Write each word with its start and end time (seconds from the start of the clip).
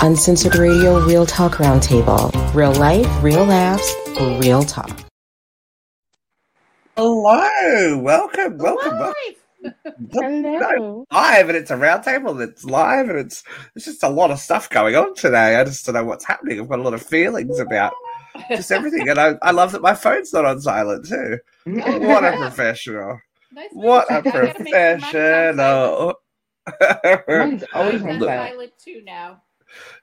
Uncensored 0.00 0.54
Radio 0.54 1.00
Real 1.04 1.26
Talk 1.26 1.54
Roundtable. 1.54 2.30
Real 2.54 2.72
life, 2.74 3.06
real 3.20 3.44
laughs, 3.44 3.92
real 4.40 4.62
talk. 4.62 4.96
Hello, 6.96 7.98
welcome, 7.98 8.58
welcome, 8.58 8.98
welcome. 8.98 9.14
Hello. 10.12 11.04
Live, 11.10 11.48
and 11.48 11.58
it's 11.58 11.72
a 11.72 11.76
roundtable 11.76 12.38
that's 12.38 12.64
live, 12.64 13.08
and 13.08 13.18
it's 13.18 13.42
it's 13.74 13.86
just 13.86 14.04
a 14.04 14.08
lot 14.08 14.30
of 14.30 14.38
stuff 14.38 14.70
going 14.70 14.94
on 14.94 15.16
today. 15.16 15.56
I 15.56 15.64
just 15.64 15.84
don't 15.84 15.96
know 15.96 16.04
what's 16.04 16.24
happening. 16.24 16.60
I've 16.60 16.68
got 16.68 16.78
a 16.78 16.82
lot 16.82 16.94
of 16.94 17.02
feelings 17.02 17.58
about 17.58 17.92
just 18.50 18.70
everything, 18.70 19.08
and 19.08 19.18
I, 19.18 19.34
I 19.42 19.50
love 19.50 19.72
that 19.72 19.82
my 19.82 19.94
phone's 19.94 20.32
not 20.32 20.44
on 20.44 20.60
silent 20.60 21.08
too. 21.08 21.38
What 21.66 22.24
a 22.24 22.36
professional! 22.36 23.18
Nice 23.50 23.70
What 23.72 24.08
a 24.12 24.18
I 24.18 24.20
gotta 24.20 24.62
make 24.62 24.72
mine 25.00 25.00
on 25.00 25.00
professional! 25.00 26.14
Silent. 26.80 27.28
Mine's 27.28 27.64
always 27.74 28.02
Mine's 28.02 28.14
on 28.14 28.18
Look. 28.20 28.28
silent. 28.28 28.50
silent 28.50 28.72
too 28.82 29.02
now. 29.04 29.42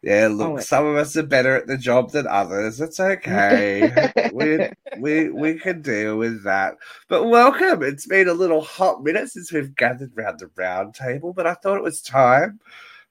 Yeah, 0.02 0.28
Oh, 0.30 0.34
look, 0.36 0.54
wait. 0.56 0.64
some 0.66 0.86
of 0.86 0.96
us 0.98 1.16
are 1.16 1.24
better 1.24 1.56
at 1.56 1.68
the 1.68 1.78
job 1.78 2.12
than 2.12 2.28
others. 2.28 2.82
It's 2.82 3.00
okay. 3.00 4.12
we 4.34 4.70
we 5.00 5.30
we 5.30 5.56
can 5.60 5.82
deal 5.82 6.18
with 6.18 6.44
that. 6.44 6.76
But 7.08 7.26
welcome. 7.28 7.82
It's 7.82 8.06
been 8.06 8.28
a 8.28 8.34
little 8.34 8.62
hot 8.62 9.04
minute 9.04 9.30
since 9.30 9.52
we've 9.52 9.76
gathered 9.76 10.12
round 10.16 10.40
the 10.40 10.50
round 10.56 10.94
table, 10.96 11.34
but 11.34 11.48
I 11.48 11.54
thought 11.56 11.78
it 11.78 11.84
was 11.84 12.02
time. 12.02 12.60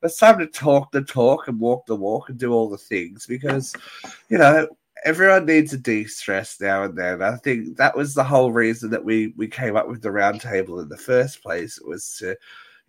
It's 0.02 0.18
time 0.18 0.38
to 0.40 0.46
talk 0.46 0.90
the 0.92 1.02
talk 1.02 1.46
and 1.48 1.60
walk 1.60 1.86
the 1.86 1.96
walk 1.96 2.28
and 2.28 2.36
do 2.38 2.52
all 2.52 2.68
the 2.68 2.76
things 2.76 3.24
because, 3.24 3.72
you 4.28 4.36
know, 4.36 4.66
everyone 5.04 5.46
needs 5.46 5.72
a 5.72 5.78
de-stress 5.78 6.60
now 6.60 6.82
and 6.82 6.98
then. 6.98 7.22
I 7.22 7.36
think 7.36 7.76
that 7.76 7.96
was 7.96 8.12
the 8.12 8.24
whole 8.24 8.50
reason 8.52 8.90
that 8.90 9.04
we 9.04 9.32
we 9.36 9.46
came 9.46 9.76
up 9.76 9.88
with 9.88 10.02
the 10.02 10.10
round 10.10 10.40
table 10.40 10.80
in 10.80 10.88
the 10.88 10.96
first 10.98 11.40
place. 11.42 11.78
Was 11.86 12.16
to, 12.18 12.36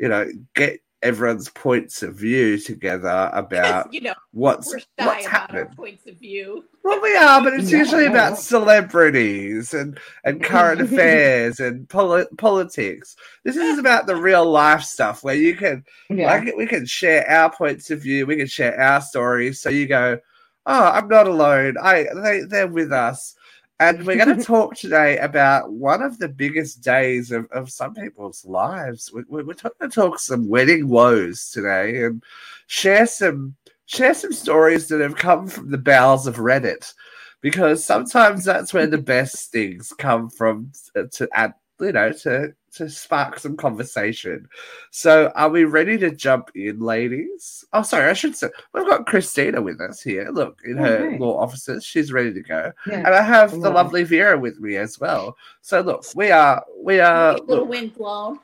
you 0.04 0.10
know, 0.10 0.24
get 0.54 0.80
everyone's 1.02 1.50
points 1.50 2.02
of 2.04 2.16
view 2.16 2.58
together 2.58 3.30
about 3.34 3.94
you 3.94 4.00
know, 4.02 4.14
what's 4.32 4.68
we're 4.72 4.80
shy 4.80 4.86
what's 5.06 5.26
about 5.26 5.34
our 5.34 5.40
happening. 5.40 5.76
points 5.76 6.08
of 6.08 6.16
view. 6.18 6.64
Well, 6.84 7.02
we 7.02 7.16
are, 7.16 7.42
but 7.44 7.54
it's 7.54 7.72
Yeah. 7.72 7.80
usually 7.80 8.06
about 8.06 8.38
celebrities 8.38 9.74
and 9.74 10.00
and 10.24 10.44
current 10.44 10.82
affairs 10.88 11.60
and 11.60 11.88
poli- 11.90 12.26
politics. 12.38 13.16
This 13.44 13.56
is 13.56 13.80
about 13.80 14.06
the 14.08 14.16
real 14.16 14.46
life 14.46 14.84
stuff 14.84 15.24
where 15.24 15.36
you 15.36 15.56
can 15.56 15.84
Yeah. 16.10 16.28
like 16.28 16.56
we 16.56 16.66
can 16.68 16.86
share 16.86 17.30
our 17.30 17.50
points 17.52 17.90
of 17.92 18.02
view, 18.02 18.26
we 18.26 18.38
can 18.38 18.48
share 18.48 18.80
our 18.80 19.02
stories. 19.02 19.60
So 19.62 19.70
you 19.70 19.88
go, 19.88 20.20
oh, 20.66 20.84
I'm 20.96 21.08
not 21.08 21.28
alone. 21.28 21.76
I 21.82 22.08
they 22.24 22.42
they're 22.48 22.68
with 22.68 22.92
us. 22.92 23.36
And 23.80 24.06
we're 24.06 24.24
going 24.24 24.38
to 24.38 24.44
talk 24.44 24.76
today 24.76 25.18
about 25.18 25.72
one 25.72 26.02
of 26.02 26.20
the 26.20 26.28
biggest 26.28 26.82
days 26.82 27.32
of, 27.32 27.50
of 27.52 27.72
some 27.72 27.94
people's 27.94 28.46
lives. 28.46 29.12
We, 29.14 29.24
we, 29.28 29.44
we're 29.44 29.56
going 29.56 29.74
to 29.82 29.90
talk 29.90 30.20
some 30.20 30.48
wedding 30.48 30.88
woes 30.88 31.50
today 31.50 32.04
and 32.04 32.24
share 32.68 33.06
some 33.06 33.56
share 33.86 34.14
some 34.14 34.32
stories 34.32 34.88
that 34.88 35.02
have 35.02 35.16
come 35.16 35.48
from 35.48 35.70
the 35.70 35.78
bowels 35.78 36.26
of 36.26 36.38
Reddit, 36.38 36.94
because 37.42 37.84
sometimes 37.84 38.46
that's 38.46 38.74
where 38.74 38.88
the 38.88 38.98
best 39.16 39.52
things 39.52 39.94
come 39.98 40.30
from 40.30 40.72
uh, 40.96 41.02
to, 41.02 41.08
to 41.10 41.30
add, 41.34 41.54
you 41.80 41.92
know, 41.92 42.12
to 42.12 42.54
to 42.74 42.90
spark 42.90 43.38
some 43.40 43.56
conversation. 43.56 44.48
So, 44.92 45.32
are 45.36 45.50
we 45.50 45.64
ready 45.66 45.98
to 46.00 46.10
jump 46.12 46.50
in, 46.56 46.80
ladies? 46.80 47.64
Oh, 47.74 47.84
sorry, 47.84 48.10
I 48.10 48.14
should 48.14 48.36
say 48.36 48.50
we've 48.74 48.88
got 48.88 49.06
Christina 49.06 49.62
with 49.62 49.80
us 49.82 50.02
here. 50.02 50.30
Look, 50.32 50.62
in 50.66 50.80
oh, 50.80 50.82
her 50.84 51.06
Okay. 51.08 51.18
law 51.20 51.40
offices, 51.40 51.86
she's 51.86 52.12
ready 52.12 52.34
to 52.34 52.42
go, 52.42 52.72
Yeah. 52.88 52.98
and 53.06 53.08
I 53.08 53.22
have 53.22 53.52
the 53.52 53.70
Wow. 53.70 53.76
lovely 53.76 54.04
Vera 54.04 54.38
with 54.38 54.60
me 54.60 54.78
as 54.78 55.00
well. 55.00 55.36
So, 55.62 55.82
look, 55.82 56.06
we 56.16 56.32
are 56.32 56.64
we 56.82 57.00
are 57.00 57.34
little 57.34 57.48
look, 57.58 57.70
wind 57.70 57.94
blown. 57.94 58.40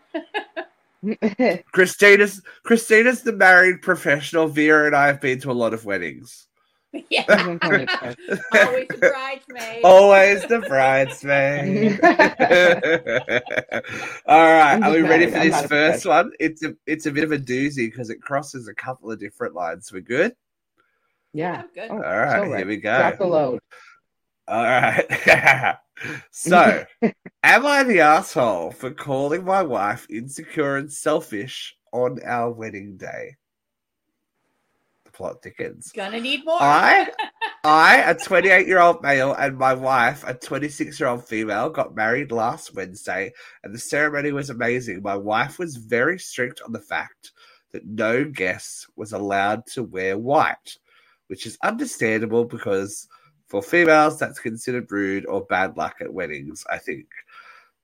Christina's 1.72 2.42
Christina's 2.64 3.22
the 3.22 3.32
married 3.34 3.82
professional. 3.82 4.48
Vera 4.48 4.88
and 4.88 4.96
I 4.96 5.08
have 5.08 5.22
been 5.22 5.40
to 5.42 5.52
a 5.52 5.54
lot 5.54 5.74
of 5.74 5.86
weddings. 5.86 6.49
yeah. 7.10 7.24
Always 7.62 8.88
the 8.88 8.98
bridesmaid. 9.00 9.84
Always 9.84 10.46
the 10.48 10.60
bridesmaid. 10.68 12.00
All 14.26 14.38
right, 14.38 14.82
are 14.82 14.92
we 14.92 15.02
ready 15.02 15.28
for 15.28 15.40
this 15.40 15.66
first 15.68 16.06
one? 16.06 16.32
It's 16.40 16.64
a 16.64 16.74
it's 16.88 17.06
a 17.06 17.12
bit 17.12 17.24
of 17.24 17.32
a 17.32 17.38
doozy 17.38 17.92
because 17.92 18.10
it 18.10 18.22
crosses 18.22 18.68
a 18.68 18.74
couple 18.74 19.12
of 19.12 19.20
different 19.20 19.54
lines. 19.54 19.92
We're 19.92 20.02
good. 20.02 20.34
yeah. 21.34 21.64
I'm 21.64 21.70
good. 21.76 21.92
Oh, 21.92 21.96
All 21.96 22.00
right, 22.00 22.40
so 22.40 22.44
here 22.46 22.54
right. 22.56 22.68
we 22.68 22.78
Drop 22.78 23.14
the 23.14 23.18
go. 23.20 23.28
load. 23.30 23.60
All 24.48 24.64
right. 24.64 25.78
so, 26.32 26.86
am 27.44 27.66
I 27.66 27.84
the 27.84 28.00
asshole 28.00 28.72
for 28.72 28.90
calling 28.90 29.46
my 29.46 29.62
wife 29.62 30.08
insecure 30.10 30.78
and 30.78 30.92
selfish 30.92 31.76
on 31.94 32.18
our 32.26 32.52
wedding 32.52 32.98
day? 32.98 33.36
Plot 35.20 35.42
thickens. 35.44 35.92
Gonna 35.92 36.22
need 36.22 36.46
more. 36.46 36.62
I, 36.62 37.06
I, 37.66 37.98
a 37.98 38.16
28 38.16 38.66
year 38.66 38.80
old 38.80 39.04
male, 39.04 39.34
and 39.34 39.58
my 39.58 39.74
wife, 39.74 40.24
a 40.26 40.34
26 40.34 40.98
year 40.98 41.10
old 41.10 41.28
female, 41.28 41.70
got 41.70 41.94
married 41.94 42.32
last 42.32 42.74
Wednesday, 42.74 43.34
and 43.66 43.76
the 43.76 43.80
ceremony 43.80 44.32
was 44.32 44.50
amazing. 44.50 45.02
My 45.02 45.18
wife 45.18 45.60
was 45.60 45.76
very 45.76 46.18
strict 46.18 46.62
on 46.66 46.72
the 46.72 46.80
fact 46.80 47.34
that 47.74 47.86
no 47.86 48.24
guest 48.24 48.88
was 48.96 49.12
allowed 49.12 49.66
to 49.74 49.84
wear 49.84 50.18
white, 50.18 50.78
which 51.28 51.46
is 51.46 51.58
understandable 51.66 52.46
because 52.46 53.06
for 53.50 53.62
females, 53.62 54.18
that's 54.18 54.40
considered 54.40 54.90
rude 54.90 55.26
or 55.26 55.44
bad 55.48 55.76
luck 55.76 55.98
at 56.00 56.14
weddings, 56.14 56.64
I 56.72 56.78
think. 56.78 57.08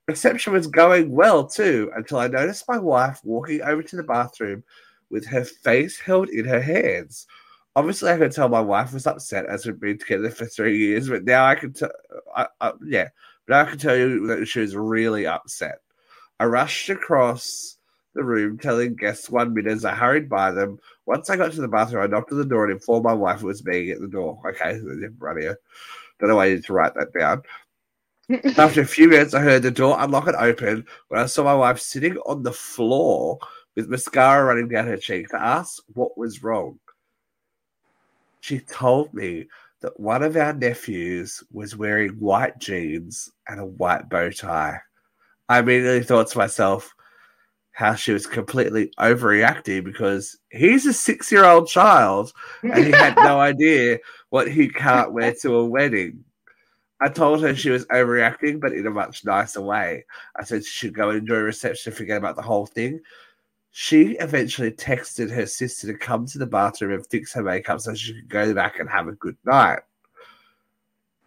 Reception 0.08 0.54
was 0.54 0.68
going 0.68 1.12
well 1.12 1.46
too 1.46 1.92
until 1.98 2.20
I 2.20 2.28
noticed 2.28 2.70
my 2.70 2.78
wife 2.78 3.20
walking 3.26 3.62
over 3.62 3.84
to 3.84 3.96
the 3.98 4.04
bathroom 4.04 4.64
with 5.10 5.26
her 5.28 5.44
face 5.44 6.00
held 6.00 6.30
in 6.30 6.46
her 6.46 6.62
hands. 6.62 7.28
Obviously, 7.76 8.12
I 8.12 8.18
could 8.18 8.32
tell 8.32 8.48
my 8.48 8.62
wife 8.62 8.94
was 8.94 9.08
upset 9.08 9.46
as 9.48 9.66
we'd 9.66 9.80
been 9.80 9.98
together 9.98 10.30
for 10.30 10.46
three 10.46 10.78
years, 10.78 11.10
but 11.10 11.26
now 11.26 11.46
I 11.46 11.56
can 11.56 11.74
tell, 11.74 11.92
yeah, 12.86 13.10
now 13.48 13.62
I 13.62 13.66
can 13.66 13.78
tell 13.78 13.98
you 13.98 14.28
that 14.28 14.48
she 14.48 14.62
was 14.62 14.76
really 14.76 15.28
upset. 15.28 15.80
I 16.40 16.46
rushed 16.46 16.90
across 16.90 17.78
the 18.14 18.24
room, 18.24 18.58
telling 18.58 18.96
guests 18.96 19.30
one 19.30 19.54
minute 19.54 19.74
as 19.74 19.86
I 19.86 19.94
hurried 19.94 20.30
by 20.30 20.52
them. 20.52 20.80
Once 21.06 21.30
I 21.30 21.36
got 21.36 21.52
to 21.52 21.62
the 21.62 21.68
bathroom, 21.68 22.04
I 22.04 22.08
knocked 22.08 22.32
on 22.32 22.38
the 22.38 22.46
door 22.46 22.64
and 22.64 22.74
informed 22.74 23.04
my 23.04 23.14
wife 23.14 23.42
it 23.42 23.46
was 23.46 23.66
me 23.66 23.92
at 23.92 24.00
the 24.00 24.08
door. 24.08 24.42
Okay, 24.48 24.80
right 25.20 25.38
here. 25.38 25.60
Don't 26.20 26.30
know 26.30 26.38
why 26.38 26.46
I 26.46 26.50
need 26.56 26.64
to 26.66 26.74
write 26.74 26.94
that 26.96 27.14
down. 27.14 27.44
After 28.58 28.82
a 28.82 28.86
few 28.86 29.08
minutes, 29.10 29.34
I 29.34 29.42
heard 29.42 29.62
the 29.62 29.70
door 29.70 29.98
unlock 30.00 30.28
and 30.28 30.36
open 30.38 30.86
when 31.10 31.22
I 31.22 31.26
saw 31.26 31.44
my 31.44 31.54
wife 31.54 31.80
sitting 31.80 32.18
on 32.20 32.42
the 32.42 32.54
floor 32.54 33.38
with 33.76 33.90
mascara 33.90 34.46
running 34.46 34.68
down 34.68 34.88
her 34.88 34.98
cheek 34.98 35.30
to 35.30 35.42
ask 35.42 35.84
what 35.94 36.18
was 36.18 36.44
wrong. 36.44 36.80
She 38.42 38.60
told 38.60 39.14
me 39.14 39.48
that 39.82 40.00
one 40.00 40.24
of 40.24 40.38
our 40.38 40.54
nephews 40.54 41.44
was 41.52 41.76
wearing 41.76 42.12
white 42.14 42.60
jeans 42.60 43.32
and 43.48 43.60
a 43.60 43.66
white 43.66 44.10
bow 44.10 44.30
tie. 44.30 44.80
I 45.50 45.60
immediately 45.60 46.04
thought 46.04 46.28
to 46.28 46.38
myself 46.38 46.94
how 47.72 47.94
she 47.94 48.14
was 48.14 48.26
completely 48.26 48.92
overreacting 49.00 49.84
because 49.84 50.38
he's 50.50 50.86
a 50.86 50.94
six 50.94 51.32
year 51.32 51.44
old 51.44 51.68
child 51.68 52.32
and 52.64 52.86
he 52.86 52.92
had 52.92 53.16
no 53.18 53.40
idea 53.52 54.00
what 54.30 54.50
he 54.50 54.70
can't 54.70 55.12
wear 55.12 55.34
to 55.42 55.56
a 55.56 55.66
wedding. 55.66 56.24
I 57.02 57.10
told 57.10 57.42
her 57.42 57.54
she 57.54 57.70
was 57.70 57.86
overreacting, 57.88 58.62
but 58.62 58.72
in 58.72 58.88
a 58.88 58.92
much 58.92 59.26
nicer 59.26 59.62
way. 59.62 60.06
I 60.38 60.46
said 60.46 60.64
she 60.64 60.72
should 60.72 60.94
go 60.94 61.10
and 61.10 61.20
enjoy 61.20 61.36
reception, 61.40 61.92
forget 61.92 62.18
about 62.18 62.38
the 62.38 62.42
whole 62.42 62.66
thing. 62.66 63.02
She 63.78 64.16
eventually 64.22 64.72
texted 64.72 65.30
her 65.32 65.46
sister 65.46 65.88
to 65.88 65.98
come 65.98 66.26
to 66.28 66.38
the 66.38 66.46
bathroom 66.46 66.94
and 66.94 67.06
fix 67.06 67.34
her 67.34 67.44
makeup 67.44 67.82
so 67.82 67.94
she 67.94 68.14
could 68.14 68.30
go 68.30 68.54
back 68.54 68.80
and 68.80 68.90
have 68.90 69.10
a 69.10 69.12
good 69.12 69.36
night. 69.44 69.82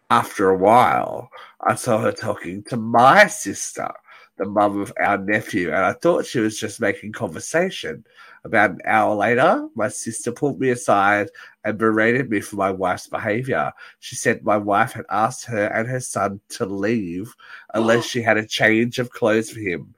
After 0.09 0.49
a 0.49 0.57
while, 0.57 1.31
I 1.61 1.75
saw 1.75 1.99
her 1.99 2.11
talking 2.11 2.63
to 2.71 2.79
my 2.79 3.27
sister, 3.27 3.91
the 4.39 4.47
mum 4.47 4.81
of 4.81 4.95
our 4.99 5.19
nephew, 5.19 5.69
and 5.69 5.85
I 5.85 5.93
thought 5.93 6.25
she 6.25 6.41
was 6.41 6.59
just 6.59 6.81
making 6.81 7.13
conversation. 7.13 8.03
About 8.45 8.71
an 8.71 8.81
hour 8.87 9.15
later, 9.15 9.69
my 9.75 9.89
sister 9.89 10.33
pulled 10.33 10.59
me 10.59 10.71
aside 10.71 11.29
and 11.65 11.77
berated 11.77 12.31
me 12.31 12.41
for 12.41 12.57
my 12.57 12.71
wife's 12.71 13.09
behavior. 13.09 13.75
She 13.99 14.17
said 14.17 14.43
my 14.43 14.57
wife 14.57 14.95
had 14.95 15.05
asked 15.11 15.45
her 15.45 15.67
and 15.67 15.87
her 15.87 16.01
son 16.01 16.41
to 16.49 16.65
leave 16.65 17.37
unless 17.75 18.07
she 18.07 18.23
had 18.23 18.39
a 18.39 18.47
change 18.47 18.99
of 18.99 19.11
clothes 19.11 19.51
for 19.51 19.61
him. 19.61 19.95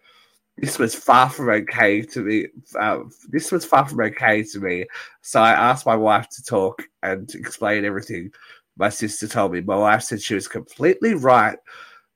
This 0.61 0.79
was 0.79 0.95
far 0.95 1.31
from 1.31 1.49
okay 1.49 2.03
to 2.03 2.21
me. 2.21 2.47
Uh, 2.79 3.01
this 3.31 3.51
was 3.51 3.65
far 3.65 3.89
from 3.89 4.01
okay 4.01 4.43
to 4.43 4.61
me. 4.61 4.85
So 5.23 5.41
I 5.41 5.53
asked 5.53 5.87
my 5.87 5.97
wife 5.97 6.29
to 6.29 6.45
talk 6.45 6.83
and 7.03 7.35
explain 7.35 7.87
everything. 7.87 8.31
My 8.77 8.91
sister 8.91 9.27
told 9.27 9.53
me 9.53 9.63
my 9.63 9.77
wife 9.77 10.03
said 10.03 10.21
she 10.21 10.35
was 10.35 10.49
completely 10.49 11.15
right, 11.15 11.59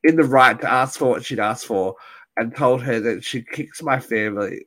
in 0.02 0.16
the 0.16 0.24
right 0.24 0.60
to 0.60 0.70
ask 0.70 0.98
for 0.98 1.08
what 1.08 1.24
she'd 1.24 1.40
asked 1.40 1.66
for, 1.66 1.94
and 2.36 2.54
told 2.54 2.82
her 2.82 3.00
that 3.00 3.24
she 3.24 3.42
kicks 3.42 3.82
my 3.82 3.98
family. 3.98 4.64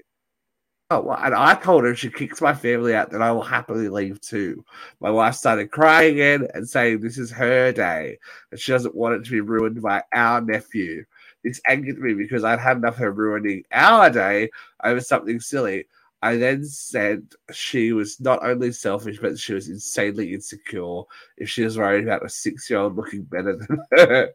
Oh, 0.90 1.02
well, 1.02 1.20
and 1.22 1.36
I 1.36 1.54
told 1.54 1.84
her 1.84 1.94
she 1.94 2.10
kicks 2.10 2.42
my 2.42 2.54
family 2.54 2.96
out, 2.96 3.12
then 3.12 3.22
I 3.22 3.32
will 3.32 3.44
happily 3.44 3.90
leave 3.90 4.22
too. 4.22 4.64
My 5.02 5.12
wife 5.12 5.36
started 5.36 5.70
crying 5.70 6.14
again 6.14 6.48
and 6.54 6.68
saying 6.68 7.02
this 7.02 7.18
is 7.18 7.30
her 7.30 7.74
day 7.74 8.18
and 8.52 8.60
she 8.60 8.72
doesn't 8.72 8.96
want 8.96 9.16
it 9.16 9.26
to 9.26 9.32
be 9.32 9.42
ruined 9.42 9.82
by 9.82 10.02
our 10.14 10.40
nephew. 10.40 11.04
This 11.48 11.62
angered 11.66 12.00
me 12.00 12.14
because 12.14 12.44
I'd 12.44 12.60
had 12.60 12.76
enough 12.76 12.96
of 12.96 13.00
her 13.00 13.12
ruining 13.14 13.64
our 13.72 14.10
day 14.10 14.50
over 14.84 15.00
something 15.00 15.40
silly. 15.40 15.86
I 16.22 16.36
then 16.36 16.66
said 16.66 17.24
she 17.54 17.94
was 17.94 18.20
not 18.20 18.44
only 18.44 18.74
selfish, 18.74 19.20
but 19.22 19.40
she 19.40 19.54
was 19.54 19.70
insanely 19.70 20.34
insecure 20.34 21.04
if 21.38 21.50
she 21.50 21.64
was 21.64 21.78
worried 21.78 22.04
about 22.04 22.26
a 22.26 22.30
six 22.30 22.70
year 22.70 22.80
old 22.80 22.98
looking 22.98 23.24
better 23.24 23.56
than 23.56 23.80
her. 23.92 24.30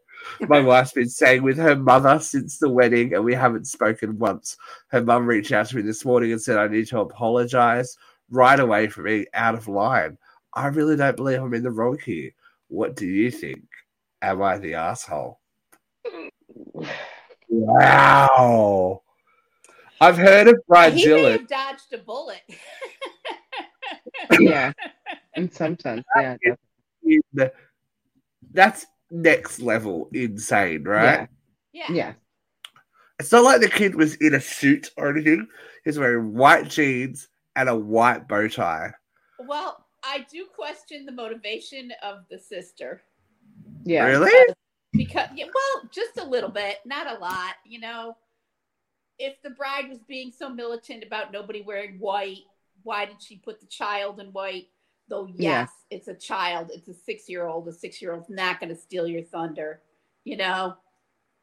My 0.48 0.60
wife's 0.64 0.92
been 0.92 1.10
saying 1.10 1.42
with 1.42 1.58
her 1.58 1.76
mother 1.76 2.18
since 2.18 2.56
the 2.56 2.70
wedding, 2.70 3.12
and 3.12 3.24
we 3.24 3.34
haven't 3.34 3.66
spoken 3.66 4.18
once. 4.18 4.56
Her 4.88 5.02
mum 5.02 5.26
reached 5.26 5.52
out 5.52 5.66
to 5.66 5.76
me 5.76 5.82
this 5.82 6.06
morning 6.06 6.32
and 6.32 6.40
said, 6.40 6.56
I 6.56 6.66
need 6.66 6.86
to 6.88 7.00
apologize 7.00 7.94
right 8.30 8.58
away 8.58 8.88
for 8.88 9.02
being 9.02 9.26
out 9.34 9.54
of 9.54 9.68
line. 9.68 10.16
I 10.54 10.68
really 10.68 10.96
don't 10.96 11.16
believe 11.16 11.42
I'm 11.42 11.52
in 11.52 11.62
the 11.62 11.70
wrong 11.70 11.98
here. 12.02 12.30
What 12.68 12.96
do 12.96 13.06
you 13.06 13.30
think? 13.30 13.66
Am 14.22 14.40
I 14.40 14.56
the 14.56 14.76
asshole? 14.76 15.41
Wow. 17.48 19.02
I've 20.00 20.16
heard 20.16 20.48
of 20.48 20.56
Brian 20.66 20.96
he 20.96 21.06
may 21.06 21.32
have 21.32 21.46
dodged 21.46 21.92
a 21.92 21.98
bullet. 21.98 22.40
yeah, 24.40 24.72
in 25.36 25.50
some 25.50 25.78
sense, 25.78 26.04
yeah. 26.16 26.36
definitely. 26.44 27.50
That's 28.52 28.86
next 29.10 29.60
level 29.60 30.08
insane, 30.12 30.84
right? 30.84 31.28
yeah. 31.72 31.86
Yeah, 31.88 31.94
yeah, 31.94 32.12
It's 33.18 33.32
not 33.32 33.44
like 33.44 33.60
the 33.62 33.68
kid 33.68 33.94
was 33.94 34.16
in 34.16 34.34
a 34.34 34.40
suit 34.40 34.90
or 34.98 35.08
anything. 35.10 35.48
He's 35.84 35.98
wearing 35.98 36.34
white 36.34 36.68
jeans 36.68 37.28
and 37.56 37.68
a 37.68 37.76
white 37.76 38.28
bow 38.28 38.48
tie. 38.48 38.92
Well, 39.38 39.86
I 40.04 40.26
do 40.30 40.46
question 40.54 41.06
the 41.06 41.12
motivation 41.12 41.92
of 42.02 42.24
the 42.30 42.38
sister. 42.38 43.02
yeah. 43.84 44.04
Really? 44.04 44.54
Because 44.92 45.28
yeah, 45.34 45.46
well 45.46 45.88
just 45.92 46.18
a 46.18 46.24
little 46.24 46.50
bit 46.50 46.78
not 46.84 47.06
a 47.10 47.18
lot 47.18 47.54
you 47.64 47.80
know. 47.80 48.16
If 49.18 49.40
the 49.42 49.50
bride 49.50 49.88
was 49.88 49.98
being 50.08 50.32
so 50.32 50.48
militant 50.48 51.04
about 51.04 51.32
nobody 51.32 51.62
wearing 51.62 51.98
white 51.98 52.40
why 52.82 53.04
did 53.04 53.22
she 53.22 53.36
put 53.36 53.60
the 53.60 53.66
child 53.66 54.18
in 54.20 54.28
white? 54.28 54.68
Though 55.08 55.28
yes 55.34 55.70
it's 55.90 56.08
a 56.08 56.14
child 56.14 56.70
it's 56.72 56.88
a 56.88 56.94
six 56.94 57.28
year 57.28 57.46
old 57.46 57.68
a 57.68 57.72
six 57.72 58.00
year 58.00 58.12
old's 58.14 58.30
not 58.30 58.60
going 58.60 58.70
to 58.70 58.80
steal 58.80 59.06
your 59.06 59.22
thunder 59.22 59.80
you 60.24 60.36
know. 60.36 60.76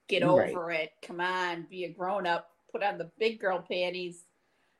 Get 0.08 0.24
Right. 0.24 0.50
over 0.50 0.72
it 0.72 0.92
come 1.02 1.22
on 1.22 1.68
be 1.70 1.86
a 1.86 1.90
grown 1.90 2.26
up 2.26 2.50
put 2.72 2.84
on 2.84 2.98
the 2.98 3.12
big 3.20 3.40
girl 3.40 3.60
panties. 3.68 4.26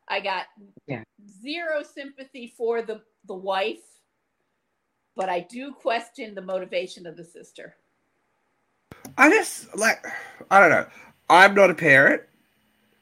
I 0.08 0.20
got 0.20 0.46
Yeah. 0.88 1.04
zero 1.42 1.84
sympathy 1.84 2.54
for 2.58 2.82
the 2.82 3.02
the 3.26 3.36
wife 3.36 3.84
but 5.16 5.28
i 5.28 5.42
do 5.42 5.74
question 5.74 6.34
the 6.34 6.42
motivation 6.42 7.06
of 7.06 7.18
the 7.18 7.24
sister 7.26 7.76
I 9.18 9.30
just 9.30 9.76
like 9.78 10.06
I 10.50 10.60
don't 10.60 10.70
know. 10.70 10.86
I'm 11.30 11.54
not 11.54 11.70
a 11.70 11.76
parent, 11.76 12.24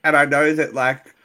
and 0.03 0.15
I 0.17 0.25
know 0.25 0.53
that 0.53 0.73
like 0.73 1.15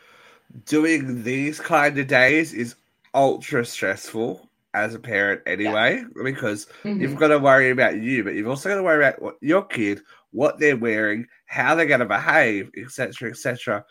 doing 0.67 1.23
these 1.23 1.59
kind 1.61 1.99
of 1.99 2.07
days 2.07 2.53
is 2.53 2.75
ultra 3.15 3.65
stressful 3.65 4.49
as 4.75 4.95
a 4.95 4.99
parent 4.99 5.43
anyway, 5.47 6.05
because 6.23 6.67
Mhm. 6.85 7.01
you've 7.01 7.17
got 7.17 7.29
to 7.29 7.39
worry 7.39 7.71
about 7.71 7.99
you, 7.99 8.25
but 8.25 8.35
you've 8.35 8.49
also 8.49 8.69
got 8.69 8.77
to 8.77 8.83
worry 8.83 9.05
about 9.05 9.21
what 9.21 9.37
your 9.41 9.65
kid, 9.65 10.01
what 10.31 10.59
they're 10.59 10.77
wearing, 10.77 11.27
how 11.47 11.75
they're 11.75 11.85
going 11.87 12.01
to 12.01 12.07
behave, 12.07 12.71
etc., 12.77 13.31
etc. 13.31 13.85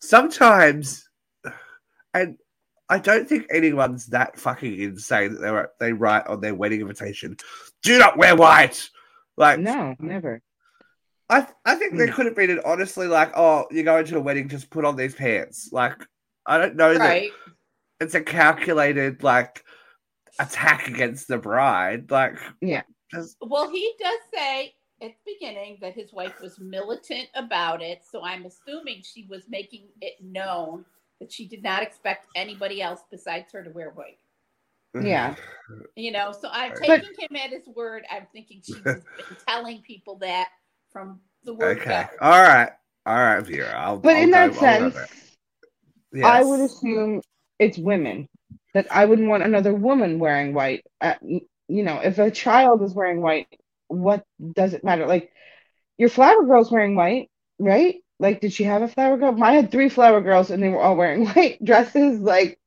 Sometimes, 0.00 1.08
and 2.14 2.38
I 2.88 2.98
don't 2.98 3.28
think 3.28 3.46
anyone's 3.50 4.06
that 4.06 4.38
fucking 4.38 4.80
insane 4.80 5.34
that 5.34 5.70
they 5.80 5.86
they 5.86 5.92
write 5.92 6.26
on 6.26 6.40
their 6.40 6.54
wedding 6.54 6.80
invitation, 6.80 7.36
"Do 7.82 7.98
not 7.98 8.16
wear 8.16 8.36
white." 8.36 8.88
Like, 9.36 9.58
No, 9.60 9.94
never. 9.98 10.40
I 11.28 11.46
I 11.64 11.76
think 11.76 11.96
there 11.96 12.08
Mm. 12.08 12.12
could 12.14 12.26
have 12.26 12.36
been 12.36 12.50
an 12.50 12.60
honestly 12.64 13.06
like, 13.06 13.32
oh, 13.36 13.66
you're 13.70 13.84
going 13.84 14.04
to 14.06 14.18
a 14.18 14.20
wedding, 14.20 14.48
just 14.48 14.70
put 14.70 14.84
on 14.84 14.96
these 14.96 15.14
pants. 15.14 15.70
Like, 15.72 16.04
I 16.46 16.58
don't 16.58 16.76
know 16.76 16.92
that 16.98 17.22
it's 18.00 18.14
a 18.14 18.20
calculated 18.20 19.22
like 19.22 19.64
attack 20.38 20.88
against 20.88 21.28
the 21.28 21.38
bride. 21.38 22.10
Like, 22.10 22.36
Yeah. 22.60 22.82
just 23.10 23.36
Well, 23.40 23.70
he 23.70 23.94
does 23.98 24.18
say 24.34 24.74
at 25.00 25.12
the 25.24 25.32
beginning 25.34 25.78
that 25.80 25.94
his 25.94 26.12
wife 26.12 26.40
was 26.40 26.58
militant 26.60 27.28
about 27.34 27.80
it. 27.82 28.02
So 28.04 28.22
I'm 28.22 28.44
assuming 28.44 29.02
she 29.02 29.26
was 29.28 29.48
making 29.48 29.88
it 30.00 30.14
known 30.22 30.84
that 31.20 31.32
she 31.32 31.46
did 31.48 31.62
not 31.62 31.82
expect 31.82 32.26
anybody 32.34 32.82
else 32.82 33.00
besides 33.10 33.52
her 33.52 33.62
to 33.62 33.70
wear 33.70 33.90
white. 33.90 34.18
Yeah. 35.00 35.34
You 35.96 36.12
know, 36.12 36.32
so 36.32 36.48
I'm 36.50 36.72
But- 36.72 37.02
taking 37.02 37.14
him 37.18 37.36
at 37.36 37.50
his 37.50 37.66
word. 37.74 38.04
I'm 38.10 38.26
thinking 38.32 38.60
she's 38.64 38.78
been 38.80 39.02
telling 39.48 39.82
people 39.82 40.16
that 40.18 40.48
from 40.92 41.20
the 41.44 41.54
word 41.54 41.78
Okay. 41.78 42.06
go. 42.10 42.26
All 42.26 42.42
right. 42.42 42.70
All 43.06 43.16
right, 43.16 43.40
Vera. 43.40 43.70
I'll, 43.74 43.98
But 43.98 44.16
I'll 44.16 44.22
in 44.22 44.30
that 44.32 44.50
I'll 44.50 44.58
sense. 44.58 44.96
Yes. 46.12 46.24
I 46.24 46.44
would 46.44 46.60
assume 46.60 47.22
it's 47.58 47.78
women 47.78 48.28
that 48.74 48.86
I 48.90 49.06
wouldn't 49.06 49.28
want 49.28 49.42
another 49.42 49.74
woman 49.74 50.18
wearing 50.18 50.52
white. 50.52 50.84
Uh, 51.00 51.14
you 51.22 51.82
know, 51.82 52.00
if 52.00 52.18
a 52.18 52.30
child 52.30 52.82
is 52.82 52.94
wearing 52.94 53.22
white, 53.22 53.48
what 53.88 54.24
does 54.52 54.74
it 54.74 54.84
matter? 54.84 55.06
Like 55.06 55.32
your 55.96 56.10
flower 56.10 56.44
girl's 56.44 56.70
wearing 56.70 56.96
white, 56.96 57.30
right? 57.58 57.96
Like, 58.18 58.40
did 58.40 58.52
she 58.52 58.64
have 58.64 58.82
a 58.82 58.88
flower 58.88 59.16
girl? 59.16 59.42
I 59.42 59.54
had 59.54 59.70
three 59.72 59.88
flower 59.88 60.20
girls 60.20 60.50
and 60.50 60.62
they 60.62 60.68
were 60.68 60.80
all 60.80 60.96
wearing 60.96 61.26
white 61.34 61.64
dresses. 61.64 62.20
Like, 62.20 62.58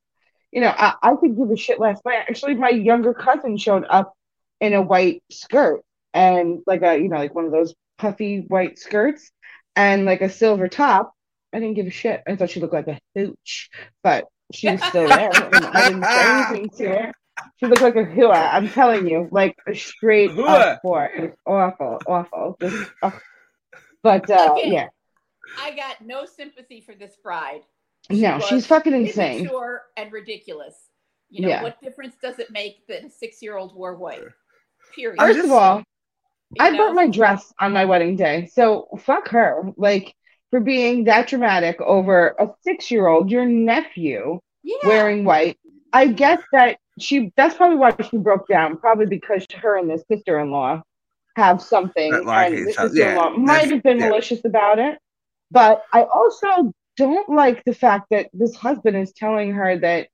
you 0.56 0.62
know, 0.62 0.74
I, 0.76 0.94
I 1.04 1.16
could 1.16 1.36
give 1.38 1.52
a 1.52 1.58
shit 1.58 1.80
less. 1.82 2.00
My 2.06 2.16
actually, 2.16 2.56
my 2.56 2.70
younger 2.70 3.14
cousin 3.14 3.58
showed 3.58 3.86
up 3.90 4.14
in 4.62 4.74
a 4.74 4.82
white 4.82 5.22
skirt 5.30 5.82
and 6.14 6.62
like 6.66 6.82
a, 6.82 6.98
you 6.98 7.10
know, 7.10 7.18
like 7.18 7.36
one 7.36 7.44
of 7.44 7.52
those 7.52 7.76
puffy 7.98 8.40
white 8.48 8.80
skirts 8.80 9.30
and 9.76 10.06
like 10.06 10.22
a 10.22 10.30
silver 10.30 10.70
top. 10.70 11.14
I 11.54 11.60
didn't 11.60 11.76
give 11.76 11.88
a 11.88 11.92
shit. 11.92 12.24
I 12.26 12.38
thought 12.38 12.50
she 12.50 12.62
looked 12.62 12.74
like 12.74 12.88
a 12.88 13.00
hooch, 13.16 13.70
but 14.02 14.26
she 14.54 14.72
was 14.72 14.82
still 14.82 15.08
there. 15.10 15.30
and 15.32 15.66
I 15.66 15.90
didn't 15.90 16.06
say 16.06 16.54
anything 16.54 16.70
to 16.78 16.86
her. 16.88 17.12
She 17.58 17.66
looked 17.66 17.82
like 17.82 17.98
a 17.98 18.06
hua. 18.06 18.32
I'm 18.32 18.70
telling 18.70 19.08
you, 19.10 19.28
like 19.32 19.58
a 19.68 19.76
straight 19.76 20.32
Hua. 20.32 20.46
up 20.48 20.80
for 20.82 21.04
it. 21.06 21.22
was 21.22 21.32
awful, 21.46 22.00
awful. 22.08 22.58
Just, 22.62 22.92
oh. 23.04 23.20
But 24.04 24.30
uh, 24.30 24.56
Okay. 24.58 24.72
yeah, 24.72 24.88
I 25.60 25.76
got 25.76 26.00
no 26.00 26.26
sympathy 26.26 26.80
for 26.80 26.96
this 26.96 27.18
bride. 27.22 27.62
No, 28.10 28.36
was 28.36 28.46
she's 28.46 28.66
fucking 28.68 28.94
insane. 28.94 29.42
Immature 29.42 29.84
and 29.98 30.12
ridiculous. 30.12 30.76
You 31.30 31.42
know, 31.44 31.48
Yeah. 31.50 31.64
what 31.64 31.82
difference 31.82 32.16
does 32.22 32.40
it 32.40 32.52
make 32.52 32.86
that 32.88 33.04
a 33.04 33.10
six 33.10 33.42
year 33.42 33.58
old 33.58 33.76
wore 33.76 33.96
white? 33.96 34.24
Period. 34.96 35.20
I 35.20 35.34
First 35.34 35.46
of 35.46 35.52
all, 35.52 35.80
You 35.80 36.64
I 36.66 36.70
know? 36.70 36.78
burnt 36.78 36.96
my 36.96 37.08
dress 37.08 37.54
on 37.60 37.74
my 37.74 37.86
wedding 37.86 38.16
day, 38.16 38.46
so 38.54 38.88
fuck 39.00 39.30
her. 39.30 39.64
Like 39.78 40.14
for 40.52 40.60
being 40.60 41.06
that 41.06 41.28
dramatic 41.28 41.82
over 41.82 42.36
a 42.40 42.50
six-year-old, 42.62 43.30
your 43.32 43.46
nephew 43.46 44.40
yeah. 44.64 44.76
wearing 44.84 45.26
white. 45.26 45.58
I 45.92 46.08
guess 46.08 46.42
that 46.52 46.78
she 47.00 47.32
that's 47.36 47.56
probably 47.56 47.78
why 47.78 47.94
she 48.10 48.18
broke 48.18 48.48
down, 48.48 48.78
probably 48.78 49.08
because 49.08 49.46
her 49.56 49.78
and 49.78 49.90
the 49.90 50.02
sister-in-law 50.10 50.82
have 51.36 51.62
something 51.62 52.24
like 52.24 52.54
and 52.54 52.68
the 52.68 52.74
sister-in-law 52.74 53.32
Yeah, 53.32 53.38
might 53.38 53.72
have 53.72 53.84
been 53.84 54.00
yeah. 54.00 54.10
malicious 54.10 54.46
about 54.46 54.80
it. 54.80 54.98
But 55.52 55.84
I 55.92 56.04
also 56.04 56.72
don't 56.98 57.30
like 57.30 57.64
the 57.66 57.74
fact 57.74 58.08
that 58.12 58.30
this 58.34 58.56
husband 58.56 58.98
is 58.98 59.14
telling 59.14 59.52
her 59.54 59.78
that 59.80 60.10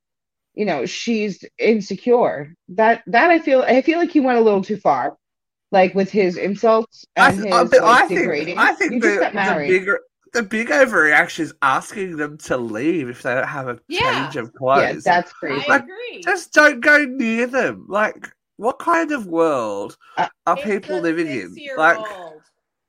you 0.53 0.65
know 0.65 0.85
she's 0.85 1.43
insecure. 1.57 2.53
That 2.69 3.03
that 3.07 3.29
I 3.29 3.39
feel 3.39 3.61
I 3.61 3.81
feel 3.81 3.99
like 3.99 4.11
he 4.11 4.19
went 4.19 4.39
a 4.39 4.41
little 4.41 4.63
too 4.63 4.77
far. 4.77 5.17
Like 5.71 5.95
with 5.95 6.11
his 6.11 6.35
insults 6.37 7.05
I, 7.15 7.29
and 7.29 7.37
his 7.45 7.53
I, 7.53 7.63
but 7.63 7.81
like, 7.83 8.03
I 8.03 8.07
think 8.07 8.19
degrading. 8.21 8.57
I 8.57 8.73
think 8.73 9.01
the, 9.01 9.29
the 9.33 9.63
bigger 9.67 9.99
the 10.33 10.43
big 10.43 10.67
overreaction 10.69 11.41
is 11.41 11.53
asking 11.61 12.17
them 12.17 12.37
to 12.39 12.57
leave 12.57 13.09
if 13.09 13.21
they 13.21 13.33
don't 13.33 13.47
have 13.47 13.67
a 13.67 13.79
Yeah. 13.87 14.01
change 14.01 14.35
of 14.37 14.53
clothes. 14.53 14.81
yeah, 14.81 14.87
clothes. 14.87 15.03
that's 15.03 15.31
I 15.31 15.35
crazy. 15.39 15.69
Like, 15.69 15.83
agree. 15.83 16.23
Just 16.23 16.53
don't 16.53 16.79
go 16.81 17.05
near 17.05 17.47
them. 17.47 17.85
Like, 17.89 18.29
what 18.57 18.79
kind 18.79 19.11
of 19.11 19.27
world 19.27 19.97
Uh, 20.17 20.27
are 20.45 20.55
people 20.57 20.99
living 21.01 21.27
in? 21.27 21.49
six-year-old. 21.49 21.77
Like, 21.77 22.40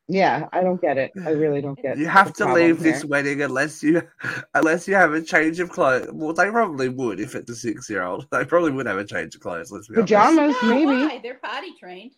yeah, 0.09 0.47
I 0.53 0.63
don't 0.63 0.81
get 0.81 0.99
it. 0.99 1.13
I 1.25 1.31
really 1.31 1.61
don't 1.63 1.81
get 1.81 1.93
it. 1.93 1.99
you 1.99 2.07
have 2.07 2.33
to 2.35 2.53
leave 2.53 2.83
here. 2.83 2.93
this 2.93 3.05
wedding 3.05 3.43
unless 3.43 3.83
you 3.83 4.03
unless 4.55 4.87
you 4.89 4.95
have 4.95 5.13
a 5.15 5.23
change 5.23 5.61
of 5.61 5.71
clothes. 5.71 6.09
Well, 6.13 6.33
they 6.35 6.51
probably 6.51 6.89
would 6.89 7.21
if 7.21 7.35
it's 7.35 7.51
a 7.51 7.55
six 7.57 7.89
year 7.89 8.03
old. 8.03 8.27
They 8.31 8.45
probably 8.45 8.73
would 8.73 8.87
have 8.87 8.99
a 8.99 9.05
change 9.05 9.35
of 9.35 9.41
clothes. 9.41 9.71
Let's 9.73 9.89
be 9.89 9.95
honest. 9.97 10.11
pajamas, 10.13 10.57
No, 10.63 10.69
maybe. 10.69 10.87
why? 10.87 11.21
They're 11.23 11.41
potty 11.43 11.75
trained. 11.79 12.13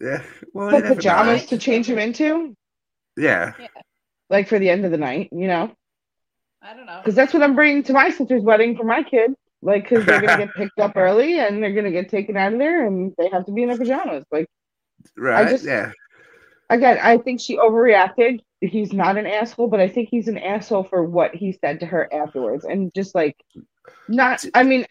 Yeah. 0.00 0.22
Well, 0.52 0.66
you 0.66 0.72
But 0.72 0.78
never 0.82 0.88
know. 0.90 0.94
pajamas 0.96 1.46
to 1.46 1.58
change 1.58 1.88
him 1.88 1.98
into, 1.98 2.56
Yeah. 3.16 3.52
like 4.30 4.46
for 4.48 4.58
the 4.58 4.68
end 4.70 4.84
of 4.84 4.90
the 4.90 4.98
night, 4.98 5.28
you 5.32 5.48
know, 5.48 5.72
I 6.62 6.74
don't 6.74 6.86
know. 6.86 6.98
because 7.02 7.14
that's 7.14 7.32
what 7.34 7.42
I'm 7.42 7.54
bringing 7.54 7.82
to 7.84 7.92
my 7.92 8.10
sister's 8.10 8.42
wedding 8.42 8.76
for 8.76 8.84
my 8.84 9.02
kid. 9.02 9.32
Like, 9.60 9.88
because 9.88 10.06
they're 10.06 10.20
gonna 10.20 10.46
get 10.46 10.54
picked 10.56 10.78
up 10.78 10.92
early 10.96 11.40
and 11.40 11.60
they're 11.62 11.72
gonna 11.74 11.90
get 11.90 12.08
taken 12.08 12.36
out 12.36 12.52
of 12.52 12.58
there, 12.60 12.86
and 12.86 13.12
they 13.18 13.28
have 13.30 13.44
to 13.46 13.52
be 13.52 13.62
in 13.62 13.68
their 13.68 13.78
pajamas. 13.78 14.24
Like, 14.30 14.46
Right. 15.16 15.48
just- 15.48 15.64
yeah. 15.64 15.90
Again, 16.70 16.98
I 17.02 17.18
think 17.18 17.40
she 17.40 17.56
overreacted. 17.56 18.40
He's 18.60 18.92
not 18.92 19.16
an 19.16 19.26
asshole, 19.26 19.68
but 19.68 19.80
I 19.80 19.88
think 19.88 20.08
he's 20.10 20.28
an 20.28 20.38
asshole 20.38 20.84
for 20.84 21.04
what 21.04 21.34
he 21.34 21.52
said 21.52 21.80
to 21.80 21.86
her 21.86 22.12
afterwards, 22.12 22.64
and 22.64 22.92
just 22.94 23.14
like, 23.14 23.36
not. 24.08 24.44
I 24.54 24.64
mean, 24.64 24.86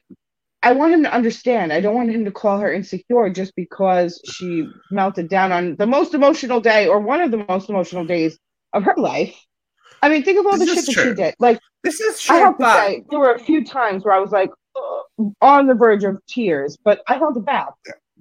I 0.64 0.72
want 0.72 0.94
him 0.94 1.04
to 1.04 1.14
understand. 1.14 1.74
I 1.74 1.82
don't 1.82 1.96
want 1.96 2.12
him 2.12 2.26
to 2.26 2.32
call 2.32 2.60
her 2.60 2.74
insecure 2.74 3.30
just 3.30 3.56
because 3.56 4.22
she 4.26 4.68
melted 4.90 5.30
down 5.30 5.52
on 5.52 5.76
the 5.76 5.86
most 5.86 6.14
emotional 6.14 6.62
day 6.62 6.88
or 6.88 7.00
one 7.00 7.22
of 7.22 7.32
the 7.32 7.46
most 7.48 7.70
emotional 7.70 8.06
days 8.06 8.40
of 8.74 8.84
her 8.84 8.96
life. 8.98 9.38
I 10.02 10.10
mean, 10.10 10.24
think 10.24 10.40
of 10.40 10.46
all 10.46 10.58
This 10.58 10.70
the 10.70 10.76
shit 10.76 10.96
that 10.96 11.04
she 11.04 11.14
did. 11.14 11.36
Like, 11.40 11.60
This 11.84 12.00
is 12.00 12.22
true. 12.22 12.36
I 12.36 12.40
have 12.40 12.58
to 12.58 12.64
but 12.64 12.88
say, 12.88 13.04
there 13.10 13.20
were 13.20 13.34
a 13.34 13.40
few 13.40 13.64
times 13.64 14.04
where 14.04 14.14
I 14.14 14.20
was 14.20 14.32
like 14.32 14.52
on 15.42 15.68
the 15.68 15.74
verge 15.74 16.04
of 16.04 16.18
tears, 16.28 16.78
but 16.84 17.02
I 17.08 17.18
held 17.18 17.38
it 17.38 17.46
back. 17.46 17.74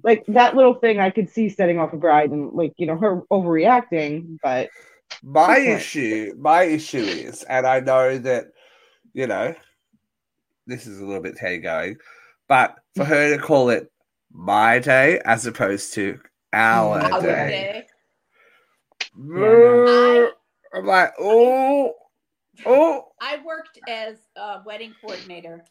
Like 0.03 0.23
that 0.27 0.55
little 0.55 0.75
thing, 0.75 0.99
I 0.99 1.09
could 1.09 1.29
see 1.29 1.49
setting 1.49 1.79
off 1.79 1.93
a 1.93 1.97
bride 1.97 2.31
and 2.31 2.53
like 2.53 2.73
you 2.77 2.85
know 2.85 2.97
her 2.97 3.21
overreacting, 3.31 4.37
but 4.41 4.69
my 5.23 5.57
issue, 5.57 6.33
my 6.37 6.63
issue 6.63 6.99
is, 6.99 7.43
and 7.43 7.65
I 7.65 7.79
know 7.79 8.17
that, 8.19 8.47
you 9.13 9.27
know, 9.27 9.55
this 10.65 10.85
is 10.85 10.99
a 10.99 11.05
little 11.05 11.23
bit 11.23 11.37
heady 11.37 11.59
going, 11.59 11.97
but 12.47 12.75
for 12.95 13.05
her 13.05 13.35
to 13.35 13.41
call 13.41 13.69
it 13.69 13.91
my 14.31 14.79
day 14.79 15.19
as 15.25 15.45
opposed 15.45 15.93
to 15.93 16.19
our 16.53 16.99
Our 16.99 17.11
Our 17.13 17.21
day, 17.21 17.27
day. 17.27 17.87
Yeah, 19.17 20.27
I'm 20.73 20.85
like, 20.85 21.13
oh, 21.19 21.93
oh. 22.65 23.07
I 23.19 23.37
worked 23.43 23.79
as 23.87 24.17
a 24.35 24.61
wedding 24.65 24.93
coordinator 25.01 25.65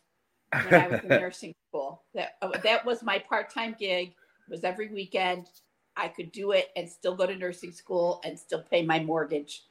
when 0.53 0.75
I 0.75 0.89
was 0.89 1.01
in 1.03 1.09
nursing 1.09 1.55
school. 1.77 2.03
That 2.15 2.37
uh, 2.43 2.59
that 2.63 2.85
was 2.85 3.03
my 3.03 3.19
part-time 3.19 3.77
gig. 3.79 4.09
It 4.09 4.51
was 4.51 4.65
every 4.65 4.89
weekend. 4.89 5.49
I 5.97 6.09
could 6.09 6.31
do 6.33 6.53
it 6.53 6.69
and 6.77 6.89
still 6.89 7.17
go 7.17 7.27
to 7.27 7.37
nursing 7.37 7.73
school 7.73 8.21
and 8.25 8.39
still 8.39 8.63
pay 8.63 8.85
my 8.85 9.01
mortgage. 9.01 9.65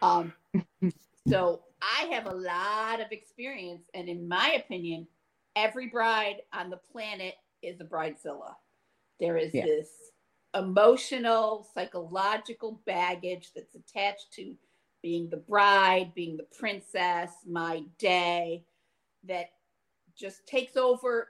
Um, 0.00 0.32
so 1.28 1.62
I 1.82 2.04
have 2.06 2.26
a 2.26 2.34
lot 2.34 3.00
of 3.00 3.10
experience, 3.10 3.84
and 3.94 4.08
in 4.08 4.28
my 4.28 4.52
opinion, 4.64 5.06
every 5.56 5.88
bride 5.88 6.42
on 6.52 6.70
the 6.70 6.76
planet 6.76 7.34
is 7.62 7.80
a 7.80 7.84
bridezilla. 7.84 8.54
There 9.20 9.36
is 9.36 9.52
Yeah. 9.54 9.64
this 9.64 9.88
emotional, 10.54 11.66
psychological 11.74 12.80
baggage 12.86 13.52
that's 13.54 13.74
attached 13.74 14.32
to 14.34 14.54
being 15.02 15.28
the 15.30 15.36
bride, 15.38 16.12
being 16.14 16.36
the 16.36 16.46
princess, 16.56 17.30
my 17.46 17.82
day, 17.98 18.64
that 19.24 19.50
just 20.16 20.46
takes 20.46 20.76
over 20.76 21.28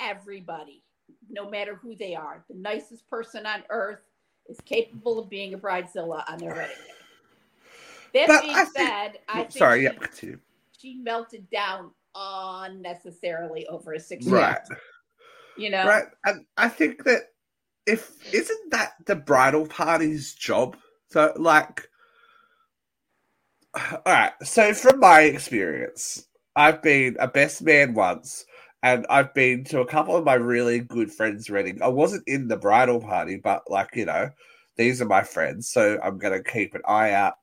everybody, 0.00 0.82
no 1.30 1.48
matter 1.48 1.74
who 1.74 1.94
they 1.94 2.14
are. 2.14 2.44
The 2.48 2.56
nicest 2.56 3.08
person 3.08 3.46
on 3.46 3.62
earth 3.70 4.00
is 4.48 4.58
capable 4.64 5.18
of 5.18 5.28
being 5.28 5.54
a 5.54 5.58
bridezilla 5.58 6.24
on 6.30 6.38
their 6.38 6.54
wedding 6.54 6.76
day. 6.76 6.92
That 8.14 8.28
But 8.28 8.42
being 8.42 8.54
I 8.56 8.64
think- 8.64 8.88
said, 8.88 9.18
I 9.28 9.38
think 9.40 9.52
Sorry, 9.52 9.86
she, 9.86 9.96
continue. 9.96 10.38
she 10.78 10.94
melted 10.94 11.48
down 11.50 11.90
unnecessarily 12.14 13.66
over 13.68 13.92
a 13.92 14.00
six 14.00 14.26
Right, 14.26 14.58
You 15.56 15.70
know, 15.70 15.86
right. 15.86 16.04
And 16.24 16.46
I 16.56 16.68
think 16.68 17.04
that 17.04 17.32
if 17.86 18.16
isn't 18.34 18.70
that 18.70 18.92
the 19.06 19.14
bridal 19.16 19.66
party's 19.66 20.34
job? 20.34 20.76
So, 21.10 21.32
like, 21.36 21.88
all 23.74 24.00
right. 24.06 24.32
So, 24.42 24.72
from 24.74 25.00
my 25.00 25.22
experience, 25.22 26.26
I've 26.56 26.82
been 26.82 27.16
a 27.20 27.28
best 27.28 27.62
man 27.62 27.94
once, 27.94 28.44
and 28.82 29.06
I've 29.10 29.34
been 29.34 29.64
to 29.64 29.80
a 29.80 29.86
couple 29.86 30.16
of 30.16 30.24
my 30.24 30.34
really 30.34 30.80
good 30.80 31.12
friends' 31.12 31.50
wedding. 31.50 31.82
I 31.82 31.88
wasn't 31.88 32.26
in 32.28 32.48
the 32.48 32.56
bridal 32.56 33.00
party, 33.00 33.36
but 33.36 33.62
like 33.68 33.90
you 33.94 34.04
know, 34.06 34.30
these 34.76 35.02
are 35.02 35.06
my 35.06 35.22
friends, 35.22 35.68
so 35.68 35.98
I'm 36.02 36.18
gonna 36.18 36.42
keep 36.42 36.74
an 36.74 36.82
eye 36.86 37.12
out. 37.12 37.34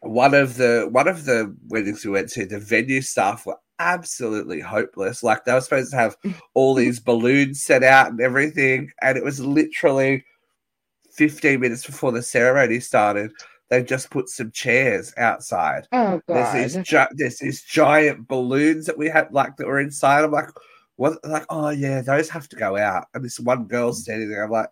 One 0.00 0.34
of 0.34 0.56
the 0.56 0.88
one 0.90 1.08
of 1.08 1.24
the 1.24 1.54
weddings 1.68 2.04
we 2.04 2.12
went 2.12 2.30
to, 2.30 2.46
the 2.46 2.60
venue 2.60 3.00
staff 3.00 3.46
were 3.46 3.58
absolutely 3.78 4.60
hopeless. 4.60 5.22
Like 5.22 5.44
they 5.44 5.52
were 5.52 5.60
supposed 5.60 5.90
to 5.90 5.96
have 5.96 6.16
all 6.54 6.74
these 6.74 7.00
balloons 7.00 7.62
set 7.62 7.82
out 7.82 8.10
and 8.10 8.20
everything, 8.20 8.92
and 9.02 9.18
it 9.18 9.24
was 9.24 9.40
literally 9.40 10.24
15 11.14 11.60
minutes 11.60 11.84
before 11.84 12.12
the 12.12 12.22
ceremony 12.22 12.78
started. 12.78 13.32
They 13.68 13.82
just 13.82 14.10
put 14.10 14.28
some 14.28 14.50
chairs 14.52 15.12
outside. 15.16 15.88
oh 15.92 16.20
There's 16.28 16.46
god, 16.46 16.54
these 16.54 16.88
gi- 16.88 17.14
there's 17.16 17.38
these 17.38 17.62
giant 17.62 18.28
balloons 18.28 18.86
that 18.86 18.96
we 18.98 19.08
had 19.08 19.32
like 19.32 19.56
that 19.56 19.66
were 19.66 19.80
inside. 19.80 20.24
I'm 20.24 20.30
like, 20.30 20.50
what? 20.96 21.18
Like, 21.24 21.46
oh 21.50 21.70
yeah, 21.70 22.00
those 22.00 22.28
have 22.30 22.48
to 22.50 22.56
go 22.56 22.76
out. 22.76 23.06
And 23.14 23.24
this 23.24 23.40
one 23.40 23.64
girl 23.64 23.90
mm. 23.90 23.94
standing 23.94 24.30
there. 24.30 24.44
I'm 24.44 24.50
like, 24.50 24.68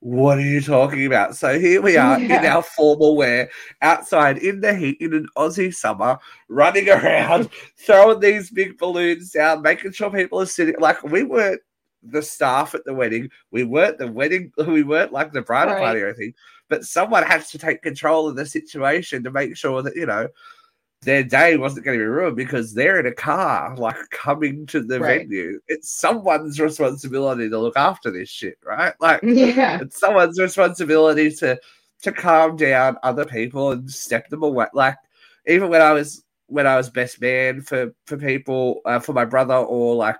what 0.00 0.38
are 0.38 0.42
you 0.42 0.60
talking 0.60 1.06
about? 1.06 1.36
So 1.36 1.58
here 1.58 1.82
we 1.82 1.96
are 1.96 2.18
in 2.20 2.30
our 2.32 2.62
formal 2.62 3.16
wear, 3.16 3.50
outside 3.82 4.38
in 4.38 4.60
the 4.60 4.74
heat 4.74 4.98
in 5.00 5.12
an 5.14 5.26
Aussie 5.36 5.74
summer, 5.74 6.18
running 6.48 6.88
around, 6.88 7.50
throwing 7.76 8.20
these 8.20 8.50
big 8.50 8.78
balloons 8.78 9.30
down, 9.32 9.62
making 9.62 9.92
sure 9.92 10.10
people 10.10 10.40
are 10.40 10.46
sitting. 10.46 10.76
Like 10.78 11.02
we 11.02 11.24
weren't 11.24 11.60
the 12.04 12.22
staff 12.22 12.74
at 12.76 12.84
the 12.84 12.94
wedding. 12.94 13.28
We 13.50 13.64
weren't 13.64 13.98
the 13.98 14.10
wedding. 14.10 14.52
We 14.66 14.82
weren't 14.84 15.12
like 15.12 15.32
the 15.32 15.42
bridal 15.42 15.74
Right. 15.74 15.82
party 15.82 16.00
or 16.00 16.08
anything. 16.08 16.34
But 16.68 16.84
someone 16.84 17.22
has 17.22 17.50
to 17.50 17.58
take 17.58 17.82
control 17.82 18.28
of 18.28 18.36
the 18.36 18.46
situation 18.46 19.24
to 19.24 19.30
make 19.30 19.56
sure 19.56 19.82
that 19.82 19.96
you 19.96 20.06
know 20.06 20.28
their 21.02 21.22
day 21.22 21.56
wasn't 21.56 21.84
going 21.84 21.96
to 21.98 22.02
be 22.02 22.06
ruined 22.06 22.36
because 22.36 22.74
they're 22.74 22.98
in 22.98 23.06
a 23.06 23.12
car, 23.12 23.76
like 23.76 23.96
coming 24.10 24.66
to 24.66 24.82
the 24.82 24.98
Right. 25.00 25.20
venue. 25.20 25.60
It's 25.68 25.94
someone's 25.94 26.60
responsibility 26.60 27.48
to 27.48 27.58
look 27.58 27.76
after 27.76 28.10
this 28.10 28.28
shit, 28.28 28.58
right? 28.64 28.94
Like 29.00 29.20
yeah, 29.22 29.78
it's 29.80 29.98
someone's 29.98 30.40
responsibility 30.40 31.30
to 31.36 31.58
to 32.02 32.12
calm 32.12 32.56
down 32.56 32.96
other 33.02 33.24
people 33.24 33.72
and 33.72 33.90
step 33.90 34.28
them 34.28 34.42
away. 34.42 34.66
Like 34.74 34.96
even 35.46 35.68
when 35.70 35.82
I 35.82 35.92
was 35.92 36.24
when 36.46 36.66
I 36.66 36.76
was 36.76 36.90
best 36.90 37.20
man 37.20 37.60
for 37.60 37.94
for 38.06 38.16
people 38.16 38.80
uh, 38.84 38.98
for 38.98 39.12
my 39.12 39.24
brother 39.24 39.54
or 39.54 39.94
like 39.94 40.16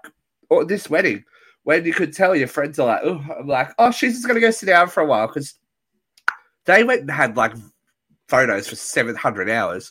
or 0.49 0.65
this 0.65 0.89
wedding, 0.89 1.25
when 1.65 1.85
you 1.85 1.93
could 1.93 2.13
tell 2.13 2.37
your 2.37 2.49
friends 2.49 2.79
are 2.79 2.87
like, 2.87 3.01
oh, 3.05 3.25
I'm 3.39 3.47
like, 3.47 3.71
oh, 3.79 3.91
she's 3.91 4.15
just 4.15 4.29
gonna 4.29 4.41
go 4.41 4.51
sit 4.51 4.67
down 4.67 4.89
for 4.89 5.03
a 5.03 5.07
while 5.07 5.27
because 5.27 5.55
they 6.67 6.85
went 6.85 7.03
and 7.03 7.11
had 7.11 7.37
like 7.37 7.53
photos 8.29 8.69
for 8.69 8.77
seven 8.77 9.15
hundred 9.17 9.49
hours. 9.51 9.91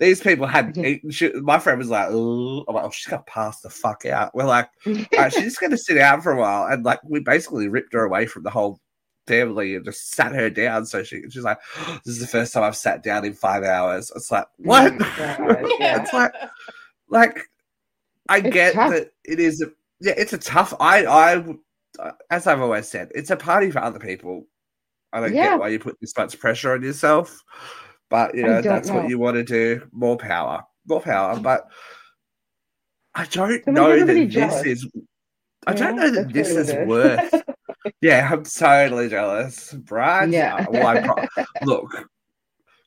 These 0.00 0.20
people 0.20 0.46
hadn't 0.46 0.76
Yeah. 0.76 0.86
eaten. 0.88 1.10
She, 1.12 1.30
my 1.34 1.58
friend 1.60 1.78
was 1.78 1.88
like, 1.88 2.08
oh, 2.10 2.64
I'm 2.66 2.74
like, 2.74 2.84
oh, 2.84 2.90
she's 2.90 3.06
gonna 3.06 3.22
pass 3.26 3.60
the 3.60 3.70
fuck 3.70 4.04
out. 4.06 4.34
We're 4.34 4.44
like, 4.44 4.68
right, 4.86 5.32
she's 5.32 5.44
just 5.44 5.60
going 5.60 5.70
to 5.70 5.78
sit 5.78 5.94
down 5.94 6.20
for 6.20 6.32
a 6.32 6.36
while. 6.36 6.66
And 6.66 6.84
like, 6.84 6.98
we 7.04 7.20
basically 7.20 7.68
ripped 7.68 7.92
her 7.92 8.04
away 8.04 8.26
from 8.26 8.42
the 8.42 8.50
whole 8.50 8.80
family 9.28 9.76
and 9.76 9.84
just 9.84 10.10
sat 10.10 10.34
her 10.34 10.50
down. 10.50 10.84
So 10.86 11.04
she, 11.04 11.22
she's 11.30 11.44
like, 11.44 11.58
this 12.04 12.14
is 12.14 12.18
the 12.18 12.26
first 12.26 12.52
time 12.52 12.64
I've 12.64 12.76
sat 12.76 13.04
down 13.04 13.24
in 13.24 13.34
five 13.34 13.62
hours. 13.62 14.10
It's 14.16 14.32
like, 14.32 14.44
oh 14.44 14.48
what? 14.64 14.92
Oh 15.00 15.76
Yeah. 15.78 16.02
it's 16.02 16.12
like, 16.12 16.32
like, 17.08 17.38
I 18.28 18.38
It's 18.38 18.50
get 18.52 18.74
tough. 18.74 18.90
that 18.90 19.10
it 19.24 19.38
is, 19.38 19.62
a, 19.62 19.66
yeah, 20.00 20.14
it's 20.16 20.32
a 20.32 20.38
tough, 20.38 20.74
I, 20.80 21.06
I, 21.06 21.44
as 22.30 22.48
I've 22.48 22.60
always 22.60 22.88
said, 22.88 23.12
it's 23.14 23.30
a 23.30 23.36
party 23.36 23.70
for 23.70 23.78
other 23.78 24.00
people. 24.00 24.46
I 25.14 25.20
don't 25.20 25.34
Yeah. 25.34 25.50
get 25.50 25.60
why 25.60 25.68
you 25.68 25.78
put 25.78 25.98
this 26.00 26.16
much 26.16 26.38
pressure 26.38 26.72
on 26.72 26.82
yourself, 26.82 27.40
but 28.10 28.34
you 28.34 28.42
know, 28.42 28.60
that's 28.60 28.88
know. 28.88 28.96
what 28.96 29.08
you 29.08 29.18
want 29.18 29.36
to 29.36 29.44
do. 29.44 29.86
More 29.92 30.16
power, 30.16 30.62
more 30.86 31.00
power. 31.00 31.38
But 31.38 31.66
I 33.14 33.24
don't 33.26 33.64
That 33.64 33.72
know 33.72 34.04
that 34.04 34.26
jealous. 34.28 34.62
this 34.62 34.82
is. 34.82 34.90
I 35.66 35.72
Yeah, 35.72 35.76
don't 35.78 35.96
know 35.96 36.10
that 36.10 36.32
this 36.32 36.50
is 36.50 36.68
it 36.68 36.86
worth. 36.86 37.32
yeah, 38.02 38.28
I'm 38.30 38.44
totally 38.44 39.08
jealous, 39.08 39.72
Brad. 39.72 40.30
Yeah. 40.32 40.66
well, 40.68 41.02
pro- 41.02 41.44
look, 41.62 41.90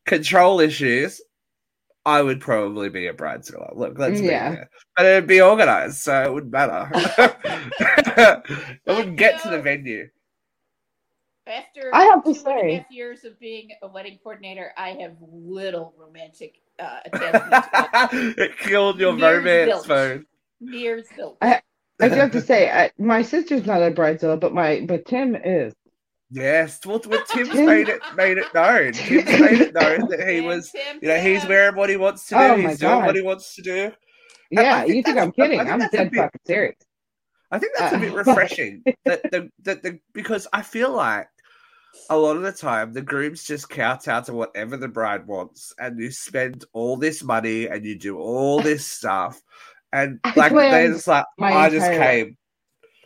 control 0.06 0.60
issues. 0.60 1.22
I 2.06 2.22
would 2.22 2.40
probably 2.40 2.88
be 2.90 3.08
a 3.08 3.14
bridezilla. 3.14 3.76
Look, 3.76 3.98
let's 4.00 4.22
be 4.22 4.28
Yeah. 4.28 4.50
there. 4.52 4.70
But 4.96 5.06
it'd 5.08 5.28
be 5.28 5.42
organized, 5.42 5.98
so 5.98 6.24
it 6.24 6.34
wouldn't 6.34 6.54
matter. 6.54 6.90
it 8.86 8.96
wouldn't 8.96 9.18
get 9.18 9.42
to 9.44 9.50
the 9.50 9.62
venue. 9.62 10.08
After 11.48 11.90
I 11.94 12.04
have 12.26 12.34
to 12.36 12.44
two 12.44 12.50
and 12.50 12.70
a 12.72 12.76
half 12.78 12.92
years 12.92 13.24
of 13.24 13.40
being 13.40 13.70
a 13.82 13.88
wedding 13.88 14.20
coordinator, 14.24 14.72
I 14.78 14.90
have 15.02 15.14
little 15.22 15.94
romantic 15.98 16.56
uh, 16.80 17.00
attachment 17.06 17.66
it. 17.74 18.38
it 18.40 18.58
killed 18.60 19.00
your 19.00 19.18
Years 19.18 19.22
romance 19.38 19.70
built. 19.72 19.86
phone. 19.88 20.26
Nears 20.62 21.06
built. 21.16 21.38
I- 21.42 21.62
I 22.00 22.10
do 22.10 22.16
have 22.16 22.32
to 22.34 22.42
say, 22.42 22.70
I, 22.70 22.92
my 23.00 23.24
sister's 23.24 23.66
not 23.66 23.82
a 23.82 23.90
bridezilla, 23.90 24.40
but 24.40 24.54
my 24.54 24.82
but 24.88 25.08
Tim 25.08 25.36
is. 25.36 25.74
Yes, 26.30 26.80
well, 26.86 27.02
well, 27.08 27.24
Tim's 27.32 27.52
made 27.56 27.90
it 27.90 28.00
made 28.16 28.38
it 28.38 28.54
known. 28.54 28.92
Tim's 28.94 29.26
made 29.26 29.62
it 29.62 29.74
known 29.74 30.08
that 30.12 30.28
he 30.30 30.42
was, 30.46 30.70
Tim 30.70 31.00
you 31.02 31.08
know, 31.08 31.20
he's 31.20 31.44
wearing 31.48 31.76
what 31.76 31.90
he 31.90 31.98
wants 31.98 32.28
to 32.28 32.36
do. 32.36 32.40
Oh 32.42 32.56
he's 32.56 32.78
doing 32.78 32.92
God. 33.00 33.06
what 33.08 33.16
he 33.16 33.24
wants 33.24 33.56
to 33.56 33.64
do. 33.64 33.92
Yeah, 34.52 34.82
think 34.84 34.90
you 34.96 35.02
think 35.02 35.06
that's- 35.16 35.26
I'm 35.26 35.32
kidding? 35.32 35.60
I 35.60 35.64
think 35.64 35.74
I'm 35.74 35.80
that's 35.80 35.94
a 35.94 35.98
dead 35.98 36.12
bit- 36.12 36.18
fucking 36.20 36.42
serious. 36.46 36.76
I 37.50 37.58
think 37.60 37.72
that's 37.80 37.96
a 37.96 37.98
bit 37.98 38.12
Uh, 38.12 38.16
refreshing. 38.16 38.84
that 39.06 39.24
the, 39.32 39.50
that 39.64 39.82
the 39.82 40.00
because 40.14 40.46
I 40.54 40.62
feel 40.62 40.92
like 40.94 41.30
a 42.10 42.18
lot 42.18 42.36
of 42.38 42.44
the 42.44 42.52
time 42.52 42.94
the 42.94 43.02
grooms 43.02 43.44
just 43.44 43.70
kowtow 43.70 44.22
to 44.22 44.34
whatever 44.34 44.78
the 44.78 44.88
bride 44.88 45.28
wants, 45.28 45.74
and 45.80 46.00
you 46.00 46.12
spend 46.12 46.66
all 46.74 46.98
this 46.98 47.24
money 47.24 47.68
and 47.68 47.86
you 47.86 47.98
do 47.98 48.18
all 48.18 48.62
this 48.62 48.86
stuff, 48.98 49.42
and 49.94 50.20
I 50.24 50.34
like 50.36 50.52
they're 50.54 50.94
just 50.94 51.08
like, 51.08 51.26
I 51.42 51.70
just 51.70 51.86
entire 51.86 52.00
life. 52.00 52.26
came. 52.26 52.38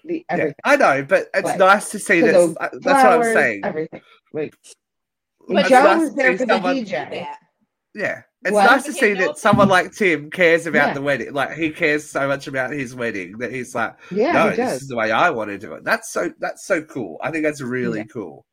The 0.04 0.26
Yeah. 0.32 0.52
I 0.64 0.76
know, 0.78 1.04
but 1.04 1.28
it's 1.34 1.46
Like, 1.50 1.60
nice 1.60 1.90
to 1.92 2.00
see 2.00 2.22
this. 2.22 2.32
that. 2.34 2.38
those 2.38 2.56
uh, 2.60 2.70
That's 2.82 3.04
what 3.04 3.14
I'm 3.14 3.24
saying. 3.36 3.62
Everything. 3.64 4.02
Like 4.34 4.56
But 5.48 5.68
Joe 5.68 5.84
nice 5.84 6.00
was 6.02 6.16
there 6.16 6.32
see 6.32 6.38
for 6.38 6.46
the 6.48 6.54
DJ. 6.60 6.92
that. 6.92 7.38
Yeah. 7.94 8.22
It's 8.44 8.52
What? 8.54 8.66
nice 8.66 8.84
to 8.86 8.94
see 8.94 9.14
that 9.14 9.38
someone 9.38 9.70
like 9.70 9.92
Tim 9.92 10.32
cares 10.32 10.66
about 10.66 10.88
Yeah. 10.88 10.94
the 10.96 11.02
wedding. 11.04 11.34
Like 11.34 11.52
he 11.56 11.70
cares 11.70 12.10
so 12.10 12.28
much 12.28 12.48
about 12.48 12.72
his 12.72 12.96
wedding 12.96 13.38
that 13.38 13.52
he's 13.54 13.76
like, 13.76 13.96
Yeah, 14.10 14.32
no, 14.32 14.44
he 14.46 14.56
this 14.56 14.58
does. 14.58 14.82
is 14.84 14.88
the 14.88 14.96
way 14.96 15.12
I 15.12 15.30
want 15.30 15.52
to 15.52 15.60
do 15.60 15.74
it. 15.74 15.84
That's 15.84 16.12
so 16.12 16.32
that's 16.40 16.66
so 16.66 16.82
cool. 16.84 17.20
I 17.22 17.30
think 17.30 17.44
that's 17.44 17.62
really 17.62 18.00
Yeah. 18.00 18.06
cool. 18.06 18.46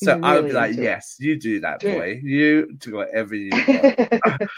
So 0.00 0.14
He's 0.14 0.24
I 0.24 0.34
would 0.36 0.46
be 0.46 0.52
like, 0.52 0.72
it. 0.76 0.82
yes, 0.82 1.16
you 1.18 1.36
do 1.38 1.58
that, 1.60 1.80
boy. 1.80 2.20
You 2.22 2.72
do 2.78 2.94
whatever 2.94 3.34
you 3.34 3.50
want. 3.52 3.96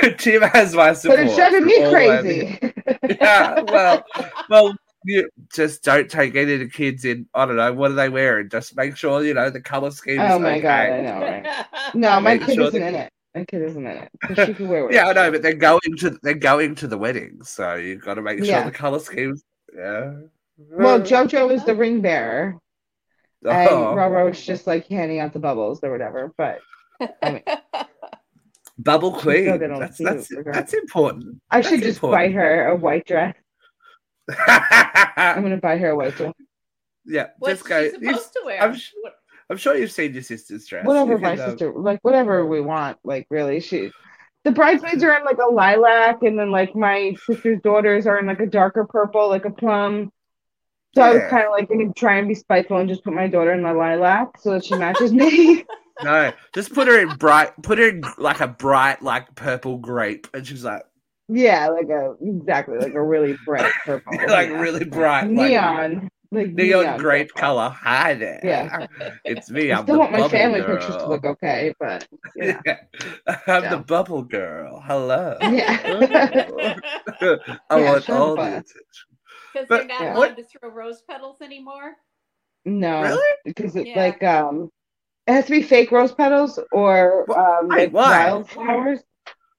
but 0.00 0.18
Tim 0.18 0.42
has 0.42 0.74
my 0.76 0.92
support. 0.92 1.20
it's 1.20 1.34
driving 1.34 1.64
me 1.64 1.90
crazy. 1.90 2.72
yeah, 3.20 3.62
well, 3.62 4.04
well, 4.48 4.76
you 5.04 5.28
just 5.52 5.82
don't 5.82 6.08
take 6.08 6.36
any 6.36 6.54
of 6.54 6.60
the 6.60 6.68
kids 6.68 7.04
in. 7.04 7.26
I 7.34 7.46
don't 7.46 7.56
know 7.56 7.72
what 7.72 7.90
are 7.90 7.94
they 7.94 8.08
wearing. 8.08 8.48
Just 8.48 8.76
make 8.76 8.96
sure 8.96 9.24
you 9.24 9.34
know 9.34 9.50
the 9.50 9.60
color 9.60 9.90
scheme. 9.90 10.20
oh 10.20 10.38
my 10.38 10.52
okay. 10.58 10.60
god, 10.62 10.90
I 10.90 11.00
know, 11.00 11.20
right? 11.20 11.66
No, 11.94 12.20
my 12.20 12.38
kid 12.38 12.54
sure 12.54 12.68
isn't 12.68 12.80
that- 12.80 12.88
in 12.88 12.94
it. 12.94 13.12
My 13.34 13.44
kid 13.44 13.62
isn't 13.62 13.86
in 13.86 13.96
it. 13.98 14.46
She 14.46 14.54
can 14.54 14.68
wear 14.68 14.90
Yeah, 14.90 15.08
I 15.08 15.12
know, 15.12 15.30
but 15.30 15.42
they're 15.42 15.52
going 15.52 15.80
to 15.98 16.18
they're 16.22 16.32
going 16.32 16.74
to 16.76 16.86
the 16.86 16.96
wedding, 16.96 17.40
so 17.42 17.74
you've 17.74 18.00
got 18.02 18.14
to 18.14 18.22
make 18.22 18.38
sure 18.38 18.46
Yeah. 18.46 18.64
the 18.64 18.70
color 18.70 18.98
schemes. 18.98 19.42
Yeah. 19.76 20.14
Well, 20.56 21.00
JoJo 21.00 21.52
is 21.52 21.62
the 21.64 21.74
ring 21.74 22.00
bearer, 22.00 22.56
and 23.44 23.68
Oh, 23.68 23.94
Roro's 23.94 24.44
just 24.44 24.66
like 24.66 24.86
handing 24.88 25.20
out 25.20 25.32
the 25.32 25.38
bubbles 25.38 25.80
or 25.82 25.90
whatever. 25.90 26.32
But 26.36 26.60
bubble 28.78 29.12
queen. 29.12 29.58
That's 29.58 29.98
that's 29.98 30.30
that's 30.44 30.74
important. 30.74 31.40
I 31.50 31.60
should 31.60 31.82
just 31.82 31.98
important. 31.98 32.12
buy 32.12 32.30
her 32.32 32.68
a 32.68 32.76
white 32.76 33.06
dress. 33.06 33.34
I'm 34.46 35.42
gonna 35.42 35.58
buy 35.58 35.78
her 35.78 35.90
a 35.90 35.96
white 35.96 36.16
dress. 36.16 36.32
yeah, 37.04 37.28
What's 37.38 37.60
just 37.60 37.68
go. 37.68 37.84
she 37.84 38.06
supposed 38.06 38.32
to 38.32 38.42
wear? 38.44 38.62
I'm 38.62 38.74
sh- 38.74 38.92
I'm 39.48 39.56
sure 39.56 39.76
you've 39.76 39.92
seen 39.92 40.12
your 40.12 40.22
sister's 40.22 40.66
dress. 40.66 40.84
Whatever 40.84 41.18
my 41.18 41.36
can, 41.36 41.44
um, 41.44 41.50
sister 41.50 41.72
like, 41.72 42.00
whatever 42.02 42.44
we 42.46 42.60
want. 42.60 42.98
Like 43.04 43.26
really, 43.30 43.60
she. 43.60 43.92
The 44.44 44.52
bridesmaids 44.52 45.02
are 45.02 45.16
in 45.16 45.24
like 45.24 45.38
a 45.38 45.52
lilac, 45.52 46.22
and 46.22 46.38
then 46.38 46.50
like 46.50 46.74
my 46.74 47.14
sister's 47.26 47.60
daughters 47.62 48.06
are 48.06 48.18
in 48.18 48.26
like 48.26 48.40
a 48.40 48.46
darker 48.46 48.84
purple, 48.84 49.28
like 49.28 49.44
a 49.44 49.50
plum. 49.50 50.12
So 50.96 51.02
I 51.02 51.12
was 51.12 51.22
kind 51.30 51.44
of 51.44 51.52
like 51.52 51.68
gonna 51.68 51.92
try 51.94 52.16
and 52.18 52.26
be 52.28 52.34
spiteful 52.34 52.78
and 52.78 52.88
just 52.88 53.04
put 53.04 53.12
my 53.14 53.28
daughter 53.28 53.52
in 53.52 53.62
my 53.62 53.72
lilac 53.72 54.38
so 54.40 54.52
that 54.52 54.64
she 54.64 54.76
matches 54.76 55.12
me. 55.12 55.64
No, 56.02 56.32
just 56.54 56.74
put 56.74 56.88
her 56.88 57.00
in 57.00 57.16
bright. 57.16 57.52
Put 57.62 57.78
her 57.78 57.88
in 57.88 58.02
like 58.18 58.40
a 58.40 58.48
bright, 58.48 59.00
like 59.02 59.34
purple 59.34 59.78
grape, 59.78 60.26
and 60.34 60.46
she's 60.46 60.64
like, 60.64 60.82
yeah, 61.28 61.68
like 61.68 61.88
a 61.88 62.14
exactly 62.20 62.78
like 62.78 62.94
a 62.94 63.02
really 63.02 63.38
bright 63.46 63.72
purple, 63.86 64.12
like 64.28 64.50
yeah. 64.50 64.60
really 64.60 64.84
bright, 64.84 65.32
like 65.34 65.52
neon, 65.52 66.10
like 66.32 66.52
neon 66.52 66.98
grape 66.98 67.30
purple. 67.34 67.40
color. 67.40 67.70
Hi 67.70 68.14
there. 68.14 68.40
Yeah. 68.44 68.86
it's 69.24 69.50
me. 69.50 69.72
I 69.72 69.78
I'm 69.78 69.84
still 69.84 69.98
want 69.98 70.12
my 70.12 70.28
family 70.28 70.60
girl. 70.60 70.76
pictures 70.76 70.96
to 70.96 71.08
look 71.08 71.24
okay, 71.24 71.72
but 71.80 72.06
yeah. 72.36 72.60
I'm 73.46 73.64
Yeah. 73.64 73.70
the 73.70 73.78
bubble 73.78 74.22
girl. 74.22 74.82
Hello. 74.84 75.38
Yeah. 75.40 75.80
I 77.70 77.78
Yeah, 77.78 77.92
want 77.92 78.10
all 78.10 78.36
the 78.36 78.42
attention. 78.48 79.15
Because 79.56 79.68
they're 79.68 79.86
not 79.86 80.00
Yeah. 80.02 80.16
allowed 80.16 80.36
to 80.36 80.44
throw 80.44 80.68
rose 80.70 81.02
petals 81.02 81.40
anymore. 81.40 81.96
no, 82.64 83.02
Really? 83.02 83.36
because 83.44 83.76
it's 83.76 83.88
Yeah. 83.88 84.04
like 84.04 84.22
um, 84.24 84.70
it 85.26 85.32
has 85.32 85.46
to 85.46 85.52
be 85.52 85.62
fake 85.62 85.92
rose 85.92 86.12
petals 86.12 86.58
or 86.72 87.24
um, 87.38 87.68
like 87.68 87.92
wildflowers, 87.92 89.00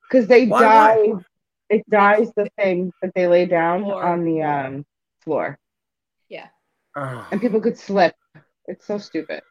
because 0.09 0.27
they 0.27 0.45
Why, 0.45 0.61
dye. 0.61 0.97
why? 1.07 1.21
It 1.69 1.89
dyes 1.89 2.31
the 2.35 2.49
thing 2.57 2.91
that 3.01 3.13
they 3.15 3.27
lay 3.27 3.45
down 3.45 3.83
Floor. 3.83 4.03
on 4.03 4.23
the 4.25 4.41
um 4.41 4.85
floor, 5.21 5.57
Oh. 6.99 7.27
and 7.31 7.39
people 7.39 7.61
could 7.61 7.77
slip. 7.77 8.15
It's 8.67 8.85
so 8.85 8.97
stupid. 8.97 9.41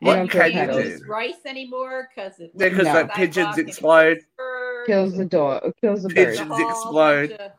They 0.00 0.06
What 0.06 0.14
don't 0.16 0.30
throw 0.32 0.42
can 0.42 0.52
Can't 0.52 0.74
you 0.74 0.82
do? 0.82 0.88
use 0.90 1.06
rice 1.06 1.46
anymore 1.46 2.08
because 2.14 2.40
it 2.40 2.50
Yeah, 2.54 2.70
'cause 2.70 2.78
the 2.86 3.10
pigeons 3.14 3.56
explode. 3.58 4.18
Kills 4.86 5.16
the 5.16 5.24
door. 5.24 5.60
Kills 5.80 6.02
the 6.02 6.08
Pigeons 6.08 6.40
bird. 6.40 6.48
Pigeons 6.48 6.70
explode. 6.70 7.52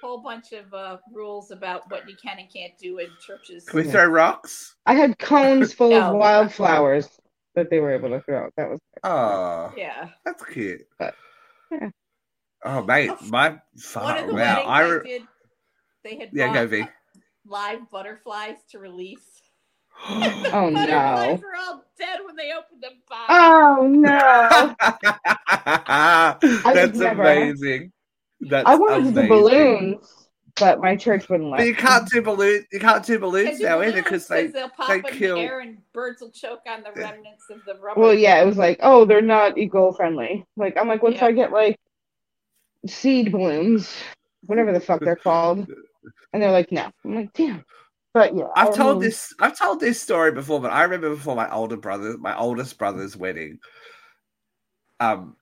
Whole 0.00 0.22
bunch 0.22 0.52
of 0.52 0.72
uh, 0.72 0.98
rules 1.12 1.50
about 1.50 1.90
what 1.90 2.08
you 2.08 2.14
can 2.22 2.38
and 2.38 2.48
can't 2.52 2.72
do 2.78 2.98
in 2.98 3.08
churches. 3.24 3.64
Can 3.64 3.80
we 3.80 3.86
Yeah. 3.86 3.92
throw 3.92 4.06
rocks? 4.06 4.76
I 4.86 4.94
had 4.94 5.18
cones 5.18 5.72
full 5.72 5.92
of 5.92 6.12
No. 6.12 6.14
wildflowers 6.18 7.08
that 7.56 7.68
they 7.70 7.80
were 7.80 7.90
able 7.92 8.10
to 8.10 8.20
throw. 8.20 8.48
That 8.56 8.70
was 8.70 8.78
Oh, 9.02 9.72
Yeah. 9.76 10.10
that's 10.24 10.44
cute. 10.44 10.86
But, 10.98 11.14
yeah. 11.72 11.90
Oh, 12.64 12.82
mate, 12.84 13.10
my 13.26 13.48
One 13.50 13.60
father. 13.80 14.20
of 14.22 14.26
the 14.28 14.34
Wow, 14.34 14.62
I 14.62 14.82
I, 14.82 14.88
re- 14.88 15.08
did, 15.08 15.22
they 16.04 16.16
had 16.16 16.30
yeah, 16.32 16.52
go 16.52 16.64
bought 16.66 16.70
V. 16.70 16.86
live 17.46 17.90
butterflies 17.90 18.56
to 18.70 18.78
release. 18.78 19.42
Oh 20.10 20.70
Butterflies 20.72 21.40
no! 21.40 21.40
were 21.42 21.56
all 21.58 21.84
dead 21.98 22.20
when 22.24 22.36
they 22.36 22.52
opened 22.52 22.82
them. 22.82 23.02
Bob. 23.08 23.26
Oh 23.28 23.86
no! 23.88 24.76
That's 26.72 27.00
amazing. 27.00 27.92
That's 28.40 28.68
I 28.68 28.74
wanted 28.76 29.14
to 29.14 29.22
do 29.22 29.28
balloons, 29.28 30.28
but 30.58 30.80
my 30.80 30.94
church 30.96 31.28
wouldn't 31.28 31.50
let. 31.50 31.58
But 31.58 31.66
you 31.66 31.72
me. 31.72 31.78
can't 31.78 32.08
do 32.08 32.22
balloons. 32.22 32.66
You 32.72 32.78
can't 32.80 33.04
do 33.04 33.18
balloons 33.18 33.58
Can't 33.58 33.62
now 33.62 33.82
either 33.82 34.02
because 34.02 34.28
they. 34.28 34.46
they'll 34.46 34.68
pop 34.68 34.88
they 34.88 34.96
in 34.96 35.02
kill- 35.16 35.36
the 35.36 35.42
air 35.42 35.60
and 35.60 35.78
birds 35.92 36.20
will 36.20 36.30
choke 36.30 36.60
on 36.68 36.82
the 36.82 36.92
remnants 36.92 37.44
of 37.50 37.64
the 37.66 37.74
rubber. 37.80 38.00
Well, 38.00 38.14
yeah, 38.14 38.40
it 38.40 38.46
was 38.46 38.56
like, 38.56 38.78
oh, 38.82 39.04
they're 39.04 39.20
not 39.22 39.58
eco 39.58 39.92
friendly. 39.92 40.46
Like, 40.56 40.76
I'm 40.76 40.86
like, 40.88 41.02
what 41.02 41.14
if 41.14 41.20
Yeah. 41.20 41.26
I 41.26 41.32
get 41.32 41.52
like 41.52 41.78
seed 42.86 43.32
balloons, 43.32 43.92
whatever 44.46 44.72
the 44.72 44.80
fuck 44.80 45.00
they're 45.00 45.16
called? 45.16 45.66
And 46.32 46.42
they're 46.42 46.52
like, 46.52 46.70
no. 46.70 46.90
I'm 47.04 47.14
like, 47.14 47.32
damn. 47.32 47.64
But 48.14 48.36
yeah, 48.36 48.46
I've 48.54 48.74
told 48.74 48.98
mean, 49.00 49.08
this. 49.08 49.32
I've 49.40 49.58
told 49.58 49.80
this 49.80 50.00
story 50.00 50.32
before, 50.32 50.60
but 50.60 50.70
I 50.72 50.82
remember 50.84 51.10
before 51.10 51.34
my 51.36 51.52
older 51.52 51.76
brother, 51.76 52.16
my 52.18 52.36
oldest 52.36 52.78
brother's 52.78 53.16
wedding. 53.16 53.58
Um, 55.00 55.36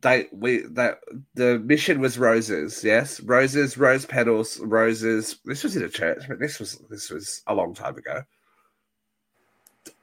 they 0.00 0.28
we 0.32 0.62
that 0.72 1.00
the 1.34 1.58
mission 1.58 2.00
was 2.00 2.18
roses. 2.18 2.82
Yes, 2.84 3.20
roses, 3.20 3.76
rose 3.76 4.06
petals, 4.06 4.58
roses. 4.60 5.38
This 5.44 5.64
was 5.64 5.76
in 5.76 5.82
a 5.82 5.88
church, 5.88 6.24
but 6.28 6.38
this 6.38 6.58
was 6.58 6.78
this 6.90 7.10
was 7.10 7.42
a 7.46 7.54
long 7.54 7.74
time 7.74 7.96
ago, 7.96 8.22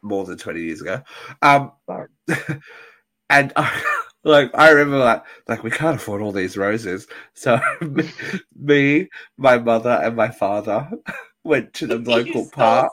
more 0.02 0.26
than 0.26 0.38
twenty 0.38 0.62
years 0.62 0.82
ago. 0.82 1.02
Um, 1.42 1.72
and 3.30 3.54
I, 3.56 3.84
like 4.24 4.52
I 4.54 4.70
remember 4.70 5.00
like 5.00 5.24
like 5.48 5.64
we 5.64 5.72
can't 5.72 5.98
afford 5.98 6.22
all 6.22 6.32
these 6.32 6.58
roses, 6.58 7.08
so 7.34 7.60
me, 8.56 9.10
my 9.38 9.58
mother, 9.58 10.00
and 10.04 10.16
my 10.16 10.30
father 10.30 10.90
went 11.46 11.74
to 11.76 11.88
the 11.88 11.98
local 12.12 12.50
park. 12.50 12.92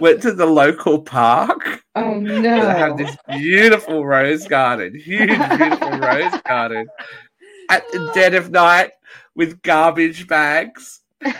Went 0.00 0.22
to 0.22 0.32
the 0.32 0.46
local 0.46 1.00
park. 1.02 1.82
Oh 1.94 2.14
no! 2.20 2.42
They 2.42 2.48
have 2.78 2.96
this 2.98 3.16
beautiful 3.28 4.04
rose 4.04 4.46
garden, 4.46 4.94
huge, 4.94 5.28
beautiful 5.28 5.98
rose 5.98 6.40
garden 6.46 6.86
at 7.70 7.82
the 7.92 8.10
dead 8.14 8.34
of 8.34 8.50
night 8.50 8.90
with 9.34 9.62
garbage 9.62 10.26
bags, 10.26 11.00
huge 11.22 11.36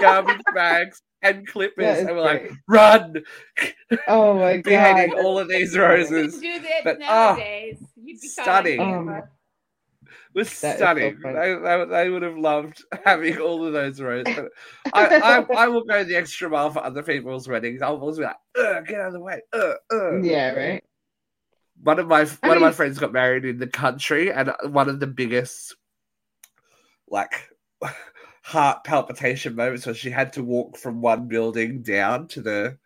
garbage 0.00 0.42
bags 0.54 1.02
and 1.22 1.46
clippers. 1.46 1.84
That 1.84 1.98
is 2.00 2.06
And 2.06 2.16
we're 2.16 2.22
like, 2.22 2.50
run, 2.68 3.22
Oh 4.08 4.34
my 4.38 4.58
beheading 4.62 5.14
god. 5.14 5.24
all 5.24 5.38
of 5.38 5.48
these 5.48 5.76
roses. 5.76 6.34
couldn't 6.40 6.62
do 6.62 6.68
that 6.68 6.84
But, 6.84 6.98
ah, 7.02 7.34
nowadays. 7.34 7.78
You'd 7.96 8.20
be 8.20 8.28
caught 8.36 8.48
on 8.48 8.62
stunning. 8.64 9.22
Was 10.34 10.60
That 10.60 10.78
so 10.78 10.84
stunning. 10.84 11.18
they, 11.22 11.84
they 11.90 12.10
would 12.10 12.22
have 12.22 12.38
loved 12.38 12.84
having 13.04 13.38
all 13.38 13.66
of 13.66 13.72
those. 13.72 13.98
But 13.98 14.48
I, 14.92 15.06
I, 15.16 15.64
I 15.64 15.68
will 15.68 15.84
go 15.84 16.04
the 16.04 16.16
extra 16.16 16.48
mile 16.48 16.70
for 16.70 16.84
other 16.84 17.02
people's 17.02 17.48
weddings. 17.48 17.82
I'll 17.82 17.96
always 17.96 18.18
be 18.18 18.24
like, 18.24 18.36
get 18.54 19.00
out 19.00 19.08
of 19.08 19.12
the 19.14 19.20
way. 19.20 19.40
Ugh, 19.52 19.74
ugh. 19.90 20.24
Yeah, 20.24 20.52
right. 20.52 20.84
one 21.82 21.98
of 21.98 22.06
my 22.06 22.20
I 22.20 22.26
one 22.46 22.56
of 22.56 22.62
my 22.62 22.70
friends 22.70 22.98
got 22.98 23.12
married 23.12 23.44
in 23.44 23.58
the 23.58 23.66
country, 23.66 24.32
and 24.32 24.52
one 24.64 24.88
of 24.88 25.00
the 25.00 25.06
biggest 25.06 25.74
like 27.08 27.50
heart 28.42 28.84
palpitation 28.84 29.54
moments 29.56 29.86
was 29.86 29.96
she 29.96 30.10
had 30.10 30.32
to 30.34 30.44
walk 30.44 30.76
from 30.76 31.00
one 31.00 31.26
building 31.28 31.82
down 31.82 32.28
to 32.28 32.40
the 32.40 32.78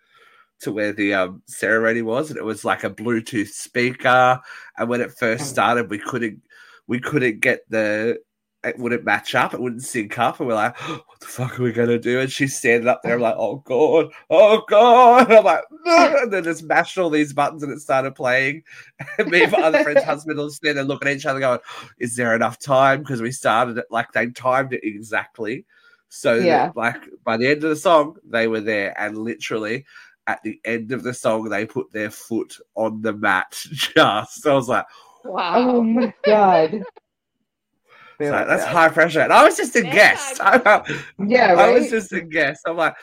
to 0.61 0.73
where 0.73 0.93
the 0.93 1.13
um, 1.13 1.43
ceremony 1.47 2.01
was, 2.01 2.31
and 2.31 2.39
it 2.39 2.45
was 2.45 2.65
like 2.65 2.85
a 2.85 2.91
Bluetooth 2.91 3.49
speaker. 3.49 4.41
And 4.79 4.89
when 4.89 5.01
it 5.01 5.13
first 5.13 5.43
Oh. 5.43 5.47
started, 5.47 5.91
we 5.91 5.99
couldn't 5.99 6.41
we 6.87 7.01
couldn't 7.01 7.41
get 7.41 7.61
the 7.69 8.19
it 8.65 8.79
wouldn't 8.79 9.05
match 9.05 9.35
up, 9.35 9.53
it 9.53 9.61
wouldn't 9.61 9.83
sync 9.83 10.19
up, 10.19 10.41
and 10.41 10.49
we're 10.49 10.55
like, 10.55 10.77
"What 10.89 11.21
the 11.21 11.27
fuck 11.27 11.61
are 11.61 11.63
we 11.63 11.73
gonna 11.73 11.99
do?" 11.99 12.21
And 12.21 12.31
she's 12.33 12.57
standing 12.57 12.89
up 12.89 13.03
there, 13.03 13.15
I'm 13.15 13.21
like, 13.21 13.37
"Oh 13.37 13.57
god, 13.57 14.11
oh 14.31 14.63
god!" 14.69 15.29
And 15.29 15.39
I'm 15.39 15.45
like, 15.45 15.65
"No," 15.85 16.17
and 16.23 16.33
then 16.33 16.45
just 16.45 16.63
mashed 16.65 16.97
all 16.99 17.11
these 17.11 17.33
buttons, 17.33 17.63
and 17.63 17.73
it 17.73 17.81
started 17.81 18.15
playing. 18.15 18.63
And 19.19 19.31
me 19.31 19.43
and 19.43 19.53
my 19.53 19.59
other 19.61 19.83
friend's 19.83 20.03
husband 20.05 20.39
will 20.39 20.51
stand 20.51 20.79
there 20.79 20.85
looking 20.85 21.09
at 21.09 21.17
each 21.17 21.27
other, 21.27 21.41
going, 21.41 21.59
"Is 21.99 22.17
there 22.17 22.35
enough 22.35 22.59
time?" 22.59 23.01
Because 23.01 23.21
we 23.21 23.33
started 23.33 23.77
it 23.79 23.87
like 23.91 24.13
they 24.13 24.29
timed 24.31 24.73
it 24.73 24.81
exactly, 24.83 25.67
so 26.09 26.37
Yeah. 26.37 26.67
that, 26.69 26.77
like 26.77 27.03
by 27.25 27.37
the 27.37 27.47
end 27.49 27.65
of 27.65 27.71
the 27.71 27.77
song, 27.77 28.17
they 28.25 28.49
were 28.49 28.61
there, 28.61 28.99
and 28.99 29.19
literally 29.19 29.85
at 30.27 30.43
the 30.43 30.59
end 30.65 30.91
of 30.91 31.03
the 31.03 31.13
song, 31.13 31.51
they 31.51 31.67
put 31.67 31.93
their 31.93 32.11
foot 32.11 32.57
on 32.77 33.03
the 33.03 33.13
mat. 33.13 33.51
Just, 33.71 34.47
I 34.47 34.55
was 34.55 34.69
like, 34.71 34.87
Wow. 35.25 35.55
Oh 35.57 35.83
my 35.83 36.13
god. 36.25 36.73
so 38.21 38.31
that's 38.31 38.65
high 38.65 38.89
pressure. 38.89 39.21
And 39.21 39.33
I 39.33 39.43
was 39.45 39.57
just 39.57 39.75
a 39.77 39.83
That's 39.83 39.95
guest. 39.95 40.41
I, 40.43 41.03
Yeah, 41.19 41.55
I 41.55 41.71
was 41.73 41.91
just 41.91 42.13
a 42.13 42.21
guest. 42.21 42.63
I'm 42.67 42.77
like, 42.77 42.95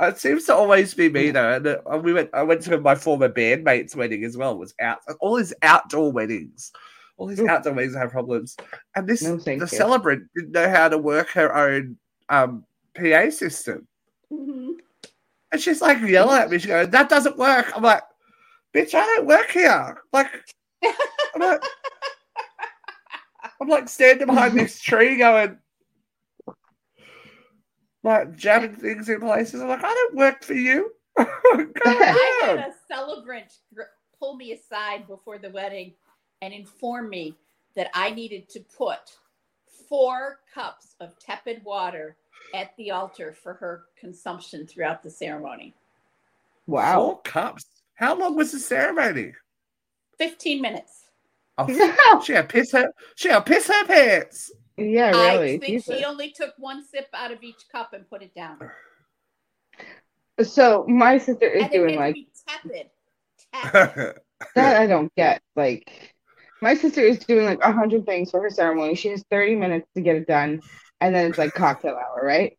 it 0.00 0.18
seems 0.18 0.44
to 0.46 0.54
always 0.54 0.94
be 0.94 1.08
me 1.08 1.30
though. 1.30 1.54
And 1.54 1.66
uh, 1.66 1.98
we 2.02 2.12
went. 2.12 2.30
I 2.32 2.42
went 2.42 2.62
to 2.62 2.78
my 2.80 2.94
former 2.94 3.28
bandmate's 3.28 3.94
wedding 3.96 4.24
as 4.24 4.36
well. 4.36 4.52
It 4.52 4.58
was 4.58 4.74
out 4.80 4.98
all 5.20 5.36
these 5.36 5.52
outdoor 5.62 6.12
weddings. 6.12 6.72
All 7.16 7.26
these 7.26 7.40
Ooh. 7.40 7.48
outdoor 7.48 7.72
weddings 7.74 7.96
have 7.96 8.10
problems. 8.12 8.56
And 8.94 9.06
this 9.06 9.22
No, 9.22 9.36
the 9.36 9.54
you. 9.56 9.66
celebrant 9.66 10.28
didn't 10.36 10.52
know 10.52 10.70
how 10.70 10.88
to 10.88 10.96
work 10.98 11.28
her 11.30 11.54
own 11.54 11.96
um, 12.28 12.64
PA 12.94 13.28
system. 13.30 13.86
Mhm. 14.32 14.74
And 15.50 15.60
she's 15.60 15.80
like 15.80 15.98
yelling 16.00 16.36
at 16.38 16.50
me. 16.50 16.58
She 16.58 16.68
goes, 16.68 16.88
"That 16.90 17.08
doesn't 17.08 17.36
work." 17.38 17.72
I'm 17.76 17.82
like, 17.82 18.02
"Bitch, 18.74 18.94
I 18.94 19.04
don't 19.04 19.26
work 19.26 19.50
here." 19.50 20.02
Like, 20.12 20.30
I'm 20.84 21.40
like, 21.40 21.62
I'm 23.60 23.68
like 23.68 23.88
standing 23.88 24.26
behind 24.26 24.58
this 24.58 24.80
tree, 24.80 25.16
going, 25.16 25.58
like 28.02 28.36
jamming 28.36 28.76
things 28.76 29.08
in 29.08 29.20
places. 29.20 29.60
I'm 29.60 29.68
like, 29.68 29.84
I 29.84 29.92
don't 29.94 30.16
work 30.16 30.44
for 30.44 30.54
you. 30.54 30.92
Go 31.18 31.26
I 31.84 32.40
had 32.42 32.58
a 32.58 32.72
celebrant 32.86 33.52
gr- 33.74 33.82
pull 34.18 34.36
me 34.36 34.52
aside 34.52 35.06
before 35.06 35.38
the 35.38 35.50
wedding 35.50 35.94
and 36.42 36.54
inform 36.54 37.08
me 37.08 37.34
that 37.74 37.90
I 37.94 38.10
needed 38.10 38.48
to 38.50 38.60
put 38.60 39.16
four 39.88 40.40
cups 40.52 40.94
of 41.00 41.18
tepid 41.18 41.64
water 41.64 42.16
at 42.54 42.76
the 42.76 42.90
altar 42.90 43.32
for 43.32 43.54
her 43.54 43.84
consumption 43.98 44.66
throughout 44.66 45.02
the 45.02 45.10
ceremony. 45.10 45.74
Wow. 46.66 47.00
Four 47.00 47.20
cups. 47.22 47.66
How 47.94 48.16
long 48.16 48.36
was 48.36 48.52
the 48.52 48.58
ceremony? 48.58 49.32
15 50.18 50.60
minutes. 50.60 51.04
Oh, 51.58 51.66
she 52.24 52.32
had 52.32 52.48
piss 52.48 52.72
her. 52.72 52.92
She 53.16 53.28
had 53.28 53.44
piss 53.46 53.66
her 53.68 53.84
pants. 53.86 54.52
yeah, 54.76 55.10
really. 55.10 55.54
I 55.54 55.58
think 55.58 55.64
Jesus. 55.64 55.98
she 55.98 56.04
only 56.04 56.30
took 56.30 56.54
one 56.58 56.84
sip 56.84 57.08
out 57.14 57.32
of 57.32 57.42
each 57.42 57.68
cup 57.70 57.92
and 57.92 58.08
put 58.08 58.22
it 58.22 58.34
down. 58.34 58.58
So 60.42 60.84
my 60.86 61.18
sister 61.18 61.46
is 61.48 61.64
and 61.64 61.72
doing 61.72 61.94
had 61.94 62.00
like 62.00 62.14
to 62.14 62.20
be 62.20 62.28
tepid. 62.46 62.90
Tepid. 63.52 64.20
that. 64.54 64.80
I 64.80 64.86
don't 64.86 65.12
get. 65.16 65.42
Like 65.56 66.14
my 66.60 66.74
sister 66.74 67.00
is 67.00 67.18
doing 67.18 67.44
like 67.44 67.60
a 67.62 67.72
hundred 67.72 68.06
things 68.06 68.30
for 68.30 68.40
her 68.42 68.50
ceremony. 68.50 68.94
She 68.94 69.08
has 69.08 69.24
thirty 69.30 69.56
minutes 69.56 69.88
to 69.96 70.00
get 70.00 70.16
it 70.16 70.28
done, 70.28 70.60
and 71.00 71.14
then 71.14 71.28
it's 71.28 71.38
like 71.38 71.54
cocktail 71.54 71.96
hour, 71.96 72.20
right? 72.22 72.56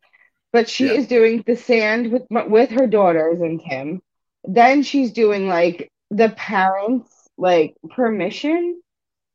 But 0.52 0.68
she 0.68 0.88
Yeah. 0.88 0.94
is 0.94 1.08
doing 1.08 1.44
the 1.46 1.56
sand 1.56 2.12
with 2.12 2.24
with 2.30 2.70
her 2.72 2.88
daughters 2.88 3.40
and 3.40 3.64
Kim. 3.64 4.02
Then 4.44 4.84
she's 4.84 5.12
doing 5.14 5.48
like 5.48 5.90
the 6.12 6.30
parents 6.30 7.19
like 7.40 7.76
permission, 7.92 8.82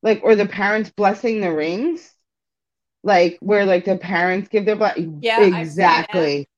like 0.03 0.23
or 0.25 0.37
the 0.37 0.47
parents 0.47 0.91
blessing 0.91 1.41
the 1.41 1.53
rings, 1.53 2.13
like 3.05 3.39
where 3.41 3.67
like 3.67 3.85
the 3.85 3.99
parents 3.99 4.49
give 4.49 4.67
their 4.67 4.77
blessing. 4.77 5.05
Yeah, 5.21 5.49
I've 5.53 5.71
seen 5.71 6.01
that. 6.03 6.35
exactly. 6.35 6.49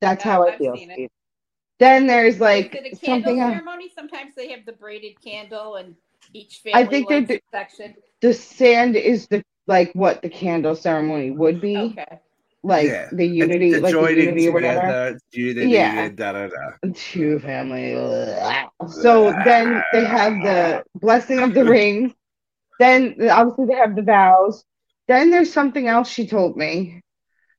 That's 0.00 0.22
Yeah, 0.22 0.24
how 0.24 0.44
I 0.44 0.52
I've 0.52 0.58
feel. 0.58 0.84
Then 1.78 2.06
there's 2.06 2.40
like 2.40 2.72
Is 2.72 2.84
it 2.84 2.86
a 2.86 3.06
candle 3.06 3.36
something 3.36 3.40
ceremony? 3.40 3.88
Sometimes 3.88 4.34
they 4.34 4.48
have 4.50 4.64
the 4.64 4.72
braided 4.72 5.20
candle 5.20 5.76
and 5.76 5.96
each 6.32 6.58
family 6.58 6.72
I 6.72 6.86
think 6.86 7.08
they're 7.08 7.22
lights 7.22 7.38
section. 7.50 7.96
the 8.20 8.34
sand 8.34 8.96
is 8.96 9.28
the 9.28 9.42
like 9.66 9.92
what 9.94 10.22
the 10.22 10.28
candle 10.30 10.76
ceremony 10.76 11.30
would 11.30 11.60
be, 11.60 11.98
Okay. 11.98 12.20
Like 12.66 12.88
Yeah. 12.88 13.08
the 13.12 13.26
unity, 13.26 13.72
the 13.72 13.80
like 13.80 13.94
the 13.94 14.14
unity 14.14 14.48
or 14.48 14.52
whatever. 14.52 15.18
unity, 15.32 15.70
Yeah. 15.70 16.08
da 16.08 16.32
da 16.32 16.48
da. 16.48 16.92
Two 16.94 17.38
family. 17.38 17.94
So 18.88 19.32
then 19.44 19.82
they 19.92 20.04
have 20.04 20.32
the 20.42 20.82
blessing 20.94 21.38
of 21.40 21.54
the 21.54 21.64
ring. 21.76 22.14
Then 22.78 23.16
obviously 23.30 23.66
they 23.66 23.74
have 23.74 23.94
the 23.96 24.02
vows. 24.02 24.64
Then 25.08 25.30
there's 25.30 25.52
something 25.52 25.86
else 25.86 26.08
she 26.08 26.26
told 26.26 26.56
me. 26.56 27.00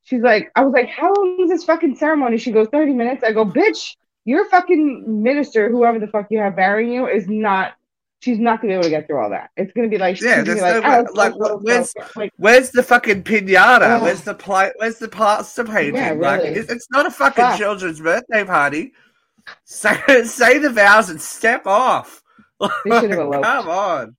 She's 0.03 0.21
like, 0.21 0.51
I 0.55 0.63
was 0.63 0.73
like, 0.73 0.89
how 0.89 1.13
long 1.13 1.37
is 1.43 1.49
this 1.49 1.63
fucking 1.63 1.95
ceremony? 1.95 2.37
She 2.37 2.51
goes, 2.51 2.67
30 2.71 2.93
minutes. 2.93 3.23
I 3.23 3.31
go, 3.31 3.45
bitch, 3.45 3.95
your 4.25 4.45
fucking 4.49 5.21
minister, 5.23 5.69
whoever 5.69 5.99
the 5.99 6.07
fuck 6.07 6.27
you 6.29 6.39
have 6.39 6.55
marrying 6.55 6.91
you, 6.93 7.07
is 7.07 7.27
not. 7.27 7.73
She's 8.19 8.39
not 8.39 8.61
gonna 8.61 8.71
be 8.71 8.73
able 8.75 8.83
to 8.83 8.89
get 8.89 9.05
through 9.07 9.19
all 9.19 9.29
that. 9.29 9.51
It's 9.57 9.71
gonna 9.73 9.87
be 9.89 9.97
like, 9.97 10.19
Yeah, 10.19 10.43
gonna 10.43 10.43
be 10.43 10.49
there's 10.59 10.61
like, 10.61 10.83
no 10.83 10.89
oh, 10.89 11.03
way- 11.03 11.09
like, 11.13 11.61
where's- 11.63 11.93
like, 12.15 12.33
Where's 12.37 12.71
the 12.71 12.81
fucking 12.83 13.23
pinata? 13.23 13.81
Ugh. 13.97 14.01
Where's 14.01 14.21
the 14.21 14.33
plate? 14.33 14.73
Where's 14.77 14.97
the 14.97 15.07
plaster 15.07 15.63
painting? 15.63 15.95
Yeah, 15.95 16.11
Like, 16.13 16.41
it's, 16.41 16.71
it's 16.71 16.87
not 16.89 17.05
a 17.05 17.11
fucking 17.11 17.43
Fuck. 17.43 17.57
children's 17.59 17.99
birthday 17.99 18.43
party. 18.43 18.93
Say, 19.63 19.95
say 20.25 20.57
the 20.57 20.69
vows 20.71 21.09
and 21.09 21.21
step 21.21 21.65
off. 21.67 22.21
They 22.59 22.99
should 22.99 23.11
have 23.11 23.19
eloped. 23.19 23.43
Come 23.45 23.69
on. 23.69 24.15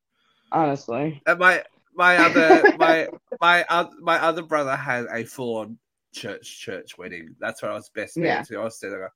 honestly. 0.53 1.21
And 1.27 1.39
my 1.39 1.65
my 1.95 2.17
other 2.17 2.77
my 2.79 3.09
my 3.41 3.65
uh, 3.69 3.87
my 4.01 4.19
other 4.23 4.43
brother 4.43 4.77
had 4.77 5.07
a 5.13 5.25
full 5.25 5.57
on 5.57 5.77
church 6.15 6.61
church 6.61 6.97
wedding. 6.97 7.35
That's 7.41 7.61
what 7.63 7.73
I 7.73 7.75
was 7.75 7.91
best 7.91 8.17
man 8.17 8.27
Yeah. 8.27 8.43
to. 8.43 8.61
I 8.61 8.65
was 8.65 8.79
there. 8.79 9.13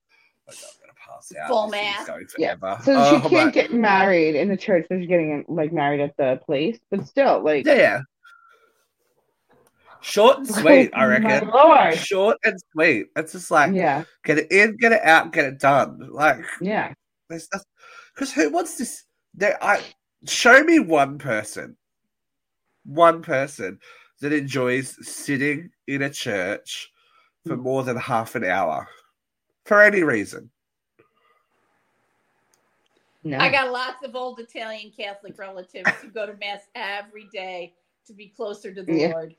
Like, 0.46 0.56
gonna 0.56 0.81
pass 1.06 1.32
out. 1.40 1.48
Full 1.48 1.68
This 1.70 1.80
mass. 1.80 2.08
Yeah. 2.38 2.56
So 2.80 2.94
Oh, 2.96 3.14
she 3.22 3.28
can't 3.28 3.46
my- 3.46 3.50
get 3.50 3.72
married 3.72 4.34
in 4.34 4.48
the 4.48 4.56
church. 4.56 4.86
So 4.88 4.98
she's 4.98 5.08
getting 5.08 5.44
like 5.48 5.72
married 5.72 6.00
at 6.00 6.16
the 6.16 6.40
place, 6.44 6.78
but 6.90 7.06
still, 7.06 7.42
like, 7.44 7.66
Yeah, 7.66 7.74
yeah. 7.74 8.00
Short 10.00 10.38
and 10.38 10.48
sweet, 10.48 10.90
I 10.94 11.04
oh 11.04 11.08
my 11.08 11.18
reckon. 11.18 11.48
Lord. 11.48 11.94
Short 11.96 12.36
and 12.44 12.58
sweet. 12.72 13.06
It's 13.14 13.32
just 13.32 13.50
like 13.52 13.72
Yeah, 13.72 14.02
get 14.24 14.38
it 14.38 14.50
in, 14.50 14.76
get 14.76 14.90
it 14.92 15.02
out, 15.04 15.32
get 15.32 15.44
it 15.44 15.60
done. 15.60 16.08
Like 16.10 16.44
yeah. 16.60 16.92
there's 17.28 17.48
because 18.14 18.32
who 18.32 18.50
wants 18.50 18.76
this? 18.78 19.04
There, 19.34 19.56
I 19.62 19.80
show 20.26 20.62
me 20.64 20.80
one 20.80 21.18
person, 21.18 21.76
one 22.84 23.22
person 23.22 23.78
that 24.20 24.32
enjoys 24.32 24.96
sitting 25.06 25.70
in 25.86 26.02
a 26.02 26.10
church 26.10 26.90
for 27.46 27.54
Hmm. 27.56 27.62
more 27.62 27.82
than 27.84 27.96
half 27.96 28.34
an 28.34 28.44
hour 28.44 28.88
for 29.64 29.80
any 29.82 30.02
reason. 30.02 30.50
No. 33.24 33.38
I 33.38 33.50
got 33.50 33.70
lots 33.70 34.04
of 34.04 34.16
old 34.16 34.40
Italian 34.40 34.92
Catholic 34.96 35.38
relatives 35.38 35.88
who 36.00 36.08
go 36.08 36.26
to 36.26 36.34
mass 36.38 36.62
every 36.74 37.28
day 37.32 37.74
to 38.06 38.12
be 38.12 38.28
closer 38.28 38.74
to 38.74 38.82
the 38.82 38.92
Yeah. 38.94 39.08
Lord. 39.08 39.34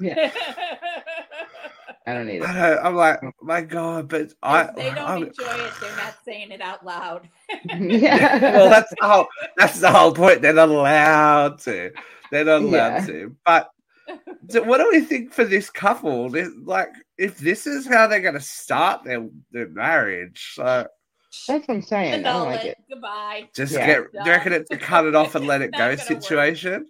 Yeah. 0.00 0.32
I 2.06 2.14
don't 2.14 2.26
need 2.26 2.42
I 2.42 2.72
it. 2.72 2.78
I'm 2.82 2.96
like, 2.96 3.20
my 3.40 3.60
God, 3.60 4.08
but 4.08 4.32
I. 4.42 4.70
they 4.74 4.86
don't 4.90 4.98
I'm- 4.98 5.22
enjoy 5.24 5.44
it, 5.44 5.72
they're 5.80 5.96
not 5.96 6.16
saying 6.24 6.50
it 6.50 6.60
out 6.60 6.84
loud. 6.84 7.28
yeah. 7.78 8.56
well, 8.56 8.68
that's 8.68 8.90
the 8.98 9.06
whole 9.06 9.26
that's 9.56 9.78
the 9.80 9.90
whole 9.92 10.12
point. 10.12 10.42
They're 10.42 10.52
not 10.52 10.68
allowed 10.70 11.58
to. 11.60 11.92
They're 12.32 12.44
not 12.44 12.62
allowed 12.62 12.72
Yeah. 13.00 13.06
to. 13.06 13.36
But 13.46 13.70
so 14.48 14.62
what 14.64 14.78
do 14.78 14.88
we 14.90 15.00
think 15.00 15.32
for 15.32 15.44
this 15.44 15.70
couple? 15.70 16.28
This- 16.28 16.50
Like, 16.64 16.90
if 17.18 17.38
this 17.38 17.68
is 17.68 17.86
how 17.86 18.08
they're 18.08 18.20
going 18.20 18.34
to 18.34 18.40
start 18.40 19.04
their 19.04 19.28
their 19.52 19.68
marriage, 19.68 20.54
so 20.56 20.88
That's 21.48 21.66
what 21.66 21.74
I'm 21.74 21.82
saying. 21.82 22.14
I 22.14 22.22
don't 22.32 22.46
like 22.48 22.64
it. 22.64 22.68
it. 22.68 22.78
Goodbye. 22.90 23.48
just 23.54 23.72
Yeah. 23.72 23.86
get. 23.86 24.12
Do 24.12 24.18
you 24.24 24.30
reckon 24.30 24.52
it's 24.52 24.70
a 24.70 24.76
cut 24.76 25.06
it 25.06 25.14
off 25.14 25.34
and 25.34 25.46
let 25.46 25.62
it 25.62 25.72
go 25.72 25.96
situation? 25.96 26.86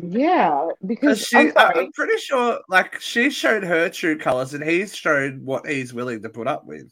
Yeah, 0.00 0.68
because 0.86 1.20
Because 1.20 1.26
she, 1.26 1.36
I'm 1.36 1.48
I- 1.48 1.52
sorry. 1.52 1.80
I'm 1.86 1.92
pretty 1.92 2.18
sure, 2.18 2.60
like, 2.68 3.00
she 3.00 3.30
showed 3.30 3.62
her 3.62 3.88
true 3.88 4.18
colors, 4.18 4.52
and 4.52 4.62
he's 4.62 4.94
shown 4.94 5.40
what 5.44 5.66
he's 5.66 5.94
willing 5.94 6.22
to 6.22 6.28
put 6.28 6.46
up 6.46 6.66
with. 6.66 6.90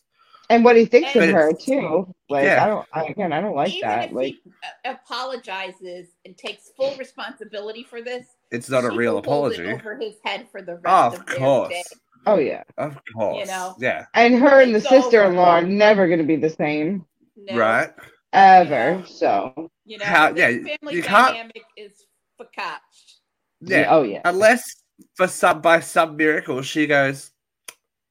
and 0.50 0.62
what 0.64 0.76
he 0.76 0.84
thinks 0.84 1.12
But 1.14 1.28
of 1.30 1.34
her 1.34 1.52
too. 1.54 2.14
Like 2.28 2.44
Yeah. 2.44 2.64
I 2.64 2.66
don't. 2.68 2.86
I, 2.92 3.04
again, 3.04 3.32
I 3.32 3.40
don't 3.40 3.56
like 3.56 3.72
Even 3.74 3.88
that. 3.88 4.08
if 4.10 4.12
Like 4.14 4.34
he 4.34 4.42
apologizes 4.84 6.08
and 6.24 6.36
takes 6.36 6.70
full 6.76 6.94
responsibility 6.96 7.82
for 7.82 8.02
this, 8.02 8.26
It's 8.50 8.68
not 8.68 8.84
a 8.84 8.90
real 8.90 9.14
will 9.14 9.22
hold 9.22 9.52
it 9.52 9.58
apology. 9.60 9.72
over 9.72 9.96
his 9.96 10.14
head 10.24 10.46
for 10.50 10.60
the 10.62 10.74
rest 10.76 10.84
Oh, 10.86 11.06
of 11.08 11.14
of 11.20 11.26
their 11.26 11.36
course, 11.36 11.68
day. 11.70 11.82
Oh 12.26 12.38
yeah, 12.38 12.62
of 12.78 12.96
course, 13.14 13.38
You 13.40 13.46
know. 13.46 13.74
yeah, 13.78 14.06
and 14.14 14.34
her 14.38 14.60
and 14.60 14.74
the 14.74 14.78
It's 14.78 14.86
over. 14.90 15.02
sister-in-law 15.02 15.50
are 15.58 15.62
never 15.62 16.06
going 16.06 16.18
to 16.20 16.24
be 16.24 16.36
the 16.36 16.50
same 16.50 17.04
No, 17.36 17.56
right. 17.56 17.90
ever. 18.32 19.02
So 19.06 19.70
You 19.84 19.98
know, 19.98 20.04
How- 20.06 20.34
yeah, 20.34 20.48
family 20.48 20.94
you 20.94 21.02
can't- 21.02 21.34
dynamic 21.34 21.62
is 21.76 22.06
fakatch. 22.40 22.78
Yeah, 23.60 23.86
Oh 23.90 24.02
yeah. 24.02 24.20
unless 24.24 24.62
for 25.14 25.26
some 25.28 25.60
by 25.60 25.80
some 25.80 26.16
miracle 26.16 26.62
she 26.62 26.86
goes, 26.86 27.30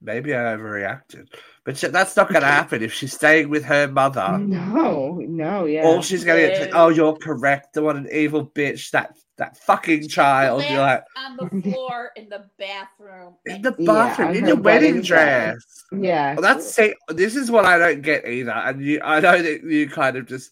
maybe 0.02 0.34
I 0.36 0.39
overreacted, 0.56 1.28
but 1.65 1.78
she, 1.78 1.88
that's 1.88 2.15
not 2.15 2.30
going 2.30 2.41
to 2.41 2.47
happen 2.47 2.84
if 2.84 2.93
she's 2.93 3.13
staying 3.13 3.49
with 3.49 3.63
her 3.65 3.88
mother. 3.88 4.38
No, 4.38 5.15
no, 5.26 5.65
yeah. 5.65 5.84
All 5.84 6.02
she's 6.02 6.23
going 6.26 6.41
to 6.52 6.58
get, 6.65 6.69
oh, 6.73 6.89
you're 6.89 7.15
correct. 7.15 7.78
What 7.78 7.95
an 7.95 8.08
evil 8.12 8.45
bitch! 8.47 8.91
That 8.91 9.15
that 9.38 9.58
fucking 9.58 10.08
child. 10.08 10.63
You're 10.69 10.80
like 10.80 11.04
on 11.17 11.38
the 11.38 11.62
floor 11.72 12.12
in 12.15 12.30
the 12.30 12.50
bathroom. 12.58 13.36
in 13.46 13.62
the 13.62 13.72
bathroom 13.72 14.30
on 14.30 14.36
in 14.36 14.48
your 14.48 14.56
wedding 14.56 14.96
wedding 14.96 15.02
dress. 15.02 15.56
dress. 15.89 16.04
yeah. 16.04 16.34
Well, 16.34 16.41
that's 16.41 16.69
see, 16.69 16.93
this 17.10 17.36
is 17.36 17.50
what 17.50 17.65
I 17.65 17.78
don't 17.78 18.02
get 18.02 18.28
either. 18.28 18.52
And 18.52 18.84
you, 18.84 19.02
I 19.04 19.19
know 19.19 19.41
that 19.41 19.63
you 19.63 19.89
kind 19.89 20.17
of 20.17 20.28
just, 20.28 20.52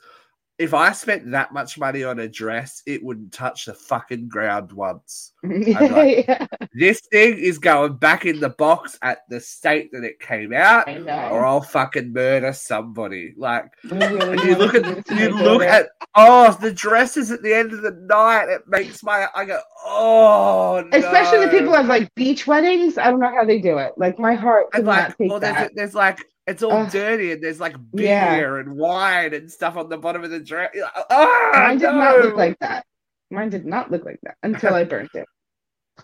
if 0.57 0.73
I 0.73 0.91
spent 0.91 1.29
that 1.31 1.53
much 1.53 1.77
money 1.77 2.03
on 2.03 2.19
a 2.19 2.27
dress, 2.27 2.81
it 2.85 3.03
wouldn't 3.03 3.33
touch 3.33 3.65
the 3.65 3.73
fucking 3.73 4.29
ground 4.29 4.71
once. 4.71 5.30
Like- 5.43 6.25
yeah. 6.27 6.47
This 6.73 7.01
thing 7.11 7.37
is 7.39 7.57
going 7.57 7.97
back 7.97 8.25
in 8.25 8.39
the 8.39 8.49
box 8.49 8.97
at 9.01 9.19
the 9.29 9.39
state 9.39 9.91
that 9.91 10.03
it 10.03 10.19
came 10.19 10.53
out, 10.53 10.87
or 10.87 11.45
I'll 11.45 11.61
fucking 11.61 12.13
murder 12.13 12.53
somebody. 12.53 13.33
Like 13.37 13.65
really 13.85 14.47
you 14.47 14.55
look 14.55 14.75
at 14.75 15.09
you 15.11 15.29
look 15.29 15.61
at 15.63 15.89
oh 16.15 16.55
the 16.61 16.71
dresses 16.71 17.31
at 17.31 17.41
the 17.41 17.53
end 17.53 17.73
of 17.73 17.81
the 17.81 17.91
night. 18.09 18.49
It 18.49 18.61
makes 18.67 19.03
my 19.03 19.27
I 19.35 19.45
go 19.45 19.59
oh 19.85 20.83
no. 20.91 20.97
Especially 20.97 21.45
the 21.45 21.51
people 21.51 21.73
have 21.73 21.87
like 21.87 22.13
beach 22.15 22.47
weddings. 22.47 22.97
I 22.97 23.09
don't 23.09 23.19
know 23.19 23.33
how 23.33 23.43
they 23.45 23.59
do 23.59 23.77
it. 23.77 23.93
Like 23.97 24.19
my 24.19 24.33
heart 24.33 24.71
could 24.71 24.79
and 24.79 24.85
not 24.87 25.19
like 25.19 25.29
well, 25.29 25.39
there's, 25.39 25.69
there's 25.75 25.95
like 25.95 26.19
it's 26.47 26.63
all 26.63 26.71
Ugh. 26.73 26.91
dirty 26.91 27.31
and 27.33 27.43
there's 27.43 27.59
like 27.59 27.75
beer 27.93 28.55
Yeah. 28.55 28.59
and 28.59 28.75
wine 28.77 29.33
and 29.33 29.51
stuff 29.51 29.77
on 29.77 29.89
the 29.89 29.97
bottom 29.97 30.23
of 30.23 30.31
the 30.31 30.39
dress. 30.39 30.75
Oh, 31.09 31.51
Mine 31.53 31.77
did 31.77 31.85
no. 31.85 31.91
not 31.97 32.19
look 32.19 32.35
like 32.35 32.57
that. 32.59 32.85
Mine 33.31 33.49
did 33.49 33.65
not 33.65 33.89
look 33.89 34.03
like 34.03 34.19
that 34.23 34.35
until 34.43 34.73
I 34.73 34.83
burnt 34.83 35.11
it. 35.13 35.25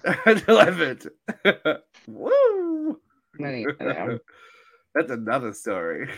until 0.25 0.57
I 0.59 0.65
love 0.65 0.79
it. 0.81 1.05
Woo! 2.07 2.99
Many- 3.37 3.65
That's 4.95 5.11
another 5.11 5.53
story. 5.53 6.09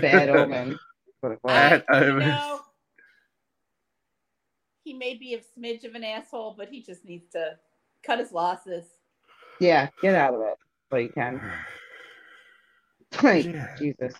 Bad 0.00 0.30
omen. 0.30 0.78
What 1.20 1.32
it 1.32 1.38
was. 1.42 1.52
Bad 1.52 1.84
omen. 1.92 2.28
know, 2.28 2.60
he 4.84 4.94
may 4.94 5.14
be 5.14 5.34
a 5.34 5.40
smidge 5.40 5.84
of 5.84 5.94
an 5.94 6.04
asshole, 6.04 6.54
but 6.56 6.68
he 6.68 6.80
just 6.80 7.04
needs 7.04 7.28
to 7.32 7.58
cut 8.02 8.18
his 8.18 8.32
losses. 8.32 8.84
Yeah, 9.60 9.88
get 10.00 10.14
out 10.14 10.34
of 10.34 10.40
it. 10.40 10.54
But 10.90 11.02
you 11.02 11.08
can. 11.10 11.40
Like, 13.22 13.46
Yeah. 13.46 13.74
Jesus. 13.78 14.14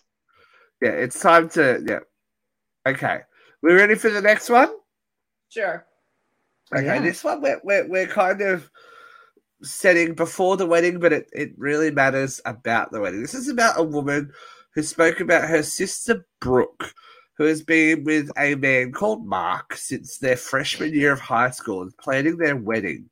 Yeah, 0.81 0.91
it's 0.91 1.19
time 1.19 1.49
to. 1.49 1.83
Yeah. 1.85 1.99
Okay. 2.87 3.19
We 3.61 3.73
ready 3.73 3.95
for 3.95 4.09
the 4.09 4.21
next 4.21 4.49
one? 4.49 4.69
Sure. 5.49 5.85
Okay, 6.73 6.85
Yeah. 6.85 7.01
this 7.01 7.23
one 7.23 7.41
we're, 7.41 7.61
we're, 7.63 7.87
we're 7.87 8.07
kind 8.07 8.41
of 8.41 8.69
setting 9.63 10.13
before 10.13 10.57
the 10.57 10.65
wedding, 10.65 10.99
but 10.99 11.13
it, 11.13 11.29
it 11.33 11.51
really 11.57 11.91
matters 11.91 12.41
about 12.45 12.91
the 12.91 12.99
wedding. 12.99 13.21
This 13.21 13.33
is 13.33 13.47
about 13.47 13.79
a 13.79 13.83
woman 13.83 14.31
who 14.73 14.83
spoke 14.83 15.19
about 15.19 15.49
her 15.49 15.63
sister 15.63 16.25
Brooke, 16.39 16.93
who 17.35 17.45
has 17.45 17.61
been 17.63 18.03
with 18.03 18.29
a 18.37 18.55
man 18.55 18.91
called 18.91 19.25
Mark 19.25 19.75
since 19.75 20.17
their 20.17 20.35
freshman 20.35 20.93
year 20.93 21.11
of 21.11 21.19
high 21.19 21.49
school 21.51 21.81
and 21.81 21.97
planning 21.97 22.37
their 22.37 22.55
wedding. 22.55 23.09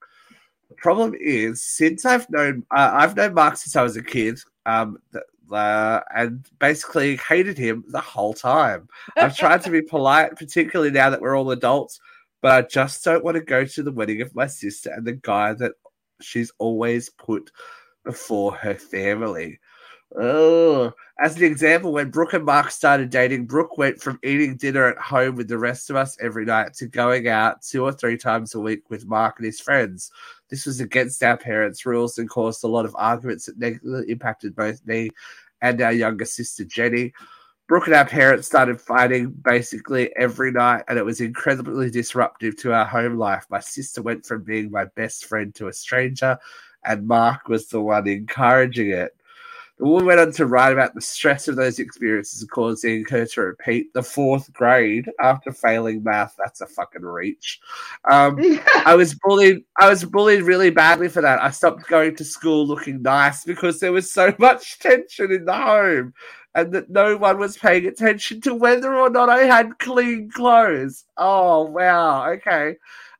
The 0.70 0.76
problem 0.76 1.16
is, 1.20 1.64
since 1.64 2.06
I've 2.06 2.30
known, 2.30 2.66
uh, 2.72 2.92
I've 2.94 3.16
known 3.16 3.34
Mark 3.34 3.56
since 3.58 3.76
I 3.76 3.84
was 3.84 3.96
a 3.96 4.04
kid, 4.04 4.40
um, 4.66 4.98
th- 5.14 5.24
uh, 5.52 6.02
and 6.16 6.46
basically 6.60 7.16
hated 7.18 7.58
him 7.58 7.84
the 7.88 8.02
whole 8.02 8.34
time. 8.34 8.90
I've 9.16 9.38
tried 9.38 9.62
to 9.64 9.70
be 9.70 9.82
polite, 9.82 10.36
particularly 10.36 10.92
now 10.92 11.12
that 11.12 11.22
we're 11.22 11.38
all 11.38 11.52
adults, 11.52 12.00
but 12.46 12.52
I 12.64 12.68
just 12.68 13.04
don't 13.04 13.24
want 13.24 13.38
to 13.38 13.42
go 13.42 13.66
to 13.66 13.82
the 13.82 13.92
wedding 13.92 14.22
of 14.22 14.36
my 14.36 14.46
sister 14.46 14.92
and 14.92 15.04
the 15.04 15.14
guy 15.14 15.54
that 15.54 15.72
she's 16.22 16.52
always 16.60 17.10
put 17.10 17.50
before 18.04 18.54
her 18.54 18.76
family. 18.76 19.60
Oh, 20.16 20.94
as 21.20 21.38
an 21.38 21.44
example, 21.44 21.92
when 21.92 22.12
Brooke 22.12 22.34
and 22.34 22.46
Mark 22.46 22.70
started 22.70 23.10
dating, 23.10 23.48
Brooke 23.48 23.80
went 23.80 24.00
from 24.00 24.20
eating 24.22 24.58
dinner 24.58 24.86
at 24.86 25.00
home 25.00 25.38
with 25.38 25.48
the 25.48 25.58
rest 25.58 25.90
of 25.90 25.96
us 25.96 26.20
every 26.22 26.46
night 26.46 26.76
to 26.76 26.86
going 26.86 27.28
out 27.28 27.64
two 27.64 27.84
or 27.84 27.92
three 27.92 28.16
times 28.16 28.54
a 28.54 28.60
week 28.60 28.92
with 28.92 29.08
Mark 29.08 29.40
and 29.40 29.48
his 29.48 29.60
friends. 29.60 30.12
This 30.52 30.68
was 30.68 30.80
against 30.80 31.24
our 31.24 31.38
parents' 31.38 31.84
rules 31.84 32.20
and 32.20 32.30
caused 32.30 32.64
a 32.64 32.68
lot 32.68 32.86
of 32.86 32.96
arguments 32.96 33.48
that 33.48 33.58
negatively 33.58 34.12
impacted 34.12 34.56
both 34.56 34.86
me 34.86 35.10
and 35.64 35.82
our 35.82 35.94
younger 35.94 36.26
sister 36.26 36.64
Jenny. 36.64 37.12
Brooke 37.68 37.88
and 37.88 37.96
our 37.96 38.06
parents 38.06 38.46
started 38.46 38.80
fighting 38.80 39.32
basically 39.32 40.16
every 40.16 40.52
night, 40.52 40.84
and 40.88 41.00
it 41.00 41.06
was 41.06 41.20
incredibly 41.20 41.90
disruptive 41.90 42.56
to 42.58 42.74
our 42.74 42.86
home 42.86 43.18
life. 43.18 43.48
My 43.50 43.60
sister 43.60 44.04
went 44.04 44.24
from 44.24 44.44
being 44.44 44.70
my 44.70 44.86
best 44.86 45.26
friend 45.26 45.54
to 45.56 45.68
a 45.68 45.74
stranger, 45.74 46.38
and 46.84 47.08
Mark 47.08 47.48
was 47.48 47.68
the 47.68 47.82
one 47.82 48.08
encouraging 48.08 48.92
it. 48.92 49.16
The 49.78 49.86
woman 49.86 50.06
went 50.06 50.20
on 50.22 50.32
to 50.34 50.46
write 50.46 50.72
about 50.72 50.96
the 50.96 51.02
stress 51.02 51.50
of 51.50 51.58
those 51.58 51.80
experiences 51.80 52.48
causing 52.50 53.04
her 53.06 53.26
to 53.26 53.42
repeat 53.42 53.94
the 53.94 54.04
fourth 54.04 54.52
grade 54.54 55.10
after 55.20 55.52
failing 55.52 56.02
math. 56.02 56.36
That's 56.38 56.62
a 56.62 56.66
fucking 56.66 57.02
reach. 57.02 57.60
Um, 58.10 58.38
I 58.86 58.96
was 58.96 59.16
bullied. 59.16 59.66
I 59.78 59.90
was 59.90 60.06
bullied 60.06 60.44
really 60.44 60.70
badly 60.70 61.10
for 61.10 61.22
that. 61.22 61.42
I 61.42 61.52
stopped 61.52 61.88
going 61.88 62.16
to 62.16 62.24
school 62.24 62.66
looking 62.66 63.02
nice 63.02 63.44
because 63.44 63.82
there 63.82 63.92
was 63.92 64.10
so 64.10 64.34
much 64.40 64.80
tension 64.80 65.32
in 65.34 65.44
the 65.44 65.54
home, 65.54 66.14
and 66.56 66.72
that 66.72 66.90
no 66.90 67.18
one 67.18 67.38
was 67.38 67.58
paying 67.58 67.86
attention 67.86 68.40
to 68.42 68.56
whether 68.56 68.96
or 68.96 69.10
not 69.10 69.30
I 69.30 69.40
had 69.40 69.78
clean 69.80 70.32
clothes. 70.32 71.04
Oh 71.18 71.64
wow. 71.64 72.32
Okay. 72.32 72.78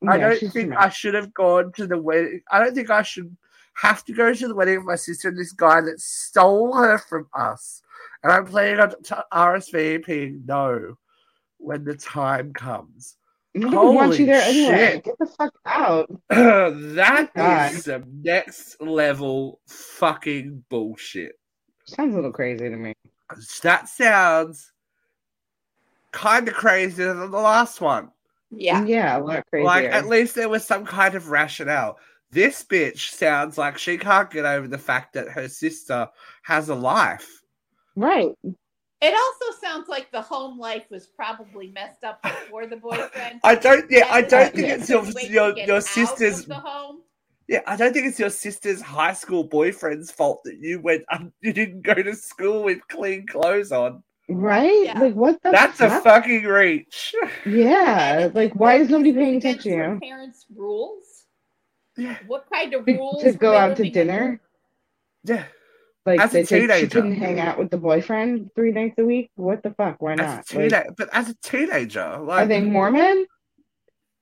I 0.08 0.18
don't 0.18 0.52
think 0.52 0.74
I 0.76 0.90
should 0.90 1.16
have 1.16 1.34
gone 1.34 1.72
to 1.74 1.88
the 1.88 1.98
wedding. 1.98 2.42
I 2.52 2.60
don't 2.60 2.76
think 2.76 2.92
I 2.92 3.02
should 3.02 3.36
have 3.76 4.04
to 4.06 4.14
go 4.14 4.34
to 4.34 4.48
the 4.48 4.56
wedding 4.56 4.78
of 4.78 4.86
my 4.86 4.96
sister 4.96 5.30
and 5.30 5.38
this 5.38 5.52
guy 5.52 5.82
that 5.82 6.00
stole 6.00 6.74
her 6.74 6.98
from 6.98 7.28
us. 7.34 7.82
And 8.24 8.32
I'm 8.32 8.46
planning 8.46 8.80
on 8.80 8.90
t- 9.04 9.16
RSVPing 9.32 10.46
no 10.46 10.98
when 11.58 11.84
the 11.84 11.96
time 11.96 12.54
comes. 12.54 13.18
Nobody 13.54 13.96
wants 13.96 14.20
you 14.20 14.26
there 14.26 14.42
anyway. 14.42 14.78
shit. 14.78 15.04
Get 15.06 15.18
the 15.18 15.26
fuck 15.28 15.54
out. 15.66 16.10
that 16.30 17.32
God. 17.36 17.74
is 17.74 17.86
some 17.86 18.04
next 18.22 18.82
level 18.82 19.60
fucking 19.68 20.66
bullshit. 20.70 21.40
Sounds 21.86 22.14
a 22.14 22.16
little 22.16 22.34
crazy 22.34 22.70
to 22.70 22.76
me. 22.76 22.94
That 23.64 23.88
sounds 23.88 24.74
kind 26.12 26.48
of 26.48 26.54
crazier 26.54 27.14
than 27.14 27.32
the 27.32 27.40
last 27.40 27.80
one. 27.80 28.12
Yeah. 28.52 28.84
Yeah, 28.86 29.18
a 29.18 29.20
lot 29.20 29.46
crazier. 29.50 29.66
Like, 29.66 29.86
at 29.86 30.08
least 30.08 30.36
there 30.36 30.50
was 30.50 30.66
some 30.66 30.86
kind 30.86 31.16
of 31.16 31.30
rationale. 31.30 31.98
This 32.36 32.66
bitch 32.66 33.12
sounds 33.12 33.58
like 33.58 33.78
she 33.78 33.98
can't 33.98 34.30
get 34.30 34.44
over 34.44 34.68
the 34.68 34.78
fact 34.78 35.14
that 35.14 35.30
her 35.30 35.48
sister 35.48 36.10
has 36.44 36.68
a 36.68 36.76
life. 36.76 37.42
right. 37.96 38.28
It 39.02 39.14
also 39.14 39.58
sounds 39.62 39.88
like 39.88 40.12
the 40.12 40.22
home 40.22 40.60
life 40.60 40.84
was 40.90 41.08
probably 41.08 41.72
messed 41.72 42.04
up 42.04 42.22
before 42.22 42.66
the 42.66 42.76
boyfriend. 42.76 43.40
I 43.46 43.56
don't. 43.56 43.90
Yeah, 43.90 44.08
I 44.10 44.22
don't 44.22 44.54
think 44.54 44.68
it's 44.68 44.90
your 44.90 45.00
couldn't 45.00 45.16
wait 45.16 45.28
to 45.28 45.34
your, 45.34 45.58
your 45.60 45.82
sister's. 45.82 46.46
the 46.46 46.56
home. 46.56 47.04
Yeah, 47.48 47.62
I 47.68 47.78
don't 47.78 47.94
think 47.94 48.06
it's 48.06 48.20
your 48.20 48.30
sister's 48.30 48.82
high 48.82 49.14
school 49.14 49.46
boyfriend's 49.46 50.12
fault 50.12 50.42
that 50.44 50.58
you 50.58 50.82
went. 50.82 51.06
Um, 51.14 51.32
you 51.40 51.54
didn't 51.54 51.84
go 51.84 51.94
to 51.94 52.16
school 52.16 52.64
with 52.64 52.86
clean 52.90 53.28
clothes 53.28 53.72
on. 53.72 54.04
Right? 54.28 54.88
Yeah. 54.88 55.00
Like 55.00 55.14
what 55.14 55.42
the 55.42 55.52
That's 55.52 55.80
a 55.80 56.02
fucking 56.02 56.44
reach. 56.44 57.16
Yeah. 57.46 58.30
Like 58.34 58.54
why 58.56 58.76
is 58.76 58.90
nobody 58.90 59.14
paying 59.14 59.38
attention 59.38 59.72
to 59.72 59.78
her 59.78 59.94
you? 59.94 60.00
Parents' 60.02 60.46
rules. 60.54 61.16
Yeah, 61.98 62.18
What 62.28 62.46
kind 62.52 62.74
of 62.74 62.86
rules? 62.86 63.24
to 63.24 63.34
go 63.34 63.56
out 63.56 63.76
to 63.78 63.84
living 63.84 63.94
dinner? 63.94 64.42
yeah. 65.24 65.46
Like 66.06 66.20
As 66.20 66.30
a 66.32 66.34
they 66.34 66.44
say 66.44 66.82
she 66.82 66.88
couldn't 66.88 67.16
hang 67.16 67.40
out 67.40 67.58
with 67.58 67.72
the 67.72 67.78
boyfriend 67.78 68.52
three 68.54 68.72
nights 68.72 68.94
a 69.00 69.04
week? 69.06 69.32
What 69.36 69.64
the 69.64 69.72
fuck? 69.72 70.00
Why 70.04 70.14
As 70.14 70.20
a 70.52 70.60
not? 70.60 70.72
Like, 70.72 70.88
but 70.98 71.10
as 71.12 71.30
a 71.30 71.36
teenager, 71.42 72.20
like 72.20 72.44
are 72.44 72.48
they 72.48 72.62
Mormon? 72.62 73.26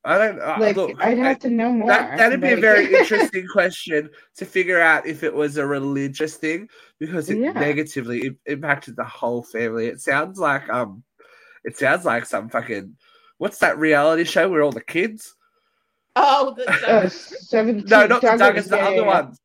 I 0.05 0.17
don't. 0.17 0.39
Uh, 0.39 0.57
Like 0.59 0.75
look, 0.77 0.91
I'd 1.03 1.19
I- 1.19 1.23
have 1.27 1.39
to 1.39 1.49
know 1.49 1.71
more. 1.73 1.87
That, 1.89 2.17
that'd 2.17 2.39
be 2.39 2.53
a 2.53 2.57
very 2.57 2.85
interesting 2.99 3.45
question 3.51 4.09
to 4.37 4.45
figure 4.45 4.79
out 4.79 5.05
if 5.07 5.23
it 5.23 5.33
was 5.33 5.57
a 5.57 5.65
religious 5.65 6.35
thing 6.37 6.69
because 6.99 7.29
it 7.29 7.37
Yeah. 7.39 7.51
negatively 7.51 8.27
im- 8.27 8.39
impacted 8.45 8.95
the 8.95 9.03
whole 9.03 9.43
family. 9.43 9.87
It 9.87 9.99
sounds 9.99 10.39
like 10.39 10.69
um, 10.69 11.03
it 11.65 11.77
sounds 11.77 12.05
like 12.05 12.25
some 12.25 12.47
fucking 12.49 12.95
what's 13.39 13.57
that 13.59 13.77
reality 13.77 14.23
show 14.23 14.47
where 14.49 14.61
all 14.61 14.71
the 14.71 14.79
kids? 14.81 15.35
Oh, 16.15 16.53
the, 16.55 16.69
uh, 16.69 17.09
seventeen. 17.09 17.87
No, 17.87 18.05
not 18.07 18.21
the 18.21 18.27
Douglas- 18.37 18.67
Duggars, 18.67 18.69
the 18.69 18.77
yeah, 18.77 18.85
other 18.85 18.95
yeah, 18.95 19.01
yeah. 19.01 19.21
ones. 19.21 19.39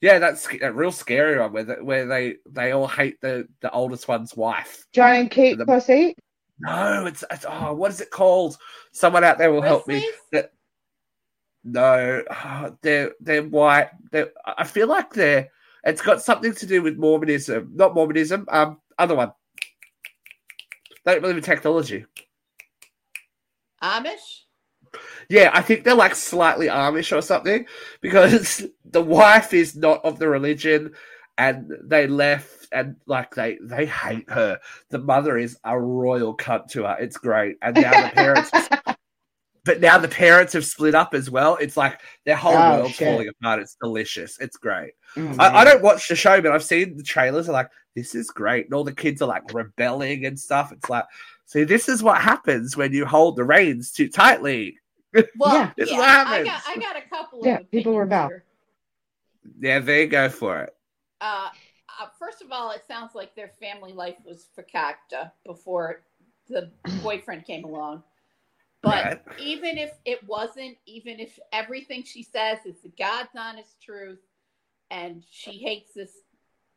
Yeah, 0.00 0.18
that's 0.18 0.48
a 0.60 0.72
real 0.72 0.92
scary 0.92 1.38
one 1.38 1.52
where 1.52 1.64
the, 1.64 1.74
where 1.76 2.06
they 2.06 2.36
they 2.50 2.72
all 2.72 2.86
hate 2.86 3.20
the 3.20 3.48
the 3.60 3.70
oldest 3.70 4.06
one's 4.06 4.36
wife. 4.36 4.86
John 4.92 5.14
and 5.16 5.30
Kate 5.30 5.56
The- 5.58 5.64
plus 5.64 5.88
eight. 5.88 6.18
No, 6.60 7.06
it's, 7.06 7.24
it's 7.32 7.44
oh, 7.48 7.74
what 7.74 7.90
is 7.90 8.00
it 8.00 8.10
called? 8.10 8.56
Someone 8.92 9.24
out 9.24 9.38
there 9.38 9.50
will 9.50 9.60
help 9.60 9.88
me. 9.88 10.08
Grizzlies? 10.30 10.50
No, 11.64 12.22
oh, 12.30 12.76
they're 12.82 13.12
they're 13.20 13.42
white. 13.42 13.88
They're, 14.12 14.30
I 14.46 14.64
feel 14.64 14.86
like 14.86 15.12
they're. 15.12 15.48
It's 15.82 16.00
got 16.00 16.22
something 16.22 16.54
to 16.54 16.66
do 16.66 16.80
with 16.82 16.96
Mormonism, 16.96 17.72
not 17.74 17.94
Mormonism. 17.94 18.46
Um, 18.50 18.80
other 18.98 19.14
one. 19.16 19.32
They 21.04 21.12
don't 21.12 21.22
believe 21.22 21.38
in 21.38 21.42
technology. 21.42 22.06
Amish. 23.82 24.42
Yeah, 25.28 25.50
I 25.52 25.62
think 25.62 25.84
they're 25.84 25.94
like 25.94 26.14
slightly 26.14 26.66
Amish 26.68 27.16
or 27.16 27.20
something 27.22 27.66
because 28.00 28.64
the 28.84 29.02
wife 29.02 29.52
is 29.54 29.74
not 29.76 30.04
of 30.04 30.18
the 30.18 30.28
religion, 30.28 30.92
and 31.38 31.70
they 31.82 32.06
left 32.06 32.68
and 32.72 32.96
like 33.06 33.34
they 33.34 33.58
they 33.62 33.86
hate 33.86 34.28
her. 34.30 34.58
The 34.90 34.98
mother 34.98 35.38
is 35.38 35.56
a 35.64 35.78
royal 35.78 36.36
cunt 36.36 36.68
to 36.72 36.84
her. 36.84 36.96
It's 37.00 37.16
great, 37.16 37.56
and 37.62 37.74
now 37.76 37.90
the 38.08 38.10
parents. 38.14 38.50
But 39.64 39.80
now 39.80 39.96
the 39.96 40.08
parents 40.08 40.52
have 40.52 40.66
split 40.66 40.94
up 40.94 41.14
as 41.14 41.30
well. 41.30 41.56
It's 41.56 41.74
like 41.78 41.98
their 42.26 42.36
whole 42.36 42.52
Oh, 42.54 42.76
world's 42.80 42.96
shit. 42.96 43.08
falling 43.08 43.28
apart. 43.28 43.60
It's 43.60 43.78
delicious. 43.82 44.38
It's 44.38 44.58
great. 44.58 44.92
Oh, 45.16 45.36
I, 45.38 45.60
I 45.60 45.64
don't 45.64 45.82
watch 45.82 46.06
the 46.06 46.14
show, 46.14 46.38
but 46.42 46.52
I've 46.52 46.62
seen 46.62 46.98
the 46.98 47.02
trailers. 47.02 47.48
Are 47.48 47.52
like, 47.52 47.70
this 47.96 48.14
is 48.14 48.28
great, 48.28 48.66
and 48.66 48.74
all 48.74 48.84
the 48.84 48.92
kids 48.92 49.22
are 49.22 49.28
like 49.28 49.54
rebelling 49.54 50.26
and 50.26 50.38
stuff. 50.38 50.70
It's 50.70 50.90
like, 50.90 51.06
see, 51.46 51.64
this 51.64 51.88
is 51.88 52.02
what 52.02 52.20
happens 52.20 52.76
when 52.76 52.92
you 52.92 53.06
hold 53.06 53.36
the 53.36 53.44
reins 53.44 53.90
too 53.90 54.10
tightly. 54.10 54.76
Well, 55.36 55.54
Yeah. 55.54 55.72
This 55.76 55.90
yeah, 55.90 55.98
what 55.98 56.08
I 56.08 56.44
got 56.44 56.62
I 56.66 56.76
got 56.78 56.96
a 56.96 57.08
couple 57.08 57.40
of 57.40 57.46
Yeah, 57.46 57.58
people 57.70 57.92
were 57.94 58.02
about. 58.02 58.30
here. 58.30 58.44
Yeah, 59.60 59.78
they 59.80 60.02
you 60.02 60.08
go 60.08 60.28
for 60.28 60.60
it. 60.62 60.74
Uh, 61.20 61.48
uh, 62.00 62.06
first 62.18 62.42
of 62.42 62.50
all, 62.50 62.70
it 62.70 62.82
sounds 62.86 63.14
like 63.14 63.34
their 63.34 63.52
family 63.60 63.92
life 63.92 64.16
was 64.24 64.48
fakakta 64.58 65.30
before 65.44 66.02
the 66.48 66.70
boyfriend 67.02 67.44
came 67.44 67.64
along. 67.64 68.02
But 68.82 69.04
Right. 69.04 69.20
even 69.38 69.78
if 69.78 69.92
it 70.04 70.22
wasn't, 70.26 70.76
even 70.86 71.18
if 71.18 71.38
everything 71.52 72.02
she 72.04 72.22
says 72.22 72.58
is 72.66 72.80
the 72.82 72.92
God's 72.98 73.30
honest 73.36 73.80
truth, 73.82 74.20
and 74.90 75.24
she 75.30 75.52
hates 75.52 75.94
this, 75.94 76.12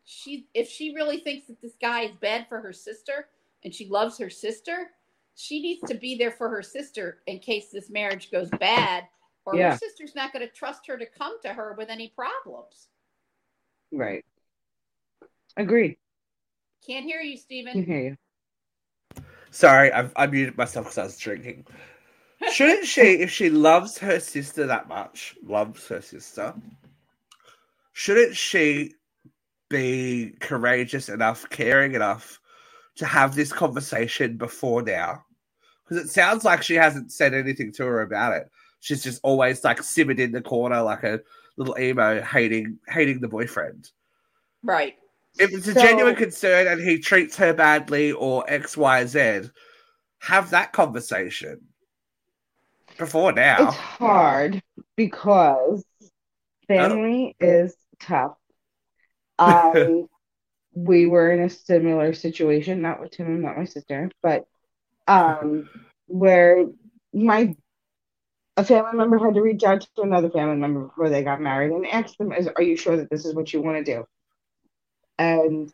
she 0.06 0.48
if 0.54 0.70
she 0.70 0.96
really 0.96 1.20
thinks 1.20 1.48
that 1.48 1.62
this 1.62 1.76
guy 1.82 2.04
is 2.04 2.16
bad 2.16 2.48
for 2.48 2.62
her 2.62 2.72
sister 2.72 3.28
and 3.64 3.74
she 3.76 3.88
loves 3.88 4.18
her 4.18 4.30
sister, 4.30 4.92
she 5.40 5.62
needs 5.62 5.82
to 5.88 5.94
be 5.96 6.18
there 6.18 6.32
for 6.32 6.50
her 6.50 6.64
sister 6.64 7.20
in 7.28 7.38
case 7.38 7.70
this 7.72 7.92
marriage 7.92 8.32
goes 8.32 8.50
bad, 8.60 9.04
or 9.46 9.56
Yeah. 9.56 9.72
her 9.72 9.78
sister's 9.78 10.16
not 10.16 10.34
going 10.34 10.46
to 10.46 10.52
trust 10.52 10.88
her 10.88 10.98
to 10.98 11.06
come 11.06 11.40
to 11.44 11.54
her 11.54 11.76
with 11.78 11.90
any 11.90 12.10
problems. 12.10 12.90
Right. 13.92 14.26
Agreed. 15.56 15.98
Can't 16.86 17.06
hear 17.06 17.22
you, 17.22 17.38
stephen 17.38 17.74
Can 17.74 17.84
Stephen. 17.84 17.94
hear 17.94 18.18
you. 19.20 19.24
Sorry, 19.52 19.92
I've, 19.92 20.12
I 20.16 20.26
muted 20.26 20.58
myself 20.58 20.88
because 20.88 20.98
I 20.98 21.04
was 21.04 21.18
drinking. 21.18 21.66
Shouldn't 22.52 22.86
she, 22.86 23.02
if 23.22 23.30
she 23.30 23.50
loves 23.52 23.98
her 24.00 24.20
sister 24.20 24.66
that 24.66 24.88
much, 24.88 25.36
loves 25.44 25.88
her 25.88 26.02
sister, 26.02 26.54
shouldn't 27.94 28.36
she 28.36 28.96
be 29.70 30.36
courageous 30.40 31.10
enough, 31.10 31.48
caring 31.50 31.94
enough 31.94 32.40
to 32.96 33.06
have 33.06 33.36
this 33.36 33.54
conversation 33.54 34.38
before 34.38 34.82
now? 34.82 35.24
Because 35.88 36.06
it 36.06 36.10
sounds 36.10 36.44
like 36.44 36.64
she 36.64 36.76
hasn't 36.76 37.12
said 37.12 37.34
anything 37.34 37.72
to 37.74 37.86
her 37.86 38.02
about 38.02 38.34
it. 38.34 38.50
She's 38.80 39.04
just 39.04 39.20
always 39.24 39.64
like 39.64 39.82
simmered 39.82 40.20
in 40.20 40.32
the 40.32 40.42
corner 40.42 40.82
like 40.82 41.04
a 41.04 41.22
little 41.56 41.78
emo, 41.80 42.22
hating 42.22 42.80
hating 42.88 43.20
the 43.20 43.28
boyfriend. 43.28 43.90
Right. 44.64 44.96
If 45.40 45.54
it's 45.54 45.68
a 45.68 45.74
So- 45.74 45.82
genuine 45.82 46.16
concern 46.16 46.68
and 46.68 46.82
he 46.82 47.00
treats 47.00 47.38
her 47.38 47.54
badly 47.54 48.12
or 48.12 48.44
X, 48.48 48.76
Y, 48.76 49.06
Z, 49.06 49.50
have 50.20 50.50
that 50.50 50.74
conversation 50.74 51.62
before 52.98 53.32
now. 53.32 53.68
It's 53.68 53.78
hard 53.78 54.62
because 54.96 55.86
family 56.68 57.36
oh. 57.42 57.46
is 57.46 57.76
tough. 58.00 58.36
I 59.40 59.72
um, 59.72 60.08
we 60.74 61.06
were 61.06 61.32
in 61.32 61.42
a 61.42 61.50
similar 61.50 62.14
situation, 62.14 62.82
not 62.82 63.00
with 63.00 63.12
Tim 63.12 63.28
and 63.28 63.42
not 63.42 63.58
my 63.58 63.66
sister, 63.66 64.12
but 64.22 64.46
um 65.08 65.70
where 66.08 66.66
my 67.14 67.56
a 68.58 68.64
family 68.64 68.98
member 68.98 69.18
had 69.20 69.36
to 69.36 69.42
reach 69.42 69.64
out 69.64 69.82
to 69.82 70.02
another 70.02 70.30
family 70.30 70.58
member 70.58 70.82
before 70.86 71.10
they 71.10 71.24
got 71.24 71.42
married 71.42 71.72
and 71.72 71.86
ask 71.88 72.18
them, 72.18 72.32
is 72.34 72.48
are 72.48 72.64
you 72.64 72.76
sure 72.76 72.98
that 72.98 73.10
this 73.10 73.26
is 73.26 73.34
what 73.34 73.54
you 73.54 73.62
want 73.62 73.78
to 73.78 73.94
do? 73.96 74.06
And 75.20 75.72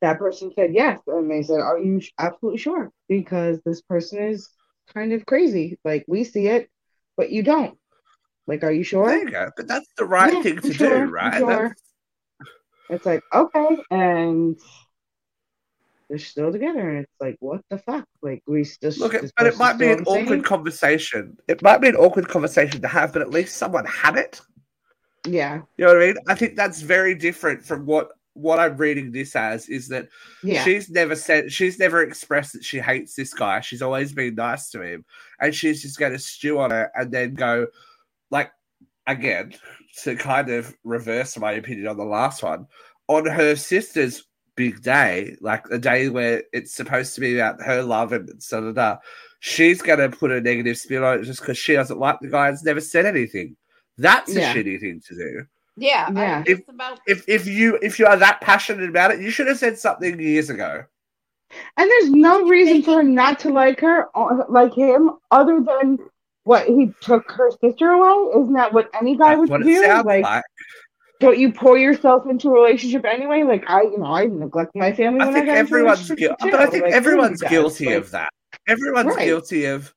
that 0.00 0.18
person 0.18 0.52
said 0.54 0.74
yes. 0.74 1.00
And 1.06 1.30
they 1.30 1.42
said, 1.42 1.60
Are 1.60 1.78
you 1.78 2.00
absolutely 2.18 2.58
sure? 2.58 2.90
Because 3.08 3.60
this 3.64 3.80
person 3.82 4.22
is 4.22 4.48
kind 4.92 5.12
of 5.12 5.26
crazy. 5.26 5.78
Like 5.84 6.04
we 6.08 6.24
see 6.24 6.46
it, 6.48 6.68
but 7.16 7.30
you 7.30 7.42
don't. 7.42 7.76
Like, 8.46 8.62
are 8.62 8.72
you 8.72 8.84
sure? 8.84 9.16
You. 9.16 9.50
But 9.56 9.68
that's 9.68 9.88
the 9.96 10.04
right 10.04 10.32
Yeah, 10.32 10.42
thing 10.42 10.60
to 10.60 10.74
sure, 10.74 11.06
do, 11.06 11.10
right? 11.10 11.38
sure. 11.38 11.76
It's 12.90 13.06
like, 13.06 13.22
okay. 13.32 13.78
And 13.90 14.58
they're 16.08 16.18
still 16.18 16.52
together. 16.52 16.90
And 16.90 16.98
it's 17.00 17.12
like, 17.20 17.36
what 17.40 17.62
the 17.70 17.78
fuck? 17.78 18.06
Like, 18.22 18.42
we 18.46 18.64
still. 18.64 18.92
Look, 18.98 19.14
it, 19.14 19.32
but 19.36 19.46
it 19.46 19.56
might 19.56 19.78
be 19.78 19.90
an 19.90 20.04
awkward 20.04 20.44
conversation. 20.44 21.36
It 21.48 21.62
might 21.62 21.78
be 21.78 21.88
an 21.88 21.96
awkward 21.96 22.28
conversation 22.28 22.80
to 22.80 22.88
have, 22.88 23.12
but 23.12 23.22
at 23.22 23.30
least 23.30 23.56
someone 23.56 23.86
had 23.86 24.16
it. 24.16 24.40
Yeah. 25.26 25.62
You 25.76 25.86
know 25.86 25.94
what 25.94 26.02
I 26.02 26.06
mean? 26.06 26.16
I 26.28 26.34
think 26.34 26.56
that's 26.56 26.80
very 26.80 27.14
different 27.14 27.64
from 27.64 27.86
what 27.86 28.10
what 28.34 28.58
I'm 28.58 28.76
reading 28.76 29.12
this 29.12 29.36
as 29.36 29.68
is 29.68 29.86
that 29.88 30.08
Yeah. 30.42 30.64
she's 30.64 30.90
never 30.90 31.14
said 31.14 31.52
she's 31.52 31.78
never 31.78 32.02
expressed 32.02 32.52
that 32.54 32.64
she 32.64 32.80
hates 32.80 33.14
this 33.14 33.32
guy. 33.32 33.60
She's 33.60 33.80
always 33.80 34.12
been 34.12 34.34
nice 34.34 34.70
to 34.70 34.82
him, 34.82 35.04
and 35.40 35.54
she's 35.54 35.82
just 35.82 35.98
going 35.98 36.12
to 36.12 36.18
stew 36.18 36.58
on 36.58 36.72
it 36.72 36.90
and 36.94 37.12
then 37.12 37.34
go 37.34 37.68
like 38.30 38.50
again 39.06 39.54
to 40.02 40.16
kind 40.16 40.50
of 40.50 40.74
reverse 40.82 41.38
my 41.38 41.52
opinion 41.52 41.86
on 41.86 41.96
the 41.96 42.04
last 42.04 42.42
one 42.42 42.66
on 43.08 43.26
her 43.26 43.54
sister's 43.54 44.24
big 44.56 44.82
day, 44.82 45.36
like 45.40 45.64
a 45.70 45.78
day 45.78 46.08
where 46.08 46.42
it's 46.52 46.74
supposed 46.74 47.14
to 47.14 47.20
be 47.20 47.34
about 47.38 47.60
her 47.62 47.82
love 47.82 48.12
and 48.12 48.28
da 48.50 48.60
da 48.60 48.72
da. 48.72 48.96
She's 49.40 49.82
going 49.82 49.98
to 49.98 50.16
put 50.16 50.30
a 50.30 50.40
negative 50.40 50.78
spin 50.78 51.02
on 51.02 51.18
it 51.20 51.24
just 51.24 51.40
because 51.40 51.58
she 51.58 51.74
doesn't 51.74 51.98
like 51.98 52.18
the 52.20 52.28
guy 52.28 52.48
and's 52.48 52.64
never 52.64 52.80
said 52.80 53.04
anything. 53.06 53.56
That's 53.98 54.34
a 54.34 54.40
Yeah. 54.40 54.54
shitty 54.54 54.80
thing 54.80 55.02
to 55.06 55.14
do 55.14 55.42
Yeah. 55.76 56.08
Yeah. 56.14 56.38
I, 56.46 56.50
it's 56.50 56.68
about 56.68 57.00
if 57.06 57.28
if 57.28 57.46
you 57.46 57.78
if 57.82 57.98
you 57.98 58.06
are 58.06 58.16
that 58.16 58.40
passionate 58.40 58.88
about 58.88 59.10
it, 59.12 59.20
you 59.20 59.30
should 59.30 59.46
have 59.48 59.58
said 59.58 59.78
something 59.78 60.18
years 60.20 60.50
ago. 60.50 60.84
And 61.76 61.88
there's 61.90 62.10
no 62.10 62.48
reason 62.48 62.82
for 62.82 62.94
her 62.96 63.02
not 63.02 63.38
to 63.40 63.50
like 63.50 63.80
her, 63.80 64.06
uh, 64.16 64.44
like 64.48 64.74
him, 64.74 65.10
other 65.30 65.60
than 65.60 65.98
what 66.44 66.66
he 66.66 66.92
took 67.00 67.30
her 67.30 67.50
sister 67.60 67.90
away. 67.90 68.40
Isn't 68.40 68.54
that 68.54 68.72
what 68.72 68.90
any 69.00 69.16
guy 69.16 69.30
That's 69.36 69.40
would 69.40 69.50
what 69.50 69.60
it 69.60 69.64
do? 69.64 69.82
sounds 69.84 70.06
Like, 70.06 70.24
like. 70.24 70.42
Don't 71.20 71.38
you 71.38 71.52
pour 71.52 71.78
yourself 71.78 72.26
into 72.28 72.48
a 72.48 72.52
relationship 72.52 73.04
anyway? 73.04 73.42
Like 73.42 73.64
I, 73.68 73.82
you 73.82 73.98
know, 73.98 74.06
I 74.06 74.26
neglect 74.26 74.74
my 74.74 74.92
family. 74.92 75.20
I 75.20 75.26
when 75.26 75.34
think 75.34 75.44
I 75.44 75.52
got 75.52 75.56
everyone's 75.58 76.10
guilty, 76.10 76.36
but 76.50 76.54
I 76.54 76.66
think 76.66 76.84
Like, 76.84 76.92
everyone's 76.92 77.42
everybody 77.42 77.54
guilty 77.54 77.86
Like, 77.86 77.96
of 77.96 78.10
that. 78.10 78.28
Everyone's 78.66 79.14
Right. 79.16 79.26
guilty 79.26 79.64
of 79.66 79.94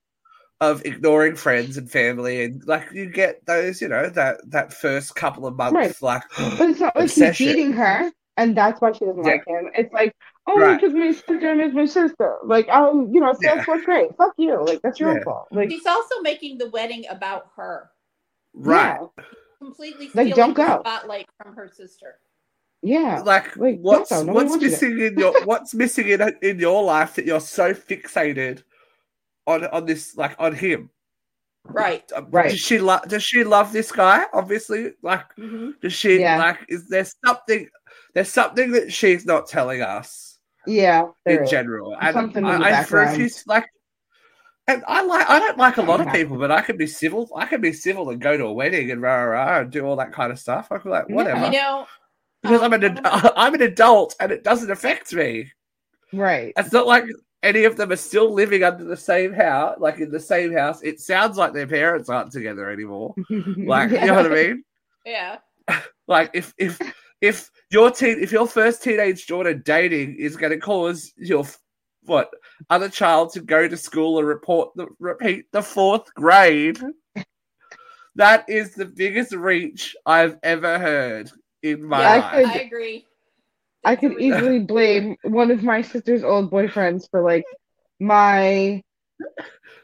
of 0.60 0.84
ignoring 0.86 1.36
friends 1.36 1.78
and 1.78 1.90
family, 1.90 2.44
and 2.44 2.66
like 2.66 2.92
you 2.92 3.06
get 3.06 3.46
those, 3.46 3.80
you 3.82 3.88
know, 3.88 4.10
that 4.10 4.38
that 4.50 4.74
first 4.74 5.16
couple 5.16 5.46
of 5.46 5.56
months, 5.56 5.76
Right. 5.76 6.02
like 6.02 6.24
But 6.58 6.70
it's 6.70 6.80
not 6.80 6.96
like 6.96 7.06
Obsession. 7.06 7.46
he's 7.48 7.56
beating 7.56 7.74
her, 7.74 8.12
and 8.38 8.58
that's 8.58 8.82
why 8.82 8.92
she 8.92 9.06
doesn't 9.06 9.24
Yeah. 9.24 9.32
like 9.34 9.48
him. 9.48 9.70
It's 9.76 9.94
like, 9.94 10.14
oh, 10.48 10.60
Right. 10.60 10.80
because 10.80 10.96
my 10.96 11.12
sister 11.12 11.62
is 11.62 11.74
my 11.74 11.86
sister. 11.86 12.38
Like, 12.44 12.68
oh, 12.72 13.08
you 13.12 13.20
know, 13.20 13.34
so 13.34 13.40
Yeah. 13.44 13.56
that's 13.56 13.68
what's 13.68 13.86
great. 13.86 14.16
Fuck 14.18 14.34
you. 14.38 14.60
Like, 14.66 14.82
that's 14.82 15.00
your 15.00 15.18
Yeah. 15.18 15.24
fault. 15.24 15.48
Like, 15.52 15.70
she's 15.70 15.86
also 15.86 16.22
making 16.22 16.58
the 16.58 16.70
wedding 16.70 17.06
about 17.10 17.48
her. 17.56 17.92
right, 18.56 19.00
Completely 19.60 20.06
Like, 20.14 20.28
stealing 20.28 20.34
don't 20.34 20.54
go. 20.54 20.80
spotlight 20.82 21.28
from 21.42 21.56
her 21.56 21.68
sister. 21.68 22.20
yeah, 22.84 23.00
yeah. 23.18 23.20
like 23.22 23.56
Like, 23.58 23.80
what's 23.80 24.10
don't 24.10 24.28
go. 24.28 24.34
Nobody 24.34 24.50
what's 24.50 24.50
wants 24.50 24.64
you 24.64 24.70
missing 24.70 25.00
in 25.00 25.18
your 25.18 25.34
what's 25.46 25.74
missing 25.74 26.08
in 26.10 26.38
in 26.42 26.60
your 26.60 26.84
life 26.84 27.16
that 27.16 27.26
you're 27.26 27.40
so 27.40 27.74
fixated 27.74 28.64
on 29.48 29.66
on 29.66 29.86
this 29.86 30.16
like 30.16 30.36
on 30.40 30.54
him. 30.54 30.90
Right. 31.66 32.10
Uh, 32.16 32.22
Right. 32.30 32.50
Does 32.52 32.60
she 32.60 32.80
love? 32.80 33.08
Does 33.08 33.24
she 33.24 33.44
love 33.44 33.74
this 33.74 33.92
guy? 33.92 34.26
Obviously, 34.34 34.94
like 35.02 35.32
hmm 35.34 35.72
Does 35.82 35.94
she 35.94 36.20
Yeah. 36.20 36.38
like? 36.38 36.60
Is 36.70 36.88
there 36.88 37.06
something? 37.26 37.68
There's 38.14 38.30
something 38.30 38.72
that 38.72 38.92
she's 38.94 39.26
not 39.26 39.48
telling 39.48 39.82
us 39.82 40.38
Yeah, 40.66 41.08
in 41.26 41.44
is. 41.44 41.50
general, 41.50 41.96
and 42.00 42.14
Something 42.14 42.44
in 42.46 42.50
I, 42.50 42.70
the 42.70 42.78
I 42.80 42.84
for 42.84 43.02
a 43.04 43.16
few 43.16 43.30
like, 43.48 43.66
and 44.68 44.84
I 44.88 45.04
like. 45.04 45.30
I 45.30 45.40
don't 45.40 45.58
like 45.58 45.78
a 45.78 45.82
lot 45.82 46.02
of 46.02 46.12
people, 46.12 46.38
but 46.38 46.52
I 46.52 46.62
can 46.62 46.78
be 46.78 46.88
civil. 46.88 47.30
I 47.36 47.46
can 47.46 47.62
be 47.62 47.74
civil 47.74 48.10
and 48.10 48.20
go 48.22 48.38
to 48.38 48.46
a 48.46 48.54
wedding 48.54 48.92
and 48.92 49.02
rah 49.02 49.24
rah, 49.24 49.44
rah 49.46 49.60
and 49.62 49.72
do 49.72 49.86
all 49.86 49.96
that 49.98 50.12
kind 50.14 50.32
of 50.32 50.40
stuff. 50.40 50.68
I 50.72 50.80
feel 50.80 50.92
like 50.92 51.06
Yeah. 51.10 51.16
whatever 51.16 51.46
You 51.46 51.52
know, 51.52 51.88
because 52.44 52.62
um, 52.62 52.74
I'm 52.74 52.84
an 52.84 52.96
one 52.96 52.98
of 52.98 53.04
my- 53.04 53.10
ad- 53.30 53.34
I'm 53.36 53.54
an 53.56 53.62
adult 53.62 54.16
and 54.20 54.32
it 54.32 54.44
doesn't 54.44 54.72
affect 54.72 55.14
me. 55.14 55.52
Right. 56.14 56.54
It's 56.58 56.72
not 56.74 56.88
like 56.88 57.06
any 57.44 57.64
of 57.66 57.78
them 57.78 57.92
are 57.92 57.96
still 57.98 58.34
living 58.34 58.64
under 58.64 58.84
the 58.84 58.98
same 58.98 59.32
house, 59.34 59.78
like 59.80 60.00
in 60.00 60.10
the 60.12 60.20
same 60.20 60.54
house. 60.54 60.82
It 60.82 61.00
sounds 61.00 61.38
like 61.38 61.54
their 61.54 61.68
parents 61.68 62.10
aren't 62.10 62.32
together 62.32 62.70
anymore. 62.70 63.14
Like 63.30 63.92
you 63.92 64.06
know 64.06 64.16
what 64.16 64.26
I 64.32 64.36
mean? 64.36 64.64
yeah. 65.06 65.38
Like 66.08 66.32
if 66.34 66.54
if 66.58 66.80
if 67.22 67.50
your 67.72 67.92
teen 67.92 68.20
if 68.20 68.32
your 68.32 68.48
first 68.48 68.82
teenage 68.84 69.28
daughter 69.28 69.54
dating 69.54 70.16
is 70.16 70.36
going 70.38 70.52
to 70.52 70.60
cause 70.60 71.12
your 71.18 71.46
what 72.08 72.30
other 72.70 72.90
child 72.90 73.34
to 73.34 73.42
go 73.42 73.68
to 73.68 73.78
school 73.78 74.18
and 74.20 74.28
report 74.28 74.72
the 74.76 74.88
repeat 75.00 75.46
the 75.52 75.62
fourth 75.62 76.14
grade, 76.14 76.80
that 78.16 78.46
is 78.50 78.74
the 78.74 78.86
biggest 78.86 79.34
reach 79.34 79.96
I've 80.06 80.38
ever 80.44 80.80
heard 80.80 81.32
in 81.62 81.84
my 81.84 82.00
Yeah, 82.00 82.12
I 82.12 82.20
life. 82.20 82.32
could- 82.32 82.46
I 82.46 82.60
agree. 82.62 83.06
I 83.86 83.96
could 83.96 84.20
easily 84.20 84.60
blame 84.60 85.16
one 85.24 85.52
of 85.52 85.64
my 85.64 85.82
sister's 85.82 86.24
old 86.24 86.52
boyfriends 86.52 87.10
for 87.10 87.22
like 87.22 87.46
my 88.00 88.84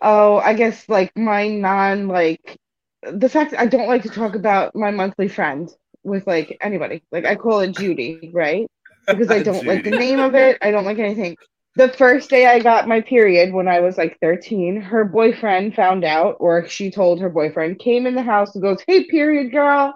oh, 0.01 0.37
I 0.37 0.53
guess 0.53 0.87
like 0.89 1.15
my 1.15 1.47
non 1.47 2.07
like 2.07 2.57
the 3.03 3.29
fact 3.29 3.51
that 3.51 3.59
I 3.59 3.65
don't 3.67 3.87
like 3.87 4.03
to 4.03 4.09
talk 4.09 4.35
about 4.35 4.75
my 4.75 4.91
monthly 4.91 5.27
friend 5.27 5.69
with 6.03 6.27
like 6.27 6.57
anybody. 6.61 7.03
Like 7.11 7.25
I 7.25 7.35
call 7.35 7.59
it 7.61 7.71
Judy, 7.71 8.31
right? 8.33 8.67
Because 9.07 9.31
I 9.31 9.39
don't 9.41 9.65
like 9.67 9.83
the 9.83 9.91
name 9.91 10.19
of 10.19 10.35
it. 10.35 10.57
I 10.61 10.71
don't 10.71 10.85
like 10.85 10.99
anything. 10.99 11.37
The 11.75 11.89
first 11.89 12.29
day 12.29 12.45
I 12.45 12.59
got 12.59 12.87
my 12.87 13.01
period 13.01 13.51
when 13.51 13.67
I 13.67 13.79
was 13.79 13.97
like 13.97 14.17
13, 14.21 14.79
her 14.79 15.03
boyfriend 15.03 15.73
found 15.75 16.03
out, 16.03 16.37
or 16.39 16.67
she 16.67 16.91
told 16.91 17.19
her 17.19 17.29
boyfriend, 17.29 17.79
came 17.79 18.05
in 18.05 18.13
the 18.13 18.21
house 18.21 18.53
and 18.53 18.61
goes, 18.61 18.83
Hey, 18.85 19.05
period 19.05 19.51
girl. 19.51 19.95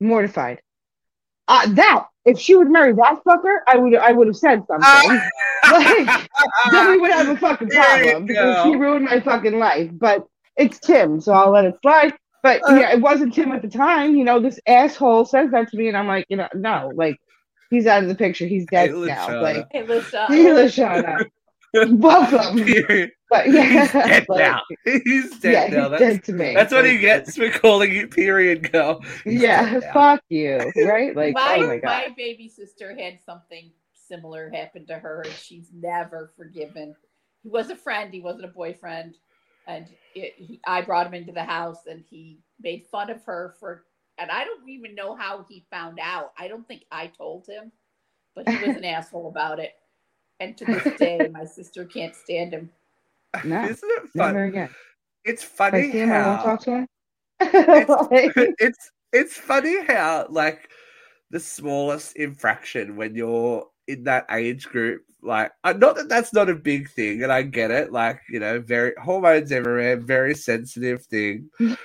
Mortified. 0.00 0.60
Uh, 1.48 1.66
that 1.74 2.06
if 2.26 2.38
she 2.38 2.54
would 2.56 2.68
marry 2.70 2.92
that 2.92 3.22
fucker, 3.26 3.58
I 3.66 3.76
would 3.78 3.94
I 3.94 4.12
would 4.12 4.26
have 4.26 4.36
said 4.36 4.64
something. 4.66 5.20
like 5.70 6.28
then 6.72 6.90
we 6.90 6.98
would 6.98 7.12
have 7.12 7.28
a 7.28 7.36
fucking 7.36 7.70
problem 7.70 8.26
because 8.26 8.62
she 8.62 8.76
ruined 8.76 9.04
my 9.06 9.20
fucking 9.20 9.58
life. 9.58 9.90
But 9.92 10.26
it's 10.56 10.78
Tim, 10.80 11.20
so 11.20 11.32
I'll 11.32 11.52
let 11.52 11.64
it 11.64 11.76
slide. 11.80 12.14
But 12.42 12.62
Uh. 12.68 12.74
yeah, 12.74 12.92
it 12.92 13.00
wasn't 13.00 13.32
Tim 13.32 13.52
at 13.52 13.62
the 13.62 13.68
time. 13.68 14.16
You 14.16 14.24
know, 14.24 14.40
this 14.40 14.60
asshole 14.66 15.24
says 15.24 15.50
that 15.52 15.70
to 15.70 15.76
me, 15.76 15.88
and 15.88 15.96
I'm 15.96 16.06
like, 16.08 16.26
you 16.28 16.36
know, 16.36 16.48
no, 16.54 16.90
like 16.94 17.16
he's 17.70 17.86
out 17.86 18.02
of 18.02 18.08
the 18.08 18.14
picture. 18.14 18.46
He's 18.46 18.66
dead 18.66 18.90
Hey, 18.90 18.96
now. 19.02 19.28
Lashana. 19.28 19.42
Like, 19.42 19.68
Hey, 19.72 19.84
Lisha. 19.86 20.26
hey, 20.28 20.44
Lashana, 20.46 21.24
welcome. 21.74 22.56
But 23.30 23.50
yeah, 23.50 23.88
dead 24.04 24.26
like, 24.28 24.38
now. 24.38 24.62
He's 24.84 25.38
dead 25.40 25.68
yeah, 25.68 25.68
now. 25.68 25.88
he's 25.88 25.90
That's, 25.90 26.00
dead 26.00 26.24
to 26.24 26.32
me. 26.32 26.54
that's 26.54 26.72
what 26.72 26.86
he 26.86 26.98
gets 26.98 27.36
for 27.36 27.50
calling 27.50 27.92
you 27.92 28.08
period 28.08 28.72
girl. 28.72 29.02
He's 29.24 29.42
Yeah, 29.42 29.62
dead 29.62 29.78
now. 29.80 29.92
fuck 29.92 30.22
you, 30.30 30.72
right? 30.76 31.16
Like, 31.16 31.36
oh 31.36 31.40
my, 31.40 31.56
oh 31.56 31.66
my 31.68 31.78
god. 31.78 32.04
my 32.08 32.14
baby 32.16 32.48
sister 32.48 32.96
had 32.96 33.20
something 33.24 33.72
similar 33.94 34.50
happen 34.50 34.86
to 34.88 34.96
her, 34.98 35.22
and 35.22 35.32
she's 35.34 35.70
never 35.74 36.32
forgiven. 36.36 36.96
He 37.42 37.48
was 37.50 37.70
a 37.70 37.76
friend, 37.76 38.14
he 38.14 38.20
wasn't 38.20 38.46
a 38.46 38.48
boyfriend, 38.48 39.16
and 39.66 39.86
it, 40.14 40.34
he, 40.38 40.60
I 40.66 40.82
brought 40.82 41.08
him 41.08 41.14
into 41.14 41.32
the 41.32 41.44
house, 41.44 41.86
and 41.88 42.04
he 42.10 42.40
made 42.60 42.86
fun 42.92 43.10
of 43.10 43.24
her 43.24 43.56
for. 43.60 43.85
And 44.18 44.30
I 44.30 44.44
don't 44.44 44.68
even 44.68 44.94
know 44.94 45.14
how 45.14 45.44
he 45.48 45.64
found 45.70 45.98
out. 46.00 46.32
I 46.38 46.48
don't 46.48 46.66
think 46.66 46.84
I 46.90 47.06
told 47.08 47.46
him 47.46 47.72
but 48.36 48.48
he 48.48 48.66
was 48.68 48.76
an 48.76 48.84
asshole 48.84 49.28
about 49.28 49.58
it. 49.58 49.72
And 50.38 50.56
to 50.58 50.64
this 50.66 50.84
day, 50.98 51.28
my 51.32 51.44
sister 51.44 51.84
can't 51.84 52.14
stand 52.14 52.52
him. 52.52 52.70
No, 53.44 53.64
Isn't 53.64 53.90
it 53.90 54.08
fun? 54.16 54.32
never 54.32 54.44
again. 54.44 54.70
It's 55.24 55.42
funny 55.42 55.90
see 55.90 55.98
him, 55.98 56.10
I 56.12 56.26
won't 56.26 56.38
how 56.38 56.44
talk 56.44 56.60
to 56.62 56.70
him. 56.70 56.86
it's, 57.40 58.54
it's 58.58 58.90
it's 59.12 59.36
funny 59.36 59.84
how 59.84 60.26
like 60.30 60.70
the 61.30 61.40
smallest 61.40 62.16
infraction 62.16 62.96
when 62.96 63.14
you're 63.14 63.66
in 63.88 64.04
that 64.04 64.26
age 64.30 64.66
group 64.66 65.02
like 65.22 65.50
uh, 65.64 65.72
not 65.72 65.96
that 65.96 66.08
that's 66.08 66.32
not 66.32 66.48
a 66.48 66.54
big 66.54 66.88
thing 66.90 67.22
and 67.22 67.32
i 67.32 67.42
get 67.42 67.70
it 67.70 67.90
like 67.92 68.20
you 68.30 68.38
know 68.38 68.60
very 68.60 68.92
hormones 69.02 69.50
everywhere 69.50 69.96
very 69.96 70.34
sensitive 70.34 71.04
thing 71.06 71.48
it 71.60 71.78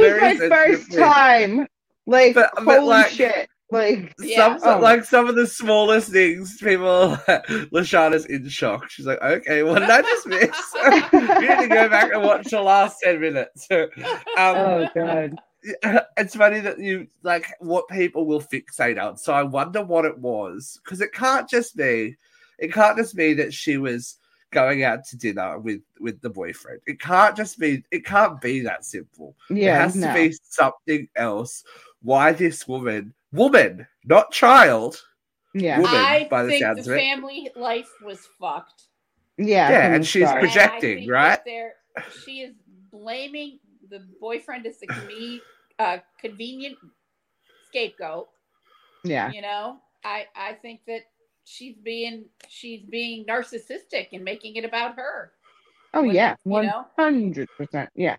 was 0.00 0.40
my 0.40 0.48
first 0.48 0.88
thing. 0.88 0.98
time. 0.98 1.66
Like, 2.06 2.34
But- 2.34 2.50
but, 2.64 2.78
holy 2.78 2.88
like- 2.88 3.10
shit! 3.10 3.48
Like, 3.72 4.12
Yeah. 4.18 4.56
Some, 4.58 4.78
Oh. 4.78 4.80
like 4.80 5.04
some 5.04 5.28
of 5.28 5.36
the 5.36 5.46
smallest 5.46 6.10
things, 6.10 6.56
people. 6.58 7.16
Lashana's 7.72 8.26
in 8.26 8.48
shock. 8.48 8.90
She's 8.90 9.06
like, 9.06 9.22
"Okay, 9.22 9.62
what 9.62 9.78
did 9.78 9.90
I 9.90 10.02
just 10.02 10.26
miss? 10.26 10.50
you 11.12 11.20
need 11.20 11.58
to 11.60 11.68
go 11.68 11.88
back 11.88 12.10
and 12.12 12.20
watch 12.24 12.48
the 12.50 12.60
last 12.60 12.96
ten 13.00 13.20
minutes." 13.20 13.68
um, 13.70 13.88
oh 14.36 14.88
god. 14.92 15.36
it's 16.16 16.34
funny 16.36 16.60
that 16.60 16.78
you 16.78 17.06
like 17.22 17.46
what 17.60 17.88
people 17.88 18.26
will 18.26 18.40
fixate 18.40 19.02
on. 19.02 19.16
So 19.16 19.32
I 19.32 19.42
wonder 19.42 19.82
what 19.84 20.04
it 20.04 20.18
was 20.18 20.80
because 20.84 21.00
it 21.00 21.12
can't 21.12 21.48
just 21.48 21.76
be, 21.76 22.16
it 22.58 22.72
can't 22.72 22.96
just 22.96 23.14
be 23.14 23.34
that 23.34 23.52
she 23.52 23.76
was 23.76 24.16
going 24.52 24.82
out 24.82 25.04
to 25.04 25.16
dinner 25.16 25.58
with 25.58 25.80
with 26.00 26.20
the 26.22 26.30
boyfriend. 26.30 26.80
It 26.86 27.00
can't 27.00 27.36
just 27.36 27.58
be. 27.58 27.84
It 27.90 28.04
can't 28.04 28.40
be 28.40 28.60
that 28.60 28.84
simple. 28.84 29.36
Yeah, 29.48 29.76
it 29.76 29.80
has 29.80 29.96
no. 29.96 30.08
to 30.08 30.14
be 30.14 30.34
something 30.42 31.08
else. 31.16 31.64
Why 32.02 32.32
this 32.32 32.66
woman, 32.66 33.12
woman, 33.32 33.86
not 34.04 34.32
child, 34.32 35.02
yeah, 35.54 35.78
woman, 35.78 35.94
I 35.94 36.26
by 36.30 36.44
the 36.44 36.48
think 36.50 36.62
sounds 36.64 36.86
the 36.86 36.92
of 36.92 36.96
it. 36.96 37.00
family 37.00 37.50
life 37.54 37.90
was 38.02 38.26
fucked. 38.40 38.84
yeah, 39.36 39.68
Yeah, 39.70 39.94
and 39.94 40.06
she's 40.06 40.26
start. 40.26 40.40
Projecting, 40.40 40.98
And 41.00 41.08
right? 41.10 41.44
There, 41.44 41.74
she 42.24 42.40
is 42.40 42.54
blaming 42.90 43.58
the 43.90 44.00
boyfriend 44.20 44.66
is 44.66 44.78
the 44.80 45.40
uh, 45.78 45.98
convenient 46.20 46.78
scapegoat. 47.68 48.28
yeah, 49.04 49.32
You 49.32 49.42
know, 49.42 49.78
I 50.04 50.26
I 50.36 50.54
think 50.54 50.80
that 50.86 51.02
she's 51.44 51.76
being 51.76 52.26
she's 52.48 52.82
being 52.82 53.24
narcissistic 53.26 54.08
and 54.12 54.24
making 54.24 54.56
it 54.56 54.64
about 54.64 54.96
her. 54.96 55.32
oh 55.94 56.02
When 56.02 56.14
yeah, 56.14 56.36
one 56.44 56.72
hundred 56.96 57.48
percent. 57.56 57.90
Yeah, 57.94 58.16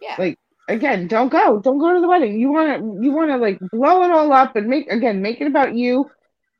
Yeah. 0.00 0.16
Like, 0.18 0.38
again, 0.68 1.06
don't 1.08 1.28
go, 1.28 1.60
don't 1.60 1.78
go 1.78 1.94
to 1.94 2.00
the 2.00 2.08
wedding. 2.08 2.38
You 2.40 2.52
want 2.52 2.78
to, 2.80 3.04
you 3.04 3.12
want 3.12 3.30
to 3.30 3.36
like 3.36 3.58
blow 3.72 4.02
it 4.04 4.10
all 4.10 4.32
up 4.32 4.56
and 4.56 4.68
make 4.68 4.88
again, 4.90 5.22
make 5.22 5.40
it 5.40 5.46
about 5.46 5.74
you. 5.74 6.10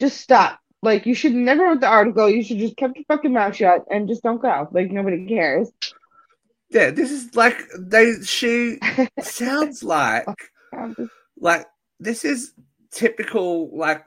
Just 0.01 0.21
stop. 0.21 0.59
Like, 0.83 1.07
you 1.07 1.15
should 1.15 1.35
never 1.35 1.65
wrote 1.65 1.81
the 1.81 1.89
article. 1.89 2.29
You 2.29 2.43
should 2.43 2.59
just 2.59 2.77
kept 2.77 2.97
your 2.97 3.05
fucking 3.09 3.33
mouth 3.33 3.57
shut 3.57 3.85
and 3.91 4.09
just 4.09 4.23
don't 4.23 4.41
go. 4.41 4.69
Like, 4.73 4.91
nobody 4.91 5.27
cares. 5.27 5.71
Yeah, 6.71 6.91
this 6.91 7.11
is 7.11 7.35
like 7.35 7.63
they. 7.79 8.15
She 8.23 8.79
sounds 9.21 9.83
like 9.83 10.27
like 11.39 11.67
this 12.01 12.25
is 12.25 12.53
typical 12.91 13.77
like 13.77 14.05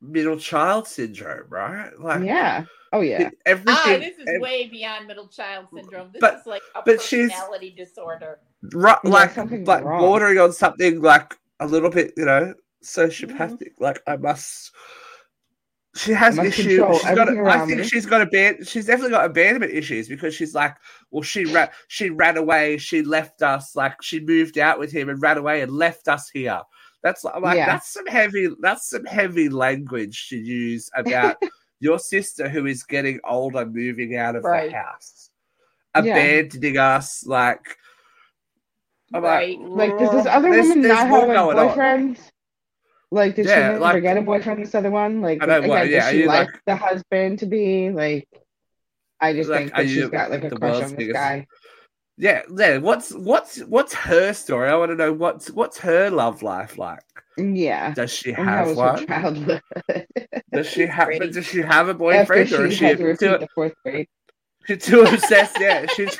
middle 0.00 0.38
child 0.38 0.86
syndrome, 0.88 1.46
right? 1.48 1.90
Like 1.98 2.24
yeah. 2.24 2.64
Oh 2.92 3.00
yeah. 3.02 3.30
everything. 3.44 3.74
Ah, 3.76 3.96
this 3.98 4.16
is 4.18 4.26
ev- 4.34 4.40
way 4.40 4.66
beyond 4.66 5.06
middle 5.06 5.28
child 5.28 5.66
syndrome. 5.74 6.10
This 6.12 6.20
But- 6.20 6.40
is 6.40 6.46
like 6.46 6.62
a 6.74 6.82
but 6.84 7.00
she's- 7.02 7.30
personality 7.30 7.74
disorder. 7.76 8.38
right, 8.72 9.04
like 9.04 9.32
something's 9.32 9.68
like 9.68 9.84
wrong. 9.84 10.00
bordering 10.00 10.38
on 10.38 10.52
something 10.52 11.00
like 11.02 11.34
a 11.60 11.66
little 11.66 11.90
bit, 11.90 12.12
you 12.16 12.24
know, 12.24 12.54
sociopathic. 12.82 13.58
Mm-hmm. 13.76 13.84
Like 13.84 14.02
I 14.06 14.16
must. 14.16 14.72
She 15.98 16.12
has 16.12 16.38
I 16.38 16.44
must 16.44 16.58
issues. 16.58 16.64
She's 16.72 16.78
got. 16.78 17.18
everything 17.28 17.46
I 17.46 17.66
think 17.66 17.78
me. 17.80 17.84
she's 17.88 18.06
got 18.06 18.22
a 18.22 18.26
ban- 18.26 18.64
She's 18.64 18.86
definitely 18.86 19.10
got 19.10 19.24
abandonment 19.24 19.72
issues 19.72 20.08
because 20.08 20.34
she's 20.34 20.54
like, 20.54 20.76
well, 21.10 21.22
she 21.22 21.44
ran. 21.44 21.68
She 21.88 22.10
ran 22.10 22.36
away. 22.36 22.78
She 22.78 23.02
left 23.02 23.42
us. 23.42 23.74
Like 23.74 24.00
she 24.02 24.20
moved 24.20 24.58
out 24.58 24.78
with 24.78 24.92
him 24.92 25.08
and 25.08 25.20
ran 25.20 25.38
away 25.38 25.60
and 25.62 25.72
left 25.72 26.06
us 26.08 26.28
here. 26.30 26.60
That's 27.02 27.24
like, 27.24 27.34
I'm 27.36 27.42
like 27.42 27.56
Yeah. 27.56 27.66
that's 27.66 27.92
some 27.92 28.06
heavy. 28.06 28.48
That's 28.60 28.88
some 28.90 29.04
heavy 29.06 29.48
language 29.48 30.28
to 30.28 30.36
use 30.36 30.88
about 30.94 31.36
your 31.80 31.98
sister 31.98 32.48
who 32.48 32.66
is 32.66 32.82
getting 32.84 33.18
older, 33.24 33.66
moving 33.66 34.16
out 34.16 34.36
of 34.36 34.44
Right. 34.44 34.70
the 34.70 34.76
house, 34.76 35.30
Yeah. 35.96 36.02
abandoning 36.02 36.76
us. 36.78 37.24
Like, 37.26 37.76
I'm 39.14 39.22
Right. 39.22 39.58
like, 39.60 39.90
Like, 39.90 39.98
does 39.98 40.10
this 40.12 40.26
other 40.26 40.50
there's- 40.50 40.66
woman 40.68 40.82
there's 40.82 40.94
not 40.98 41.08
more 41.08 41.20
have 41.20 41.28
like 41.28 41.74
going 41.74 42.08
on. 42.10 42.16
Like, 43.10 43.36
did 43.36 43.46
Yeah, 43.46 43.74
she 43.74 43.78
like- 43.78 44.02
get 44.02 44.16
a 44.18 44.22
boyfriend? 44.22 44.62
This 44.62 44.74
other 44.74 44.90
one, 44.90 45.20
like, 45.22 45.42
again, 45.42 45.66
what, 45.68 45.82
does 45.84 45.90
yeah, 45.90 46.10
she 46.10 46.26
like, 46.26 46.48
like- 46.48 46.60
the 46.66 46.76
husband 46.76 47.38
to 47.40 47.46
be 47.46 47.90
like? 47.90 48.28
I 49.20 49.32
just 49.32 49.48
Like, 49.50 49.58
think 49.58 49.74
that 49.74 49.88
she's 49.88 50.08
got 50.08 50.30
like 50.30 50.44
a 50.44 50.50
crush 50.50 50.82
on 50.82 50.94
this 50.94 51.12
guy. 51.12 51.46
Yeah, 52.18 52.42
yeah. 52.56 52.78
What's 52.78 53.12
what's 53.12 53.60
what's 53.60 53.94
her 53.94 54.32
story? 54.32 54.68
I 54.68 54.74
want 54.76 54.90
to 54.90 54.96
know 54.96 55.12
what's 55.12 55.50
what's 55.50 55.78
her 55.78 56.10
love 56.10 56.42
life 56.42 56.76
like. 56.78 57.00
Yeah. 57.36 57.94
Does 57.94 58.12
she 58.12 58.32
have 58.32 58.76
one? 58.76 59.06
Does 60.52 60.68
she 60.68 60.82
have? 60.86 61.08
Does 61.32 61.46
she 61.46 61.62
have 61.62 61.88
a 61.88 61.94
boyfriend, 61.94 62.52
or 62.52 62.66
is 62.66 62.74
she 62.74 62.94
too, 62.96 63.14
the 63.14 63.48
fourth 63.54 63.74
grade. 63.84 64.08
she's 64.66 64.84
too 64.84 65.02
obsessed? 65.02 65.56
Yeah, 65.60 65.86
she's. 65.86 66.18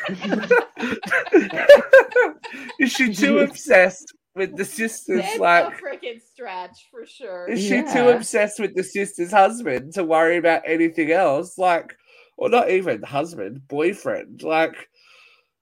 is 2.79 2.93
she 2.93 3.13
too 3.13 3.39
obsessed 3.41 4.13
with 4.39 4.57
the 4.57 4.65
sisters? 4.65 5.21
It's 5.25 5.39
like, 5.39 5.67
a 5.67 5.77
freaking 5.83 6.23
stretch 6.23 6.89
for 6.91 7.05
sure. 7.05 7.49
is 7.49 7.61
she 7.61 7.83
too 7.83 8.09
obsessed 8.09 8.59
with 8.61 8.75
the 8.75 8.85
sister's 8.85 9.31
husband 9.33 9.93
to 9.95 10.05
worry 10.05 10.37
about 10.39 10.63
anything 10.65 11.13
else? 11.13 11.59
Like, 11.59 11.97
or 12.37 12.49
not 12.49 12.71
even 12.71 13.03
husband, 13.03 13.67
boyfriend? 13.69 14.43
Like, 14.43 14.89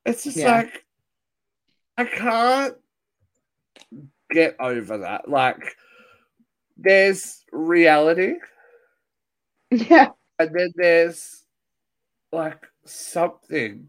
it's 0.04 0.24
just 0.24 0.36
Yeah. 0.36 0.56
like 0.58 0.84
I 1.98 2.04
can't 2.04 2.76
get 4.30 4.56
over 4.60 4.98
that. 4.98 5.28
Like, 5.28 5.76
there's 6.76 7.42
reality, 7.52 8.34
Yeah. 9.70 10.10
and 10.38 10.54
then 10.54 10.72
there's 10.76 11.44
like 12.32 12.66
something 12.84 13.88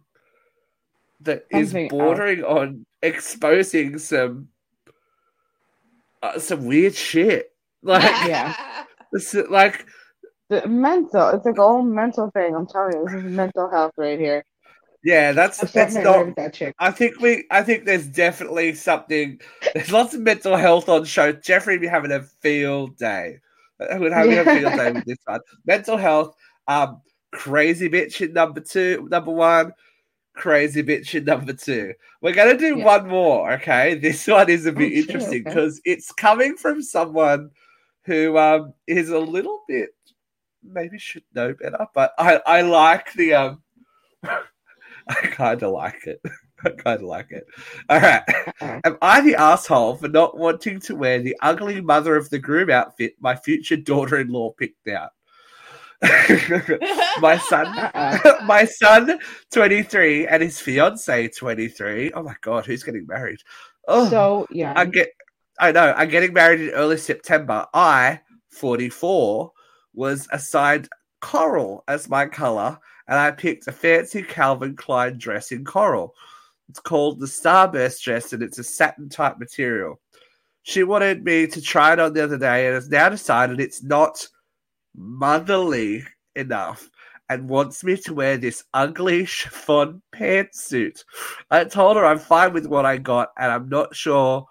that 1.21 1.45
is 1.49 1.71
Something 1.71 1.89
bordering 1.89 2.43
on 2.43 2.85
exposing 3.01 3.97
some 3.97 4.47
uh, 6.23 6.39
some 6.39 6.65
weird 6.65 6.95
shit. 6.95 7.51
Like, 7.83 8.03
Yeah. 8.27 8.55
this 9.11 9.33
is- 9.35 9.49
like 9.49 9.85
The 10.49 10.67
mental, 10.67 11.29
it's 11.29 11.45
like 11.45 11.59
all 11.59 11.81
mental 11.81 12.31
thing. 12.31 12.55
I'm 12.55 12.67
telling 12.67 12.93
you, 12.93 13.05
this 13.05 13.23
is 13.23 13.31
mental 13.31 13.69
health 13.69 13.93
right 13.97 14.19
here. 14.19 14.43
yeah, 15.03 15.31
that's 15.31 15.61
I'm 15.61 15.69
that's 15.73 15.95
not. 15.95 16.35
that 16.35 16.53
chick. 16.53 16.73
I 16.79 16.91
think 16.91 17.19
we. 17.19 17.45
I 17.51 17.61
think 17.63 17.85
there's 17.85 18.07
definitely 18.07 18.73
something. 18.75 19.39
There's 19.73 19.91
lots 19.91 20.13
of 20.13 20.21
mental 20.21 20.55
health 20.57 20.89
on 20.89 21.05
show. 21.05 21.31
Jeffrey 21.31 21.77
be 21.77 21.87
having 21.87 22.11
a 22.11 22.23
field 22.23 22.97
day. 22.97 23.39
Would 23.79 24.11
having 24.11 24.37
a 24.39 24.43
field 24.43 24.73
day 24.73 24.91
with 24.93 25.05
this 25.05 25.19
one. 25.25 25.39
Mental 25.65 25.97
health. 25.97 26.35
Um, 26.67 27.01
crazy 27.31 27.89
bitch 27.89 28.19
in 28.25 28.33
number 28.33 28.59
two, 28.59 29.07
number 29.11 29.31
one. 29.31 29.71
Crazy 30.37 30.83
bitch 30.83 31.15
in 31.15 31.25
number 31.25 31.53
two. 31.53 31.93
We're 32.21 32.33
gonna 32.33 32.57
do 32.57 32.77
Yeah. 32.77 32.85
one 32.85 33.07
more. 33.07 33.53
Okay, 33.53 33.95
this 33.95 34.27
one 34.27 34.49
is 34.49 34.65
a 34.67 34.71
bit 34.71 34.91
Oh, 34.93 34.95
interesting 35.01 35.41
okay. 35.41 35.49
because 35.49 35.81
it's 35.83 36.11
coming 36.13 36.55
from 36.55 36.81
someone 36.81 37.49
who 38.05 38.37
um 38.37 38.73
is 38.85 39.09
a 39.09 39.19
little 39.19 39.63
bit 39.67 39.89
maybe 40.63 40.99
should 40.99 41.23
know 41.33 41.53
better, 41.53 41.87
but 41.95 42.13
I 42.19 42.41
I 42.45 42.61
like 42.61 43.11
the 43.13 43.33
um. 43.33 43.63
I 44.23 45.13
kind 45.27 45.63
of 45.63 45.71
like 45.71 46.05
it. 46.05 46.21
I 46.65 46.69
kind 46.71 47.01
of 47.01 47.07
like 47.07 47.31
it. 47.31 47.45
All 47.89 47.99
right. 47.99 48.23
Uh-oh. 48.27 48.81
Am 48.83 48.97
I 49.01 49.21
the 49.21 49.35
asshole 49.35 49.95
for 49.95 50.07
not 50.09 50.37
wanting 50.37 50.79
to 50.81 50.95
wear 50.95 51.21
the 51.21 51.35
ugly 51.41 51.79
mother 51.81 52.15
of 52.15 52.29
the 52.29 52.39
groom 52.39 52.69
outfit 52.69 53.13
my 53.19 53.35
future 53.35 53.77
daughter-in-law 53.77 54.51
picked 54.53 54.87
out? 54.89 55.11
my 57.21 57.37
son, 57.37 57.65
Uh-uh. 57.67 58.43
my 58.45 58.65
son, 58.65 59.19
twenty 59.51 59.81
three, 59.83 60.27
and 60.27 60.43
his 60.43 60.59
fiance, 60.59 61.27
twenty 61.29 61.67
three. 61.67 62.11
Oh 62.13 62.23
my 62.23 62.35
god, 62.41 62.65
who's 62.65 62.83
getting 62.83 63.07
married? 63.07 63.39
Oh, 63.87 64.09
So 64.09 64.47
yeah, 64.51 64.73
I 64.75 64.85
get. 64.85 65.09
I 65.59 65.71
know. 65.71 65.93
I'm 65.97 66.09
getting 66.09 66.33
married 66.33 66.61
in 66.61 66.69
early 66.69 66.97
September. 66.97 67.65
I, 67.73 68.21
44, 68.51 69.51
was 69.95 70.27
assigned 70.31 70.87
coral 71.19 71.83
as 71.87 72.07
my 72.07 72.27
color, 72.27 72.77
and 73.07 73.17
I 73.17 73.31
picked 73.31 73.67
a 73.67 73.71
fancy 73.71 74.21
Calvin 74.21 74.75
Klein 74.75 75.17
dress 75.17 75.51
in 75.51 75.65
coral. 75.65 76.13
It's 76.69 76.79
called 76.79 77.19
the 77.19 77.25
Starburst 77.25 78.03
dress, 78.03 78.33
and 78.33 78.43
it's 78.43 78.59
a 78.59 78.63
satin 78.63 79.09
type 79.09 79.39
material. 79.39 79.99
She 80.61 80.83
wanted 80.83 81.23
me 81.23 81.47
to 81.47 81.61
try 81.61 81.93
it 81.93 81.99
on 81.99 82.13
the 82.13 82.23
other 82.23 82.37
day, 82.37 82.67
and 82.67 82.75
has 82.75 82.89
now 82.89 83.09
decided 83.09 83.59
it's 83.59 83.81
not 83.81 84.27
motherly 84.97 86.03
enough 86.35 86.89
and 87.29 87.49
wants 87.49 87.83
me 87.83 87.95
to 87.97 88.13
wear 88.13 88.37
this 88.37 88.63
ugly 88.73 89.25
chiffon 89.25 90.01
pantsuit. 90.13 91.03
I 91.51 91.65
told 91.65 91.97
her 91.97 92.05
I'm 92.05 92.19
fine 92.19 92.53
with 92.53 92.67
what 92.67 92.85
I 92.85 92.97
got, 92.97 93.29
and 93.37 93.51
I'm 93.51 93.69
not 93.69 93.95
sure 93.95 94.45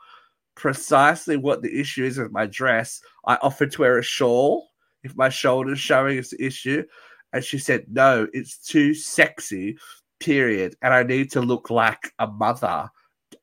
precisely 0.54 1.36
what 1.36 1.62
the 1.62 1.78
issue 1.78 2.04
is 2.04 2.18
with 2.18 2.32
my 2.32 2.46
dress. 2.46 3.00
I 3.26 3.36
offered 3.42 3.72
to 3.72 3.80
wear 3.82 3.98
a 3.98 4.02
shawl 4.02 4.68
if 5.04 5.16
my 5.16 5.28
shoulder's 5.28 5.78
showing 5.78 6.18
is 6.18 6.30
the 6.30 6.44
issue. 6.44 6.84
And 7.32 7.44
she 7.44 7.58
said, 7.58 7.84
no, 7.90 8.26
it's 8.32 8.58
too 8.58 8.94
sexy, 8.94 9.78
period. 10.20 10.74
And 10.82 10.94
I 10.94 11.02
need 11.02 11.30
to 11.32 11.40
look 11.40 11.70
like 11.70 12.12
a 12.18 12.26
mother 12.26 12.88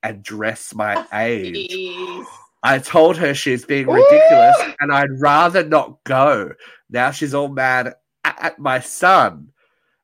and 0.01 0.23
dress 0.23 0.73
my 0.73 0.95
oh, 0.95 1.07
age. 1.13 1.69
Jeez. 1.69 2.25
I 2.63 2.79
told 2.79 3.17
her 3.17 3.33
she's 3.33 3.65
being 3.65 3.87
ridiculous 3.87 4.55
and 4.79 4.91
I'd 4.91 5.19
rather 5.19 5.63
not 5.63 6.01
go. 6.05 6.53
Now 6.89 7.11
she's 7.11 7.33
all 7.33 7.49
mad 7.49 7.93
at, 8.23 8.37
at 8.41 8.59
my 8.59 8.79
son. 8.79 9.49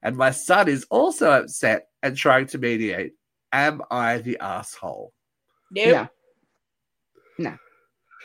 And 0.01 0.17
my 0.17 0.31
son 0.31 0.67
is 0.67 0.85
also 0.89 1.31
upset 1.31 1.87
and 2.03 2.15
trying 2.15 2.47
to 2.47 2.57
mediate. 2.57 3.13
Am 3.51 3.81
I 3.89 4.19
the 4.19 4.37
asshole? 4.39 5.13
Nope. 5.71 6.09
No. 7.37 7.49
No. 7.49 7.57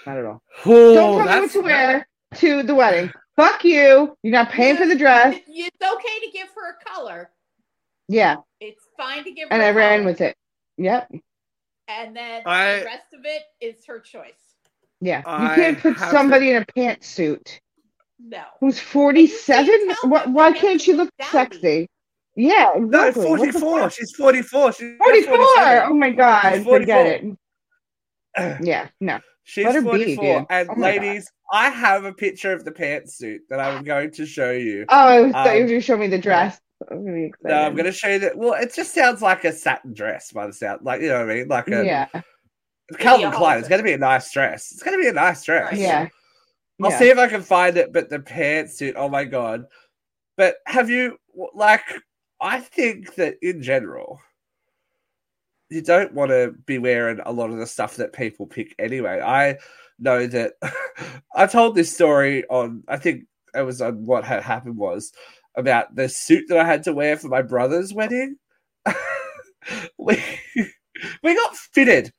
Not 0.07 0.19
at 0.19 0.25
all. 0.25 0.43
Oh, 0.67 0.95
Don't 0.95 1.27
tell 1.27 1.35
me 1.37 1.41
what 1.43 1.51
to 1.53 1.61
wear 1.61 2.09
to 2.37 2.63
the 2.63 2.75
wedding. 2.75 3.13
Fuck 3.37 3.65
you. 3.65 4.17
You're 4.23 4.33
not 4.33 4.51
paying 4.51 4.77
for 4.77 4.87
the 4.87 4.97
dress. 4.97 5.39
It's 5.49 5.77
okay 5.81 6.27
to 6.27 6.31
give 6.33 6.49
her 6.55 6.71
a 6.71 6.85
color. 6.85 7.31
Yeah. 8.09 8.37
It's 8.61 8.85
fine 8.97 9.25
to 9.25 9.31
give 9.31 9.49
her 9.49 9.55
And 9.55 9.63
a 9.63 9.67
I 9.67 9.71
ran 9.71 10.05
with 10.05 10.21
it. 10.21 10.37
Yep. 10.77 11.11
And 11.89 12.17
then 12.17 12.43
I- 12.47 12.79
the 12.81 12.85
rest 12.85 13.13
of 13.15 13.21
it 13.25 13.43
is 13.61 13.85
her 13.87 14.01
choice. 14.01 14.55
Yeah. 15.01 15.19
You 15.19 15.23
I 15.27 15.55
can't 15.55 15.79
put 15.79 15.97
have 15.99 16.11
somebody 16.11 16.51
in 16.51 16.63
a 16.63 16.67
pantsuit 16.67 17.59
No. 18.19 18.43
who's 18.61 18.79
47. 18.81 19.95
Why, 20.05 20.25
why 20.27 20.53
can't 20.53 20.81
she 20.81 20.93
look 20.93 21.11
look 21.19 21.31
dowdy. 21.31 21.31
sexy? 21.57 21.89
Yeah, 22.37 22.73
No, 22.77 22.85
exactly. 23.09 23.27
What 23.31 23.53
the 23.53 23.53
44. 23.61 23.91
She's 23.91 24.11
44. 24.13 24.73
She's 24.73 24.97
44. 24.99 25.85
Oh 25.85 25.95
my 25.95 26.11
god. 26.11 26.65
Forget 26.65 27.21
44. 27.21 27.37
it. 28.39 28.67
Yeah. 28.67 28.89
No. 29.01 29.21
She's 29.47 29.67
Let 29.67 29.75
her 29.75 29.83
be, 29.83 29.89
44. 30.17 30.25
dude. 30.41 30.47
and 30.51 30.71
Oh 30.71 30.75
my 30.75 30.95
God. 30.97 31.03
ladies, 31.03 31.31
I 31.53 31.69
have 31.69 32.05
a 32.05 32.13
picture 32.15 32.53
of 32.53 32.65
the 32.65 32.73
pantsuit 32.73 33.41
that 33.51 33.61
I'm 33.61 33.85
going 33.85 34.11
to 34.13 34.25
show 34.25 34.51
you. 34.53 34.87
Oh, 34.89 34.97
I 34.97 35.21
was 35.21 35.33
thought 35.33 35.45
you 35.49 35.51
Um, 35.53 35.63
were 35.65 35.69
going 35.69 35.81
to 35.81 35.87
show 35.87 35.97
me 35.99 36.07
the 36.07 36.19
dress. 36.19 36.59
I'm 36.91 37.05
really 37.05 37.27
excited. 37.27 37.55
No, 37.55 37.63
I'm 37.63 37.73
going 37.75 37.85
to 37.87 37.93
show 37.93 38.09
you 38.09 38.19
that. 38.21 38.37
Well, 38.37 38.55
it 38.55 38.75
just 38.75 38.95
sounds 38.95 39.23
like 39.23 39.45
a 39.45 39.53
satin 39.53 39.95
dress 39.95 40.33
by 40.33 40.47
the 40.47 40.53
sound. 40.53 40.83
Like, 40.83 41.01
you 41.01 41.09
know 41.09 41.21
what 41.25 41.31
I 41.31 41.35
mean? 41.35 41.49
Like 41.49 41.69
a 41.69 41.85
Yeah. 41.85 42.09
Calvin 42.99 43.31
Yeah, 43.31 43.33
Klein. 43.33 43.59
It's 43.59 43.69
going 43.69 43.79
to 43.79 43.85
be 43.85 43.93
a 43.93 43.99
nice 43.99 44.31
dress. 44.33 44.71
It's 44.73 44.83
going 44.83 44.97
to 44.97 45.03
be 45.03 45.09
a 45.09 45.13
nice 45.13 45.43
dress. 45.45 45.79
Yeah. 45.79 46.09
I'll 46.83 46.91
Yeah. 46.91 46.99
see 46.99 47.09
if 47.09 47.19
I 47.19 47.29
can 47.29 47.43
find 47.43 47.77
it, 47.77 47.93
but 47.93 48.11
the 48.11 48.19
pantsuit, 48.19 48.95
oh 48.97 49.09
my 49.09 49.25
god. 49.25 49.67
But 50.37 50.57
have 50.67 50.91
you, 50.91 51.17
like, 51.55 51.83
I 52.41 52.61
think 52.61 53.15
that 53.15 53.37
in 53.41 53.63
general, 53.63 54.21
you 55.71 55.81
don't 55.81 56.13
want 56.13 56.31
to 56.31 56.55
be 56.67 56.79
wearing 56.79 57.21
a 57.25 57.33
lot 57.33 57.51
of 57.51 57.57
the 57.57 57.67
stuff 57.67 57.97
that 57.97 58.13
people 58.13 58.47
pick 58.47 58.75
anyway. 58.79 59.21
I 59.21 59.59
know 59.99 60.27
that 60.27 60.55
I 61.35 61.47
told 61.47 61.75
this 61.75 61.95
story 61.95 62.45
on, 62.49 62.83
I 62.89 62.99
think 62.99 63.25
it 63.55 63.63
was 63.63 63.81
on 63.81 64.05
what 64.05 64.25
had 64.25 64.43
happened 64.43 64.77
was 64.77 65.13
about 65.57 65.95
the 65.95 66.09
suit 66.09 66.45
that 66.49 66.59
I 66.59 66.65
had 66.65 66.83
to 66.85 66.93
wear 66.93 67.17
for 67.17 67.29
my 67.29 67.43
brother's 67.43 67.93
wedding. 67.95 68.37
we, 69.99 70.23
we 71.23 71.35
got 71.35 71.57
fitted 71.57 72.13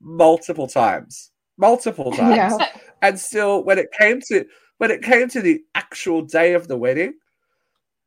multiple 0.00 0.66
times. 0.66 1.30
Multiple 1.58 2.12
times 2.12 2.36
Yeah. 2.36 2.66
and 3.02 3.18
still 3.18 3.62
when 3.64 3.78
it 3.78 3.88
came 3.98 4.20
to 4.28 4.44
when 4.78 4.90
it 4.90 5.02
came 5.02 5.28
to 5.28 5.40
the 5.40 5.60
actual 5.74 6.22
day 6.22 6.54
of 6.54 6.66
the 6.66 6.76
wedding 6.76 7.12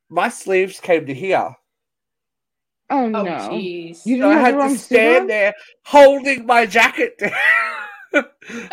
my 0.10 0.30
sleeves 0.30 0.80
came 0.80 1.06
to 1.06 1.14
here 1.14 1.54
Oh, 2.90 3.06
Oh, 3.06 3.08
no. 3.08 3.22
jeez. 3.24 4.06
You 4.06 4.20
so 4.20 4.30
i 4.30 4.36
didn't 4.36 4.60
had 4.62 4.70
to 4.70 4.78
stand 4.78 5.22
suit 5.24 5.28
there 5.28 5.54
holding 5.86 6.46
my 6.46 6.66
jacket 6.66 7.18
down 7.20 7.32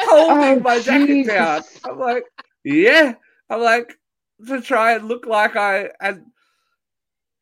holding 0.01 0.59
Oh, 0.59 0.61
my 0.61 0.81
jacket 0.81 1.07
Jesus. 1.07 1.33
down 1.35 1.63
i'm 1.85 1.99
like 1.99 2.25
yeah 2.65 3.15
i'm 3.51 3.61
like 3.61 3.93
to 4.47 4.61
try 4.61 4.95
and 4.95 5.09
look 5.09 5.26
like 5.26 5.57
i 5.57 5.90
and 6.01 6.24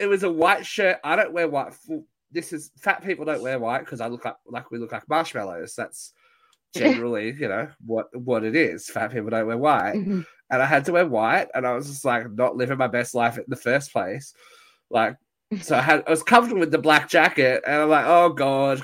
it 0.01 0.07
was 0.07 0.23
a 0.23 0.33
white 0.33 0.67
shirt. 0.67 0.97
I 1.05 1.15
don't 1.15 1.33
wear 1.33 1.47
white. 1.47 1.75
This 2.33 2.53
is 2.53 2.71
fat 2.79 3.05
people 3.05 3.27
don't 3.27 3.43
wear 3.43 3.59
white 3.59 3.81
because 3.81 4.01
i 4.01 4.07
look 4.09 4.25
like 4.25 4.37
like 4.47 4.71
we 4.71 4.79
look 4.79 4.93
like 4.93 5.09
marshmallows. 5.09 5.75
That's 5.77 6.13
generally 6.75 7.33
you 7.33 7.49
know 7.49 7.69
what 7.85 8.09
what 8.19 8.43
it 8.45 8.57
is. 8.57 8.89
Fat 8.89 9.13
people 9.13 9.31
don't 9.31 9.47
wear 9.47 9.59
white. 9.59 9.95
On? 9.95 10.27
and 10.51 10.63
I 10.63 10.67
had 10.67 10.85
to 10.87 10.93
wear 10.93 11.07
white, 11.07 11.49
and 11.55 11.67
I 11.67 11.75
was 11.75 11.87
just 11.87 12.05
like 12.05 12.31
not 12.33 12.57
living 12.57 12.79
my 12.79 12.89
best 12.89 13.15
life 13.15 13.39
in 13.39 13.45
the 13.47 13.57
first 13.57 13.93
place. 13.93 14.35
Like, 14.89 15.17
so 15.61 15.77
I 15.77 15.81
had 15.81 16.03
I 16.07 16.11
was 16.11 16.23
comfortable 16.23 16.61
with 16.61 16.73
the 16.73 16.79
black 16.79 17.09
jacket, 17.09 17.63
and 17.67 17.83
I'm 17.83 17.89
like, 17.89 18.07
oh 18.07 18.31
god, 18.31 18.83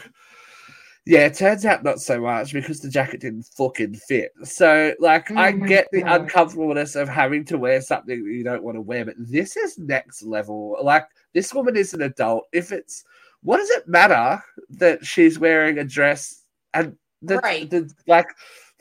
yeah. 1.07 1.27
It 1.27 1.35
turns 1.35 1.65
out 1.65 1.83
not 1.85 2.01
so 2.01 2.21
much 2.21 2.53
because 2.53 2.81
the 2.81 2.91
jacket 2.91 3.21
didn't 3.21 3.45
fucking 3.57 3.95
fit. 3.95 4.33
So, 4.45 4.93
like, 4.99 5.31
I 5.31 5.53
Oh 5.53 5.57
my 5.57 5.67
get 5.67 5.89
the 5.93 6.03
God. 6.03 6.23
uncomfortableness 6.23 6.97
of 6.97 7.09
having 7.09 7.45
to 7.47 7.57
wear 7.59 7.81
something 7.81 8.23
that 8.25 8.31
you 8.31 8.45
don't 8.45 8.63
want 8.63 8.77
to 8.77 8.83
wear, 8.83 9.05
but 9.05 9.15
this 9.19 9.57
is 9.57 9.79
next 9.79 10.23
level. 10.23 10.77
Like, 10.83 11.07
this 11.33 11.55
woman 11.55 11.77
is 11.77 11.95
an 11.95 12.03
adult. 12.03 12.45
If 12.53 12.73
it's 12.73 13.05
what 13.43 13.59
does 13.59 13.71
it 13.71 13.87
matter 13.89 14.43
that 14.71 15.05
she's 15.07 15.39
wearing 15.39 15.79
a 15.79 15.85
dress 15.85 16.43
and 16.75 16.97
the, 17.23 17.39
Right. 17.39 17.71
the 17.71 17.89
like 18.07 18.27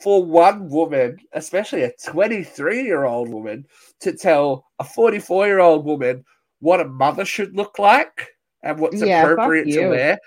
for 0.02 0.24
one 0.24 0.68
woman, 0.68 1.18
especially 1.32 1.82
a 1.84 1.92
23 2.04 2.82
year 2.82 3.04
old 3.04 3.28
woman, 3.28 3.66
to 4.00 4.12
tell 4.12 4.66
a 4.78 4.84
44 4.84 5.46
year 5.46 5.60
old 5.60 5.84
woman 5.84 6.24
what 6.60 6.80
a 6.80 6.84
mother 6.88 7.24
should 7.24 7.54
look 7.54 7.78
like 7.78 8.28
and 8.62 8.78
what's 8.78 9.00
Yeah, 9.00 9.22
appropriate 9.22 9.66
to 9.72 9.88
wear. 9.88 10.18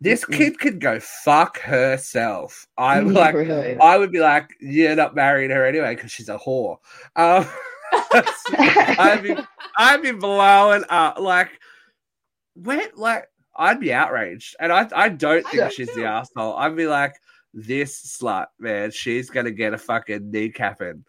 This 0.00 0.24
kid 0.24 0.60
could 0.60 0.80
go 0.80 1.00
fuck 1.00 1.58
herself. 1.58 2.66
I'm 2.76 3.12
like, 3.12 3.34
really. 3.34 3.76
I 3.78 3.98
would 3.98 4.12
be 4.12 4.20
like, 4.20 4.50
you're 4.60 4.94
not 4.94 5.16
marrying 5.16 5.50
her 5.50 5.66
anyway 5.66 5.96
because 5.96 6.12
she's 6.12 6.28
a 6.28 6.38
whore. 6.38 6.76
Um, 7.16 7.46
I'd 8.12 9.20
be, 9.22 9.36
I'd 9.76 10.02
be 10.02 10.12
blowing 10.12 10.84
up. 10.88 11.18
Like, 11.18 11.50
when, 12.54 12.86
like, 12.94 13.26
I'd 13.56 13.80
be 13.80 13.92
outraged, 13.92 14.54
and 14.60 14.72
I, 14.72 14.88
I 14.94 15.08
don't 15.08 15.44
think 15.48 15.64
would 15.64 15.72
she's 15.72 15.92
the 15.94 16.04
asshole. 16.04 16.54
I'd 16.54 16.76
be 16.76 16.86
like, 16.86 17.14
this 17.52 18.18
slut, 18.20 18.46
man, 18.60 18.92
she's 18.92 19.30
gonna 19.30 19.50
get 19.50 19.74
a 19.74 19.78
fucking 19.78 20.30
kneecapping. 20.30 21.02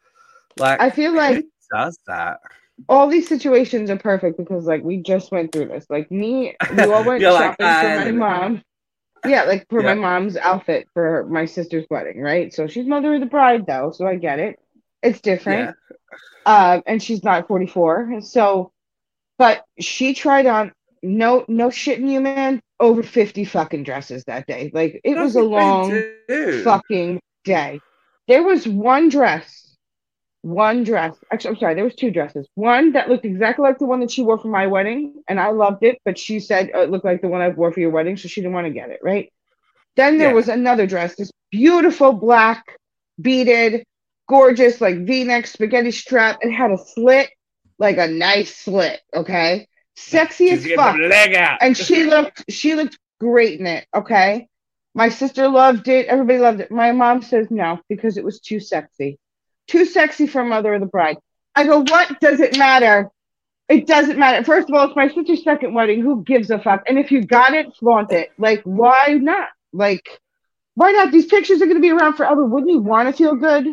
Like, 0.58 0.82
I 0.82 0.90
feel 0.90 1.14
like 1.14 1.46
does 1.72 2.00
that? 2.08 2.40
all 2.88 3.08
these 3.08 3.28
situations 3.28 3.90
are 3.90 3.98
perfect 3.98 4.38
because 4.38 4.66
like 4.66 4.84
we 4.84 4.98
just 4.98 5.32
went 5.32 5.52
through 5.52 5.68
this. 5.68 5.86
Like 5.90 6.10
me, 6.12 6.56
we 6.76 6.84
all 6.84 7.04
went 7.06 7.22
You're 7.22 7.34
like, 7.34 7.56
shopping 7.60 8.04
for 8.04 8.14
my 8.14 8.40
mom. 8.40 8.64
Yeah, 9.26 9.44
like 9.44 9.68
for 9.70 9.82
Yeah. 9.82 9.96
my 9.96 9.96
mom's 9.96 10.38
outfit 10.38 10.88
for 10.94 11.26
my 11.30 11.46
sister's 11.46 11.86
wedding, 11.90 12.22
right? 12.22 12.54
So 12.54 12.68
she's 12.68 12.88
mother 12.88 13.14
of 13.14 13.20
the 13.20 13.26
bride 13.26 13.66
though, 13.68 13.92
so 13.92 14.08
I 14.08 14.16
get 14.16 14.40
it. 14.40 14.60
It's 15.04 15.22
different. 15.22 15.76
Uh, 16.46 16.82
and 16.88 17.02
she's 17.02 17.24
not 17.24 17.48
44. 17.48 18.22
So 18.22 18.72
but 19.38 19.66
she 19.80 20.14
tried 20.14 20.46
on 20.48 20.74
no 21.04 21.46
no 21.48 21.70
shitting 21.70 22.10
you, 22.12 22.22
man, 22.22 22.62
over 22.80 23.04
50 23.04 23.46
fucking 23.46 23.84
dresses 23.84 24.24
that 24.26 24.48
day. 24.48 24.72
Like 24.74 25.02
it 25.04 25.18
was 25.18 25.36
a 25.36 25.42
long 25.44 26.06
fucking 26.50 27.22
day. 27.44 27.82
There 28.28 28.44
was 28.44 28.68
one 28.68 29.10
dress, 29.10 29.69
one 30.42 30.84
dress. 30.84 31.16
Actually, 31.32 31.52
I'm 31.52 31.58
sorry, 31.60 31.76
there 31.76 31.84
was 31.84 31.96
two 31.96 32.12
dresses. 32.12 32.48
One 32.56 32.94
that 32.94 33.10
looked 33.10 33.26
exactly 33.26 33.64
like 33.64 33.78
the 33.80 33.86
one 33.86 34.00
that 34.02 34.12
she 34.12 34.24
wore 34.24 34.38
for 34.40 34.48
my 34.48 34.68
wedding, 34.68 35.24
and 35.28 35.40
I 35.40 35.50
loved 35.52 35.84
it, 35.84 36.00
but 36.06 36.18
she 36.18 36.40
said 36.40 36.72
oh, 36.74 36.82
it 36.82 36.90
looked 36.90 37.06
like 37.06 37.22
the 37.22 37.28
one 37.28 37.42
I 37.42 37.50
wore 37.50 37.72
for 37.72 37.80
your 37.82 37.92
wedding, 37.92 38.18
so 38.18 38.28
she 38.28 38.42
didn't 38.42 38.54
want 38.54 38.68
to 38.68 38.74
get 38.74 38.90
it, 38.90 39.00
right? 39.04 39.32
Then 39.96 40.18
there 40.18 40.30
Yeah. 40.30 40.34
was 40.34 40.48
another 40.50 40.88
dress, 40.88 41.16
this 41.16 41.32
beautiful 41.52 42.14
black, 42.14 42.64
beaded, 43.22 43.84
gorgeous, 44.28 44.80
like 44.82 45.06
V-neck 45.06 45.48
spaghetti 45.48 45.92
strap. 45.92 46.40
It 46.42 46.52
had 46.52 46.72
a 46.72 46.78
slit, 46.78 47.30
like 47.80 47.98
a 47.98 48.08
nice 48.08 48.56
slit, 48.56 49.02
okay? 49.14 49.68
Sexy 49.96 50.48
She's 50.50 50.66
as 50.66 50.72
fuck 50.72 50.98
leg 50.98 51.36
out. 51.36 51.58
and 51.62 51.76
she 51.78 52.04
looked 52.06 52.46
she 52.50 52.76
looked 52.76 52.98
great 53.20 53.60
in 53.60 53.68
it 53.68 53.86
okay 53.94 54.48
my 54.96 55.10
sister 55.10 55.50
loved 55.50 55.90
it 55.90 56.06
everybody 56.08 56.40
loved 56.40 56.62
it 56.62 56.72
my 56.72 56.94
mom 56.94 57.22
says 57.22 57.48
no 57.52 57.78
because 57.90 58.16
it 58.18 58.24
was 58.24 58.40
too 58.40 58.62
sexy 58.62 59.18
too 59.70 59.86
sexy 59.86 60.28
for 60.28 60.44
mother 60.44 60.74
of 60.74 60.82
the 60.82 60.88
bride. 60.88 61.18
I 61.56 61.66
go 61.66 61.80
what 61.80 62.20
does 62.20 62.40
it 62.40 62.58
matter? 62.58 63.10
It 63.68 63.86
doesn't 63.86 64.18
matter. 64.18 64.44
First 64.44 64.70
of 64.70 64.76
all 64.76 64.88
it's 64.88 64.96
my 64.96 65.08
sister's 65.08 65.44
second 65.44 65.74
wedding. 65.74 66.02
Who 66.02 66.24
gives 66.24 66.50
a 66.50 66.60
fuck? 66.60 66.84
And 66.88 66.98
if 66.98 67.12
you 67.12 67.24
got 67.24 67.54
it 67.54 67.76
flaunt 67.78 68.12
it. 68.12 68.32
Like 68.38 68.62
why 68.64 69.20
not? 69.22 69.50
Like 69.72 70.08
why 70.76 70.92
not? 70.92 71.12
These 71.12 71.28
pictures 71.28 71.62
are 71.62 71.66
going 71.66 71.78
to 71.78 71.82
be 71.82 71.92
around 71.92 72.16
forever. 72.16 72.46
Wouldn't 72.46 72.72
you 72.72 72.80
want 72.80 73.10
to 73.10 73.14
feel 73.14 73.36
good 73.36 73.68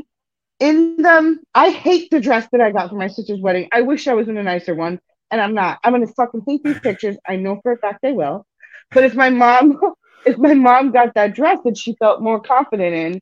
in 0.60 0.96
them? 0.96 1.40
I 1.54 1.70
hate 1.70 2.10
the 2.10 2.20
dress 2.20 2.48
that 2.52 2.60
i 2.60 2.72
got 2.72 2.90
for 2.90 2.96
my 2.96 3.08
sister's 3.08 3.40
wedding. 3.40 3.68
I 3.72 3.82
wish 3.82 4.08
i 4.08 4.14
was 4.14 4.28
in 4.28 4.36
a 4.36 4.42
nicer 4.42 4.74
one 4.74 5.00
and 5.30 5.40
I'm 5.40 5.54
not. 5.54 5.78
I'm 5.82 5.92
gonna 5.92 6.06
fucking 6.06 6.42
hate 6.46 6.62
these 6.62 6.80
pictures. 6.80 7.16
I 7.26 7.36
know 7.36 7.60
for 7.62 7.72
a 7.72 7.78
fact 7.78 8.00
they 8.02 8.12
will. 8.12 8.46
But 8.90 9.04
if 9.04 9.14
my 9.14 9.30
mom, 9.30 9.78
if 10.26 10.38
my 10.38 10.54
mom 10.54 10.92
got 10.92 11.14
that 11.14 11.34
dress 11.34 11.58
that 11.64 11.76
she 11.76 11.94
felt 11.96 12.22
more 12.22 12.40
confident 12.40 12.94
in, 12.94 13.20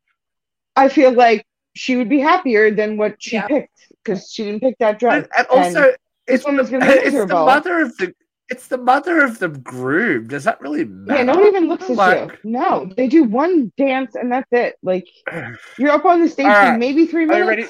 I 0.76 0.88
feel 0.88 1.12
like 1.12 1.46
she 1.74 1.96
would 1.96 2.08
be 2.08 2.20
happier 2.20 2.70
than 2.70 2.96
what 2.96 3.16
she 3.22 3.36
Yeah. 3.36 3.46
picked 3.46 3.88
because 4.02 4.30
she 4.32 4.44
didn't 4.44 4.60
pick 4.60 4.76
that 4.78 4.98
dress. 4.98 5.24
and, 5.24 5.28
and 5.36 5.46
also, 5.48 5.80
this 5.82 5.96
it's, 6.26 6.44
woman's 6.46 6.70
gonna 6.70 6.86
be 6.86 6.92
it's 6.92 7.16
the 7.16 7.26
mother 7.26 7.80
of 7.80 7.96
the 7.98 8.14
it's 8.50 8.68
the 8.68 8.76
mother 8.78 9.22
of 9.24 9.38
the 9.38 9.48
groom. 9.48 10.28
Does 10.28 10.44
that 10.44 10.60
really 10.60 10.84
matter? 10.84 11.20
Yeah, 11.20 11.24
no 11.24 11.34
one 11.38 11.46
even 11.46 11.66
looks 11.68 11.84
at 11.88 11.96
Like- 11.96 12.32
you. 12.44 12.50
No, 12.50 12.90
they 12.96 13.08
do 13.08 13.24
one 13.24 13.72
dance 13.78 14.14
and 14.14 14.30
that's 14.30 14.52
it. 14.52 14.76
Like 14.82 15.06
you're 15.78 15.90
up 15.90 16.04
on 16.04 16.20
the 16.20 16.28
stage 16.28 16.46
All 16.46 16.52
for 16.54 16.70
right. 16.70 16.78
maybe 16.78 17.06
three 17.06 17.24
minutes, 17.24 17.48
ready? 17.48 17.66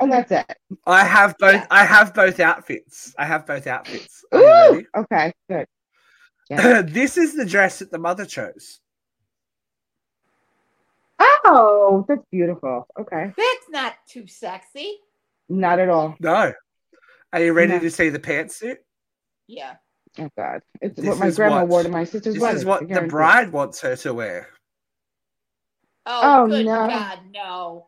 and 0.00 0.10
that's 0.10 0.32
it. 0.32 0.46
I 0.86 1.04
have 1.04 1.36
both. 1.38 1.54
Yeah. 1.54 1.66
I 1.70 1.84
have 1.84 2.14
both 2.14 2.40
outfits. 2.40 3.14
I 3.18 3.26
have 3.26 3.46
both 3.46 3.66
outfits. 3.66 4.24
Ooh, 4.34 4.84
okay, 4.96 5.32
good. 5.48 5.66
this 6.88 7.18
is 7.18 7.34
the 7.36 7.44
dress 7.44 7.78
that 7.80 7.90
the 7.90 7.98
mother 7.98 8.24
chose. 8.24 8.80
Oh, 11.20 12.04
that's 12.08 12.24
beautiful. 12.30 12.86
Okay, 12.98 13.32
That's 13.36 13.68
not 13.70 13.94
too 14.08 14.26
sexy. 14.26 14.98
not 15.48 15.78
at 15.78 15.88
all. 15.88 16.14
No. 16.20 16.52
Are 17.32 17.40
you 17.42 17.52
ready 17.52 17.72
No. 17.72 17.78
to 17.80 17.90
see 17.90 18.08
the 18.10 18.18
pantsuit? 18.18 18.76
Yeah. 19.46 19.76
Oh 20.18 20.28
God, 20.36 20.60
it's 20.80 20.96
This 20.96 21.06
what 21.06 21.18
my 21.18 21.30
grandma 21.30 21.60
what- 21.60 21.68
wore 21.68 21.82
to 21.84 21.88
my 21.88 22.04
sister's 22.04 22.34
This 22.34 22.42
wedding. 22.42 22.56
is 22.58 22.64
what 22.64 22.88
the 22.88 23.02
bride 23.02 23.52
wants 23.52 23.80
her 23.82 23.96
to 23.96 24.14
wear. 24.14 24.48
Oh, 26.06 26.42
Oh, 26.44 26.46
good 26.48 26.66
no. 26.66 26.88
God, 26.88 27.18
no. 27.32 27.86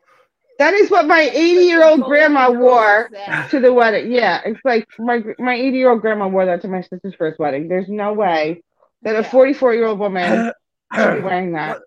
That 0.59 0.73
is 0.75 0.91
what 0.91 1.07
my 1.07 1.21
80 1.21 1.65
year 1.65 1.83
old 1.83 2.03
grandma 2.03 2.51
wore 2.51 3.09
to 3.49 3.59
the 3.59 3.73
wedding. 3.73 4.11
Yeah, 4.11 4.41
it's 4.45 4.59
like 4.63 4.87
my 4.99 5.23
my 5.39 5.55
80 5.55 5.77
year 5.77 5.89
old 5.89 6.01
grandma 6.01 6.27
wore 6.27 6.45
that 6.45 6.61
to 6.61 6.67
my 6.67 6.81
sister's 6.81 7.15
first 7.15 7.39
wedding. 7.39 7.67
There's 7.67 7.89
no 7.89 8.13
way 8.13 8.61
that 9.01 9.15
a 9.15 9.23
44 9.23 9.73
year 9.73 9.87
old 9.87 9.97
woman 9.99 10.51
should 10.95 11.15
be 11.17 11.21
wearing 11.23 11.53
that. 11.53 11.79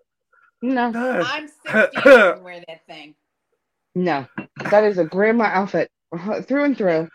No, 0.73 0.91
I'm 1.25 1.47
60 1.47 1.69
and 1.69 2.07
I 2.07 2.37
wear 2.39 2.63
that 2.67 2.85
thing. 2.87 3.15
no, 3.93 4.25
that 4.69 4.83
is 4.83 4.97
a 4.97 5.05
grandma 5.05 5.45
outfit 5.45 5.89
through 6.43 6.63
and 6.63 6.77
through. 6.77 7.07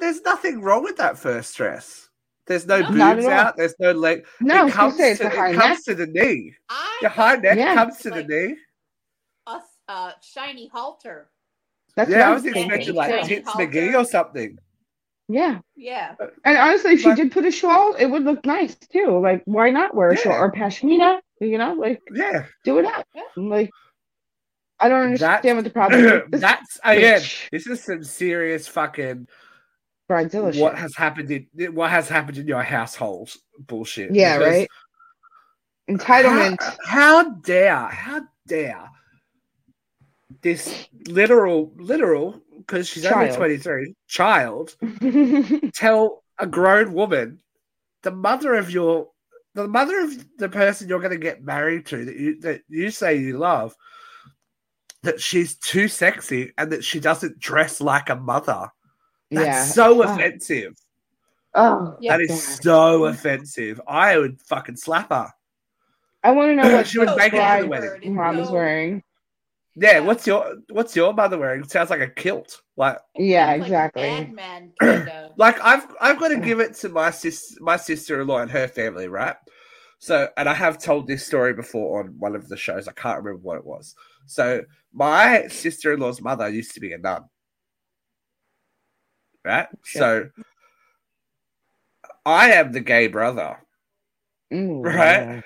There's 0.00 0.22
nothing 0.22 0.60
wrong 0.62 0.82
with 0.82 0.96
that 0.96 1.18
first 1.18 1.56
dress. 1.56 2.08
There's 2.46 2.66
no 2.66 2.80
No. 2.80 2.88
Not 2.90 3.16
boobs 3.16 3.28
out. 3.28 3.56
There's 3.56 3.74
no 3.78 3.92
leg. 3.92 4.24
No, 4.40 4.66
it 4.66 4.72
comes, 4.72 4.96
say 4.96 5.10
it's 5.12 5.20
to, 5.20 5.26
a 5.26 5.30
high 5.30 5.50
it 5.50 5.56
neck. 5.56 5.78
to 5.84 5.94
the 5.94 6.06
knee. 6.06 6.54
I 6.70 6.98
Your 7.02 7.10
high 7.10 7.36
neck 7.36 7.58
Yeah. 7.58 7.74
comes 7.74 7.98
to 7.98 8.10
the 8.10 8.24
knee. 8.24 8.56
a 9.46 9.60
uh, 9.88 10.12
shiny 10.22 10.68
halter. 10.68 11.28
That's 11.96 12.10
yeah, 12.10 12.26
I 12.26 12.28
I'm 12.28 12.34
was 12.34 12.42
thinking, 12.44 12.64
expecting 12.66 12.94
like 12.94 13.10
Shiny 13.10 13.28
Tits 13.28 13.48
halter. 13.50 13.66
McGee 13.66 13.94
or 14.00 14.04
something. 14.04 14.58
Yeah, 15.30 15.58
Yeah. 15.76 16.14
and 16.44 16.56
honestly, 16.56 16.92
if 16.92 17.02
she 17.02 17.14
did 17.14 17.30
put 17.32 17.44
a 17.44 17.50
shawl, 17.50 17.94
it 17.94 18.06
would 18.06 18.24
look 18.24 18.46
nice 18.46 18.74
too. 18.76 19.20
Like, 19.22 19.42
why 19.44 19.70
not 19.70 19.94
wear 19.94 20.08
a 20.08 20.16
Yeah. 20.16 20.22
shawl 20.22 20.32
or 20.44 20.50
pashmina? 20.50 21.20
You 21.40 21.58
know, 21.58 21.74
like 21.74 22.00
Yeah. 22.12 22.46
do 22.64 22.78
it 22.78 22.86
up. 22.86 23.06
Yeah. 23.14 23.22
Like, 23.36 23.70
I 24.80 24.88
don't 24.88 25.02
understand 25.02 25.42
That's- 25.44 25.54
what 25.54 25.64
the 25.64 25.70
problem 25.70 26.04
is. 26.32 26.40
That's 26.40 26.78
again. 26.82 27.20
bitch, 27.20 27.48
This 27.50 27.66
is 27.66 27.84
some 27.84 28.02
serious 28.04 28.66
fucking 28.68 29.28
Bridezilla 30.10 30.58
what 30.58 30.72
shit. 30.72 30.78
has 30.78 30.96
happened 30.96 31.30
in 31.30 31.74
what 31.74 31.90
has 31.90 32.08
happened 32.08 32.38
in 32.38 32.46
your 32.48 32.62
household 32.62 33.30
bullshit. 33.58 34.14
Yeah, 34.14 34.38
Because 34.38 34.54
right. 34.54 34.68
Entitlement. 35.90 36.62
How, 36.86 37.22
how 37.24 37.30
dare? 37.30 37.76
How 37.76 38.22
dare? 38.46 38.88
This 40.42 40.88
literal, 41.08 41.72
literal, 41.76 42.40
because 42.68 42.86
she's 42.86 43.06
only 43.06 43.32
twenty 43.32 43.56
three, 43.56 43.94
child 44.06 44.76
tell 45.74 46.22
a 46.38 46.46
grown 46.46 46.92
woman, 46.92 47.40
the 48.02 48.10
mother 48.10 48.54
of 48.54 48.70
your, 48.70 49.08
the 49.54 49.66
mother 49.66 49.98
of 50.00 50.36
the 50.36 50.48
person 50.50 50.88
you're 50.88 51.00
going 51.00 51.10
to 51.10 51.16
get 51.18 51.42
married 51.42 51.86
to 51.86 52.04
that 52.04 52.16
you 52.16 52.40
that 52.42 52.60
you 52.68 52.90
say 52.90 53.16
you 53.16 53.38
love, 53.38 53.74
that 55.02 55.20
she's 55.20 55.56
too 55.56 55.88
sexy 55.88 56.52
and 56.58 56.70
that 56.72 56.84
she 56.84 57.00
doesn't 57.00 57.38
dress 57.40 57.80
like 57.80 58.10
a 58.10 58.16
mother. 58.16 58.68
That's 59.30 59.46
yeah. 59.46 59.64
so 59.64 60.02
Ah. 60.04 60.14
offensive. 60.14 60.74
Oh, 61.54 61.96
Yeah. 62.00 62.16
that 62.18 62.22
is 62.22 62.28
God. 62.30 62.62
so 62.62 63.04
offensive. 63.06 63.80
I 63.88 64.18
would 64.18 64.40
fucking 64.42 64.76
slap 64.76 65.08
her. 65.08 65.28
I 66.22 66.32
want 66.32 66.50
to 66.50 66.54
know 66.56 66.72
what 66.76 66.86
She 66.86 66.98
would 66.98 67.16
make 67.16 67.32
it 67.32 67.56
to 67.56 67.62
the 67.62 67.68
wedding. 67.68 68.14
mom 68.14 68.38
is 68.38 68.48
No. 68.48 68.54
wearing. 68.54 69.02
Yeah, 69.80 69.92
Yeah. 69.94 70.00
what's 70.00 70.26
your 70.26 70.56
what's 70.70 70.96
your 70.96 71.12
mother 71.12 71.38
wearing? 71.38 71.62
It 71.62 71.70
sounds 71.70 71.90
like 71.90 72.00
a 72.00 72.08
kilt. 72.08 72.60
Like 72.76 72.98
Yeah, 73.16 73.46
Like 73.46 73.62
exactly. 73.62 74.32
Mad 74.32 74.32
Men, 74.32 74.72
like 75.36 75.60
I've 75.60 75.86
I've 76.00 76.18
got 76.18 76.28
to 76.28 76.40
give 76.40 76.60
it 76.60 76.74
to 76.76 76.88
my 76.88 77.10
sis 77.10 77.56
my 77.60 77.76
sister 77.76 78.20
in 78.20 78.26
law 78.26 78.38
and 78.38 78.50
her 78.50 78.68
family, 78.68 79.08
right? 79.08 79.36
So 79.98 80.28
and 80.36 80.48
I 80.48 80.54
have 80.54 80.78
told 80.78 81.06
this 81.06 81.26
story 81.26 81.54
before 81.54 82.00
on 82.00 82.14
one 82.18 82.34
of 82.36 82.48
the 82.48 82.56
shows. 82.56 82.88
I 82.88 82.92
can't 82.92 83.18
remember 83.22 83.40
what 83.42 83.58
it 83.58 83.64
was. 83.66 83.94
So 84.26 84.62
my 84.92 85.46
sister 85.48 85.92
in 85.92 86.00
law's 86.00 86.20
mother 86.20 86.48
used 86.48 86.74
to 86.74 86.80
be 86.80 86.92
a 86.92 86.98
nun. 86.98 87.24
Right? 89.44 89.66
Shit. 89.82 90.00
So 90.00 90.28
I 92.26 92.52
am 92.52 92.72
the 92.72 92.80
gay 92.80 93.06
brother. 93.08 93.58
Ooh, 94.52 94.82
Right. 94.82 95.42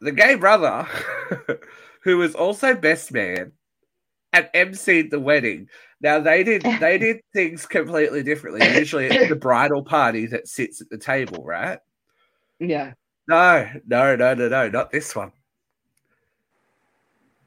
the 0.00 0.12
gay 0.12 0.34
brother, 0.36 0.86
who 2.06 2.18
was 2.18 2.36
also 2.36 2.72
best 2.72 3.10
man 3.12 3.50
and 4.32 4.48
emceed 4.54 5.10
the 5.10 5.18
wedding. 5.18 5.68
Now 6.00 6.20
they 6.20 6.44
did 6.44 6.62
they 6.78 6.98
did 7.06 7.16
things 7.34 7.66
completely 7.66 8.22
differently. 8.22 8.64
Usually 8.78 9.06
it's 9.06 9.28
the 9.28 9.34
bridal 9.34 9.82
party 9.82 10.26
that 10.26 10.46
sits 10.46 10.80
at 10.80 10.88
the 10.88 10.98
table, 10.98 11.42
right? 11.44 11.80
Yeah. 12.60 12.92
No, 13.26 13.68
no, 13.88 14.14
no, 14.14 14.34
no, 14.34 14.48
no, 14.48 14.68
not 14.68 14.92
this 14.92 15.16
one. 15.16 15.32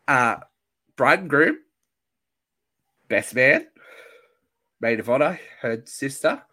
Uh 0.10 0.36
bride 0.98 1.20
and 1.20 1.30
groom, 1.30 1.60
best 3.08 3.34
man, 3.34 3.66
maid 4.82 5.00
of 5.00 5.10
honor, 5.10 5.40
her 5.62 5.82
sister, 5.86 6.44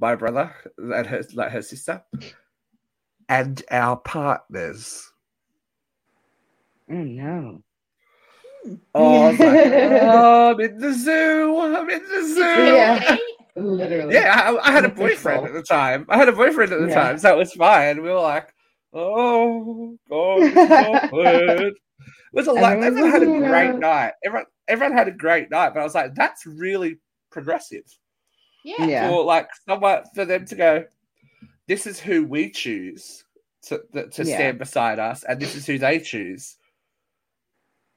my 0.00 0.16
brother, 0.16 0.52
and 0.78 1.06
her 1.06 1.22
like 1.32 1.52
her 1.52 1.62
sister, 1.62 2.02
and 3.28 3.62
our 3.70 3.98
partners. 3.98 5.11
Oh 6.90 6.94
no. 6.94 7.62
Hmm. 8.64 8.74
Oh, 8.94 9.22
I 9.22 9.30
was 9.30 9.38
like, 9.40 10.02
oh, 10.02 10.50
I'm 10.54 10.60
in 10.60 10.78
the 10.78 10.92
zoo. 10.92 11.58
I'm 11.60 11.90
in 11.90 12.02
the 12.02 12.22
zoo. 12.34 12.40
Yeah. 12.74 13.16
Literally. 13.56 14.14
Yeah, 14.14 14.40
I, 14.62 14.68
I 14.68 14.72
had 14.72 14.84
a 14.84 14.88
boyfriend 14.88 15.46
at 15.46 15.52
the 15.52 15.62
time. 15.62 16.06
I 16.08 16.16
had 16.16 16.28
a 16.28 16.32
boyfriend 16.32 16.72
at 16.72 16.80
the 16.80 16.88
Yeah. 16.88 16.94
time, 16.94 17.18
so 17.18 17.34
it 17.34 17.38
was 17.38 17.52
fine. 17.52 18.00
We 18.02 18.08
were 18.08 18.20
like, 18.20 18.54
oh, 18.94 19.96
God, 20.08 20.40
this. 21.12 21.60
It 21.60 21.74
was 22.32 22.46
a 22.46 22.52
lot. 22.52 22.78
Everyone's 22.82 23.14
Everyone 23.14 23.42
had 23.42 23.44
a 23.44 23.48
great 23.48 23.78
night. 23.80 24.12
Everyone, 24.24 24.46
everyone 24.68 24.96
had 24.96 25.08
a 25.08 25.12
great 25.12 25.50
night, 25.50 25.74
but 25.74 25.80
I 25.80 25.84
was 25.84 25.94
like, 25.94 26.14
that's 26.14 26.46
really 26.46 26.98
progressive. 27.30 27.84
Yeah. 28.64 28.84
Yeah. 28.86 29.08
For 29.10 29.22
like 29.24 29.48
someone 29.68 30.02
for 30.14 30.24
them 30.24 30.46
to 30.46 30.54
go, 30.54 30.84
this 31.68 31.86
is 31.86 32.00
who 32.00 32.24
we 32.24 32.50
choose 32.50 33.24
to 33.64 33.82
that- 33.92 34.12
to 34.12 34.24
Yeah. 34.24 34.36
stand 34.36 34.58
beside 34.58 34.98
us, 34.98 35.24
and 35.24 35.38
this 35.40 35.54
is 35.56 35.66
who 35.66 35.78
they 35.78 35.98
choose. 35.98 36.56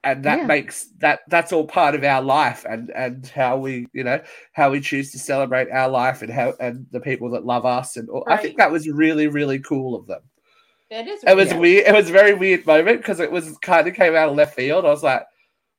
And 0.06 0.24
that 0.24 0.40
Yeah. 0.40 0.46
makes 0.46 0.86
that 1.00 1.22
that's 1.28 1.52
all 1.52 1.66
part 1.66 1.96
of 1.96 2.04
our 2.04 2.22
life 2.22 2.64
and 2.70 2.92
and 2.92 3.26
how 3.28 3.58
we 3.58 3.88
you 3.92 4.04
know 4.04 4.22
how 4.54 4.70
we 4.70 4.80
choose 4.80 5.12
to 5.12 5.20
celebrate 5.20 5.70
our 5.72 5.90
life 5.90 6.22
and 6.22 6.32
how 6.32 6.54
and 6.60 6.86
the 6.92 7.00
people 7.00 7.32
that 7.32 7.44
love 7.46 7.66
us 7.66 7.98
and 7.98 8.08
all. 8.10 8.24
I 8.28 8.38
think 8.38 8.58
that 8.58 8.72
was 8.72 8.88
really 8.88 9.28
really 9.28 9.60
cool 9.60 9.96
of 9.96 10.06
them. 10.06 10.22
That 10.92 11.08
is. 11.08 11.24
It 11.24 11.36
was 11.36 11.52
Yeah. 11.52 11.58
weird. 11.58 11.88
It 11.88 11.94
was 11.96 12.10
a 12.10 12.14
very 12.14 12.36
weird 12.36 12.68
moment 12.68 13.00
because 13.00 13.20
it 13.20 13.32
was 13.32 13.58
kind 13.58 13.88
of 13.88 13.96
came 13.96 14.16
out 14.16 14.30
of 14.30 14.36
left 14.36 14.56
field. 14.56 14.86
I 14.86 14.90
was 14.90 15.02
like, 15.02 15.24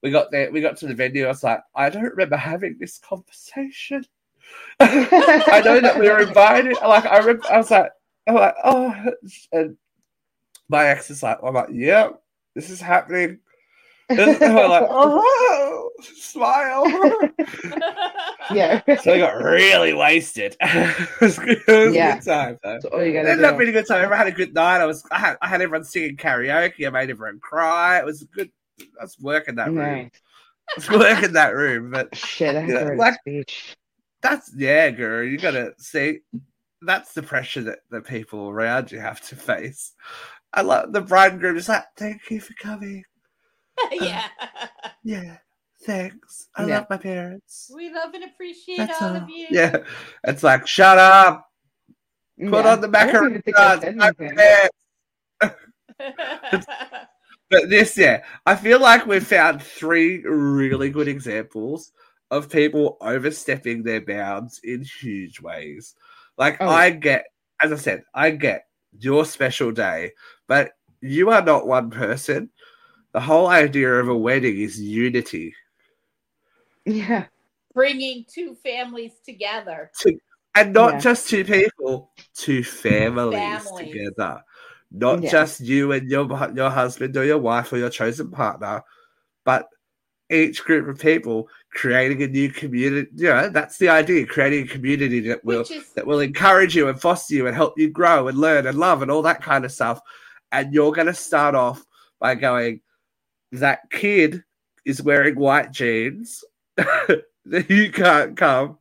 we 0.03 0.11
got 0.11 0.33
there, 0.33 0.51
we 0.51 0.61
got 0.61 0.77
to 0.79 0.89
the 0.89 0.95
venue. 0.95 1.25
I 1.25 1.29
was 1.29 1.45
like, 1.45 1.61
I 1.77 1.89
don't 1.89 2.03
remember 2.03 2.37
having 2.37 2.77
this 2.81 2.99
conversation. 2.99 4.05
I 4.81 5.63
know 5.65 5.81
that 5.81 5.99
we 6.01 6.09
were 6.09 6.23
invited. 6.23 6.77
Like 6.83 7.07
I 7.07 7.19
remember, 7.19 7.47
I 7.49 7.57
was 7.59 7.71
like, 7.71 7.91
I'm 8.27 8.35
like, 8.35 8.55
oh, 8.65 8.95
and 9.53 9.77
my 10.69 10.87
ex 10.89 11.11
is 11.11 11.23
like, 11.23 11.39
I'm 11.45 11.55
like, 11.55 11.69
yeah, 11.71 12.11
this 12.57 12.71
is 12.71 12.81
happening. 12.81 13.39
And 14.09 14.19
we're 14.41 14.69
like, 14.69 14.87
oh, 14.89 15.91
smile. 16.15 16.85
yeah. 18.55 18.81
so 19.03 19.13
I 19.15 19.19
got 19.19 19.43
really 19.43 19.93
wasted. 19.95 20.57
it 20.61 21.21
was, 21.21 21.39
good- 21.39 21.63
it 21.67 21.87
was 21.87 21.95
Yeah. 21.95 22.13
a 22.13 22.15
good 22.17 22.25
time 22.25 22.59
though. 22.63 22.73
That's 22.73 22.85
all 22.87 23.03
you 23.03 23.11
It 23.11 23.15
gotta 23.15 23.31
ended 23.31 23.45
up 23.45 23.59
being 23.59 23.71
a 23.71 23.73
good 23.73 23.87
time. 23.87 23.99
Everyone 23.99 24.19
had 24.19 24.27
a 24.29 24.33
good 24.33 24.55
night. 24.55 24.81
I 24.81 24.87
was, 24.87 25.05
I 25.11 25.19
had, 25.19 25.37
I 25.43 25.49
had 25.49 25.61
everyone 25.61 25.85
singing 25.85 26.17
karaoke. 26.17 26.87
I 26.87 26.91
made 26.91 27.11
everyone 27.11 27.41
cry. 27.41 27.99
It 27.99 28.05
was 28.05 28.23
good. 28.25 28.51
I 29.01 29.03
was 29.05 29.17
working 29.21 29.57
that 29.57 29.69
room. 29.69 29.77
Nice. 29.77 30.11
I 30.69 30.73
was 30.77 30.91
working 30.91 31.33
that 31.33 31.55
room, 31.55 31.91
but 31.91 32.15
Shit, 32.15 32.55
I 32.57 32.61
have 32.61 32.69
Yeah, 32.71 32.79
to 32.81 32.87
write 32.87 32.99
like- 32.99 33.15
speech. 33.21 33.77
that's 34.23 34.53
yeah, 34.57 34.91
girl. 34.91 35.25
You 35.25 35.39
gotta 35.39 35.73
see. 35.79 36.21
That's 36.83 37.15
the 37.15 37.23
pressure 37.23 37.63
that 37.63 37.79
the 37.91 38.01
people 38.03 38.51
around 38.51 38.93
you 38.93 39.01
have 39.01 39.21
to 39.29 39.37
face. 39.37 39.95
I 40.53 40.61
love 40.63 40.93
the 40.93 41.01
bride 41.01 41.33
and 41.33 41.41
groom. 41.41 41.57
Is 41.57 41.69
like, 41.69 41.85
thank 41.97 42.31
you 42.31 42.41
for 42.41 42.53
coming. 42.55 43.03
yeah. 43.93 44.29
Yeah, 45.05 45.37
thanks. 45.83 46.49
I 46.57 46.67
Yeah. 46.67 46.79
love 46.79 46.87
my 46.91 46.97
parents. 46.97 47.71
We 47.75 47.93
love 47.93 48.15
and 48.15 48.25
appreciate 48.25 48.79
That's 48.79 49.01
all 49.03 49.11
all. 49.11 49.17
of 49.17 49.29
you. 49.31 49.47
Yeah, 49.51 49.79
it's 50.25 50.43
like, 50.43 50.67
shut 50.67 50.99
up. 50.99 51.49
Put 52.39 52.65
Yeah. 52.65 52.73
on 52.73 52.81
the 52.81 52.89
I 52.89 52.91
macaroni. 52.91 53.41
think 53.41 53.57
I 53.59 53.61
guards, 53.77 53.83
said 53.83 53.97
my 53.97 54.13
anything. 54.19 54.37
pants. 54.37 55.57
But 57.49 57.71
this, 57.71 57.97
yeah, 57.97 58.25
I 58.45 58.57
feel 58.57 58.81
like 58.81 59.07
we've 59.07 59.25
found 59.27 59.63
three 59.63 60.19
really 60.25 60.91
good 60.91 61.07
examples 61.07 61.93
of 62.33 62.51
people 62.51 62.97
overstepping 63.01 63.85
their 63.85 64.01
bounds 64.01 64.61
in 64.65 64.83
huge 64.83 65.41
ways. 65.41 65.95
Like 66.37 66.57
Oh. 66.61 66.67
I 66.69 66.91
get, 66.91 67.27
as 67.63 67.71
I 67.71 67.77
said, 67.77 68.03
I 68.13 68.31
get 68.33 68.67
your 68.99 69.25
special 69.25 69.71
day, 69.71 70.11
but 70.49 70.73
you 71.01 71.31
are 71.31 71.41
not 71.43 71.69
one 71.69 71.89
person. 71.91 72.51
The 73.17 73.23
whole 73.23 73.47
idea 73.47 73.95
of 73.95 74.09
a 74.11 74.15
wedding 74.15 74.61
is 74.61 74.79
unity. 74.79 75.55
Yeah. 76.85 77.25
Bringing 77.73 78.27
two 78.29 78.55
families 78.63 79.13
together. 79.25 79.91
And 80.55 80.75
not 80.75 80.93
Yeah. 80.93 81.01
just 81.01 81.31
two 81.31 81.43
people, 81.43 82.13
two 82.35 82.63
families, 82.63 83.65
Families. 83.65 83.91
together. 83.91 84.45
Not 84.91 85.23
Yeah. 85.23 85.31
just 85.31 85.63
you 85.63 85.93
and 85.93 86.11
your 86.11 86.27
your 86.55 86.69
husband 86.69 87.17
or 87.17 87.25
your 87.25 87.39
wife 87.39 87.73
or 87.73 87.79
your 87.79 87.89
chosen 87.89 88.31
partner, 88.31 88.83
but 89.47 89.67
each 90.29 90.63
group 90.63 90.87
of 90.87 91.01
people 91.01 91.49
creating 91.71 92.23
a 92.23 92.27
new 92.27 92.51
community. 92.51 93.09
You 93.15 93.31
know, 93.31 93.49
that's 93.49 93.79
the 93.79 93.89
idea, 93.89 94.27
creating 94.27 94.65
a 94.65 94.69
community 94.69 95.21
that 95.21 95.43
will 95.43 95.63
is 95.63 95.91
that 95.95 96.07
will 96.07 96.21
encourage 96.21 96.77
you 96.77 96.91
and 96.91 97.01
foster 97.01 97.35
you 97.35 97.47
and 97.47 97.57
help 97.57 97.79
you 97.79 97.89
grow 97.89 98.29
and 98.29 98.37
learn 98.37 98.67
and 98.67 98.77
love 98.79 99.01
and 99.01 99.11
all 99.11 99.23
that 99.23 99.43
kind 99.43 99.65
of 99.65 99.73
stuff. 99.73 100.03
And 100.53 100.75
you're 100.75 100.93
going 100.93 101.07
to 101.07 101.15
start 101.15 101.55
off 101.55 101.83
by 102.21 102.35
going, 102.35 102.83
that 103.53 103.91
kid 103.91 104.43
is 104.85 105.03
wearing 105.03 105.37
white 105.39 105.71
jeans. 105.73 106.45
you 107.45 107.91
can't 107.93 108.37
come. 108.37 108.79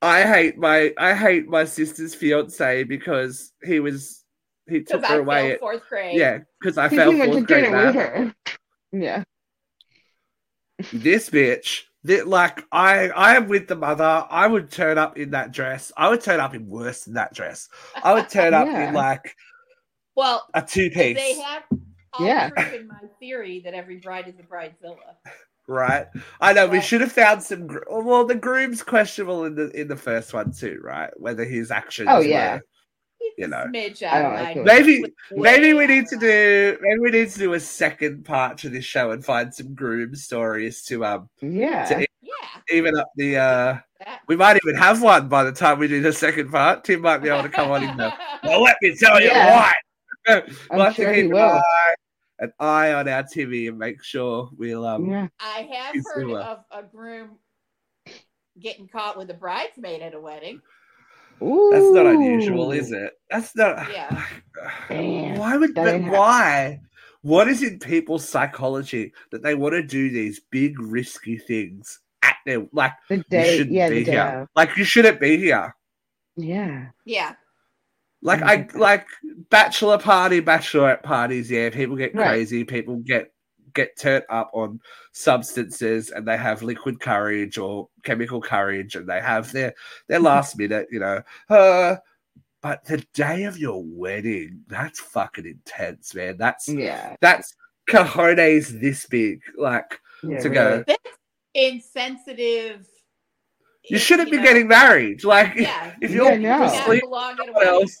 I 0.00 0.22
hate 0.22 0.58
my 0.58 0.92
I 0.98 1.14
hate 1.14 1.48
my 1.48 1.64
sister's 1.64 2.14
fiance 2.14 2.84
because 2.84 3.52
he 3.62 3.80
was 3.80 4.24
he 4.68 4.82
took 4.82 5.04
her 5.04 5.14
I 5.14 5.18
away. 5.18 5.36
failed 5.42 5.52
At, 5.52 5.60
fourth 5.60 5.88
grade. 5.88 6.16
yeah, 6.18 6.38
because 6.60 6.78
I 6.78 6.88
Because 6.88 7.04
fell 7.04 7.12
you 7.12 7.18
went 7.18 7.32
to 7.32 7.38
fourth 7.38 7.46
grade 7.48 7.72
with 7.72 7.94
her. 7.94 8.34
Yeah. 8.92 9.22
this 10.92 11.30
bitch 11.30 11.82
that 12.04 12.26
like 12.26 12.64
I 12.72 13.08
I 13.10 13.36
am 13.36 13.46
with 13.48 13.68
the 13.68 13.76
mother. 13.76 14.26
I 14.28 14.46
would 14.46 14.70
turn 14.70 14.98
up 14.98 15.16
in 15.18 15.30
that 15.30 15.52
dress. 15.52 15.92
I 15.96 16.08
would 16.08 16.20
turn 16.20 16.40
up 16.40 16.54
in 16.54 16.66
worse 16.68 17.04
than 17.04 17.14
that 17.14 17.32
dress. 17.34 17.68
I 18.02 18.14
would 18.14 18.28
turn 18.28 18.54
up 18.54 18.66
in 18.66 18.92
like 18.94 19.36
Well, 20.16 20.44
a 20.54 20.62
two 20.62 20.90
they 20.90 21.14
piece, 21.14 21.38
have 21.40 21.62
all 22.14 22.26
Yeah. 22.26 22.50
proven 22.50 22.88
my 22.88 23.08
theory 23.20 23.60
that 23.64 23.74
every 23.74 23.96
bride 23.96 24.28
is 24.28 24.34
a 24.38 24.42
bridezilla. 24.42 25.16
right? 25.68 26.06
I 26.40 26.52
know 26.52 26.66
we 26.68 26.80
should 26.80 27.00
have 27.00 27.12
found 27.12 27.42
some. 27.42 27.68
Well, 27.90 28.24
the 28.26 28.34
groom's 28.34 28.82
questionable 28.82 29.44
in 29.44 29.54
the 29.54 29.70
in 29.70 29.88
the 29.88 29.96
first 29.96 30.34
one 30.34 30.52
too, 30.52 30.80
right? 30.82 31.10
Whether 31.16 31.44
his 31.44 31.70
actions. 31.70 32.08
Oh, 32.10 32.20
yeah. 32.20 32.54
were- 32.56 32.62
You 33.38 33.46
know. 33.46 33.66
smidge 33.72 34.02
I 34.02 34.06
out 34.08 34.22
don't 34.22 34.34
of 34.34 34.40
like 34.40 34.56
Maybe 34.66 35.04
maybe 35.30 35.72
we 35.74 35.86
need 35.86 36.06
to 36.08 36.16
do 36.16 36.76
maybe 36.82 36.98
we 37.00 37.10
need 37.10 37.30
to 37.30 37.38
do 37.38 37.52
a 37.54 37.60
second 37.60 38.24
part 38.24 38.58
to 38.58 38.68
this 38.68 38.84
show 38.84 39.12
and 39.12 39.24
find 39.24 39.54
some 39.54 39.74
groom 39.74 40.14
stories 40.16 40.82
to 40.86 41.04
um 41.04 41.28
Yeah. 41.40 41.84
to 41.86 42.00
Yeah. 42.20 42.36
even 42.70 42.98
up 42.98 43.08
the 43.16 43.36
uh 43.38 43.78
we 44.26 44.34
might 44.36 44.58
even 44.66 44.76
have 44.76 45.00
one 45.02 45.28
by 45.28 45.44
the 45.44 45.52
time 45.52 45.78
we 45.78 45.86
do 45.88 46.02
the 46.02 46.12
second 46.12 46.50
part. 46.50 46.82
Tim 46.84 47.00
might 47.00 47.18
be 47.18 47.28
able 47.28 47.44
to 47.44 47.48
come 47.48 47.70
on 47.70 47.84
in 47.84 47.96
the 47.96 48.12
Well, 48.42 48.60
let 48.62 48.76
me 48.82 48.94
tell 48.96 49.20
you 49.20 49.28
Yeah. 49.28 49.70
what. 50.26 50.44
I'm 50.72 50.92
sure 50.92 51.12
he 51.12 51.26
will. 51.28 51.38
eye, 51.38 51.94
an 52.42 52.52
eye 52.58 52.92
on 52.92 53.08
our 53.08 53.22
TV 53.22 53.68
and 53.68 53.78
make 53.78 54.02
sure 54.02 54.50
we'll 54.58 54.84
um 54.86 55.08
Yeah. 55.08 55.28
I 55.40 55.68
have 55.72 55.94
heard 55.94 56.20
similar. 56.20 56.40
of 56.40 56.64
a 56.70 56.82
groom 56.82 57.38
getting 58.60 58.88
caught 58.88 59.16
with 59.16 59.30
a 59.30 59.34
bridesmaid 59.34 60.02
at 60.02 60.14
a 60.14 60.20
wedding. 60.20 60.60
that's 61.40 61.90
not 61.90 62.06
unusual, 62.06 62.72
is 62.72 62.92
it? 62.92 63.12
That's 63.30 63.54
not 63.56 63.90
Yeah. 63.92 64.22
Damn, 64.88 65.38
why 65.38 65.56
would 65.56 65.74
that 65.74 65.84
but 65.84 65.94
ain't 65.94 66.04
hap- 66.04 66.12
why? 66.12 66.80
What 67.22 67.46
is 67.48 67.62
in 67.62 67.78
people's 67.78 68.28
psychology 68.28 69.12
that 69.30 69.42
they 69.42 69.54
want 69.54 69.74
to 69.74 69.82
do 69.82 70.10
these 70.10 70.40
big 70.50 70.78
risky 70.80 71.38
things 71.38 72.00
at 72.22 72.36
their 72.44 72.66
like 72.72 72.92
The 73.08 73.18
you 73.18 73.24
day, 73.30 73.56
shouldn't 73.56 73.76
yeah, 73.76 73.88
be 73.88 74.02
the 74.02 74.10
here. 74.10 74.40
of. 74.42 74.48
Like 74.56 74.76
you 74.76 74.84
shouldn't 74.84 75.20
be 75.20 75.36
here. 75.36 75.74
Yeah. 76.36 76.86
Yeah. 77.04 77.34
Like 78.22 78.42
I 78.42 78.52
I 78.54 78.68
like 78.78 79.06
bachelor 79.50 79.98
party, 79.98 80.40
bachelorette 80.40 81.02
parties. 81.02 81.50
Yeah, 81.50 81.70
people 81.70 81.96
get 81.96 82.14
Right. 82.14 82.28
crazy. 82.28 82.64
People 82.64 82.96
get 82.96 83.32
get 83.74 83.96
turned 83.98 84.24
up 84.28 84.50
on 84.52 84.78
substances, 85.12 86.10
and 86.10 86.26
they 86.26 86.36
have 86.36 86.62
liquid 86.62 87.00
courage 87.00 87.58
or 87.58 87.88
chemical 88.04 88.40
courage, 88.40 88.94
and 88.96 89.08
they 89.08 89.20
have 89.20 89.50
their 89.52 89.74
their 90.08 90.20
last 90.30 90.56
minute. 90.58 90.86
You 90.90 91.00
know, 91.00 91.22
uh, 91.50 91.96
but 92.62 92.84
the 92.84 92.98
day 93.12 93.42
of 93.44 93.58
your 93.58 93.82
wedding, 93.84 94.62
that's 94.68 95.00
fucking 95.00 95.46
intense, 95.46 96.14
man. 96.14 96.36
That's 96.38 96.68
Yeah. 96.68 97.16
that's 97.20 97.56
cojones 97.88 98.80
this 98.80 99.06
big. 99.06 99.40
Like 99.58 99.98
yeah 100.22 100.38
to 100.38 100.48
go. 100.48 100.70
really. 100.70 100.84
That's 100.86 101.16
insensitive. 101.54 102.86
you 103.90 103.98
shouldn't 103.98 104.30
be 104.30 104.36
know, 104.36 104.42
getting 104.44 104.68
married. 104.68 105.24
Like 105.24 105.54
Yeah. 105.56 105.92
if 106.00 106.10
you're 106.12 106.30
Yeah, 106.30 106.36
no. 106.36 106.48
Yeah, 106.48 106.82
asleep 106.82 107.02
belong 107.02 107.32
at 107.32 107.46
someone 107.46 107.66
else, 107.66 108.00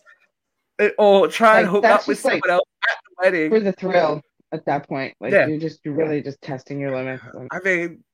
or 0.98 1.28
try 1.28 1.58
and 1.60 1.66
Like, 1.66 1.72
hook 1.72 1.82
that's 1.82 2.02
up 2.04 2.08
with 2.08 2.16
just 2.18 2.24
like- 2.24 2.42
someone 2.44 2.58
else 2.58 2.68
at 2.90 2.96
the 3.04 3.14
wedding. 3.24 3.50
For 3.50 3.60
the 3.60 3.72
thrill 3.72 4.22
at 4.52 4.64
that 4.66 4.88
point. 4.88 5.14
Like 5.20 5.32
Yeah. 5.32 5.46
you're 5.46 5.58
just 5.60 5.80
you're 5.84 5.94
really 5.94 6.22
just 6.22 6.40
testing 6.42 6.78
your 6.80 6.94
limits. 6.96 7.22
I 7.50 7.58
mean, 7.64 8.04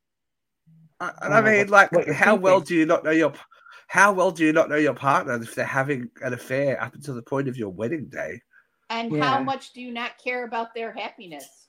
I, 1.00 1.08
and 1.22 1.34
I 1.34 1.38
I 1.38 1.40
don't 1.40 1.44
know 1.44 1.50
mean, 1.58 1.68
like, 1.68 1.92
what 1.92 2.06
you're 2.06 2.14
how 2.14 2.34
well 2.34 2.60
do 2.60 2.74
you 2.74 2.84
not 2.86 3.04
know 3.04 3.10
your, 3.10 3.32
how 3.86 4.12
well 4.12 4.30
do 4.30 4.44
you 4.44 4.52
not 4.52 4.68
know 4.68 4.76
your 4.76 4.94
partner 4.94 5.34
if 5.40 5.54
they're 5.54 5.64
having 5.64 6.10
an 6.22 6.32
affair 6.32 6.80
up 6.82 6.94
until 6.94 7.14
the 7.14 7.22
point 7.22 7.48
of 7.48 7.56
your 7.56 7.70
wedding 7.70 8.06
day, 8.08 8.40
And 8.90 9.12
Yeah. 9.12 9.24
how 9.24 9.42
much 9.42 9.72
do 9.72 9.80
you 9.82 9.92
not 9.92 10.18
care 10.22 10.44
about 10.44 10.74
their 10.74 10.92
happiness? 10.92 11.68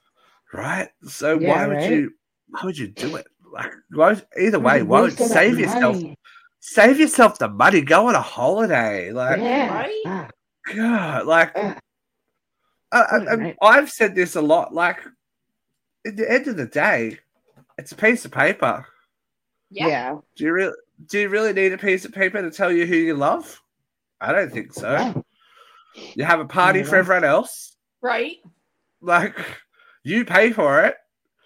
right? 0.53 0.89
So 1.07 1.37
Yeah, 1.39 1.49
why 1.49 1.67
would 1.67 1.77
right? 1.77 1.91
you, 1.91 2.11
why 2.47 2.61
would 2.63 2.77
you 2.77 2.87
do 2.87 3.15
it? 3.17 3.27
Like, 3.51 3.71
why, 3.91 4.19
either 4.39 4.59
way, 4.59 4.79
You 4.79 4.85
why 4.85 5.01
would 5.01 5.09
waste 5.11 5.21
all 5.21 5.27
that 5.27 5.33
save 5.33 5.59
yourself, 5.59 5.95
money. 5.95 6.17
save 6.59 6.99
yourself 6.99 7.37
the 7.39 7.49
money, 7.49 7.81
go 7.81 8.07
on 8.07 8.15
a 8.15 8.21
holiday, 8.21 9.11
like, 9.11 9.39
Yeah. 9.39 9.73
Right? 10.05 10.29
God, 10.73 11.25
like. 11.25 11.55
I, 11.57 11.75
I, 12.91 13.17
Right, 13.17 13.27
and 13.27 13.41
right. 13.43 13.57
I've 13.61 13.91
said 13.91 14.15
this 14.15 14.35
a 14.35 14.41
lot, 14.41 14.73
like, 14.73 14.97
at 16.07 16.17
the 16.17 16.29
end 16.29 16.47
of 16.47 16.57
the 16.57 16.65
day, 16.65 17.19
it's 17.77 17.91
a 17.91 17.95
piece 17.95 18.25
of 18.25 18.31
paper. 18.31 18.85
Yeah. 19.69 19.87
yeah. 19.87 20.17
Do 20.35 20.43
you 20.43 20.51
really 20.53 20.73
do 21.05 21.19
you 21.19 21.29
really 21.29 21.53
need 21.53 21.71
a 21.71 21.77
piece 21.77 22.03
of 22.03 22.11
paper 22.11 22.41
to 22.41 22.49
tell 22.51 22.71
you 22.71 22.85
who 22.87 22.95
you 22.95 23.13
love? 23.13 23.61
I 24.19 24.31
don't 24.31 24.51
think 24.51 24.73
so. 24.73 24.91
Yeah. 24.91 25.13
You 26.15 26.23
have 26.25 26.39
a 26.39 26.45
party 26.45 26.79
Yeah. 26.79 26.85
for 26.85 26.95
everyone 26.95 27.23
else. 27.23 27.77
Right? 28.01 28.37
Like 29.01 29.37
you 30.03 30.25
pay 30.25 30.51
for 30.51 30.83
it. 30.85 30.95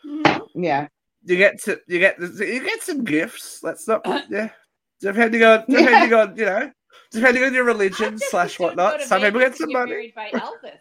Mhm. 0.05 0.47
Yeah. 0.55 0.87
You 1.25 1.35
get 1.37 1.61
to 1.63 1.79
you 1.87 1.99
get 1.99 2.19
you 2.19 2.63
get 2.63 2.81
some 2.81 3.03
gifts. 3.03 3.61
Let's 3.61 3.87
not 3.87 4.01
yeah. 4.29 4.49
Depending 5.01 5.43
on 5.43 5.65
depending 5.69 6.13
on 6.13 6.37
you 6.37 6.45
know 6.45 6.71
depending 7.13 7.43
on 7.43 7.53
your 7.53 7.63
religion 7.63 8.17
slash 8.19 8.59
whatnot. 8.59 8.99
to 8.99 9.07
Some 9.07 9.21
people 9.21 9.39
get 9.39 9.55
some 9.55 9.71
money. 9.71 9.91
married 9.91 10.15
by 10.15 10.29
Elvis. 10.31 10.79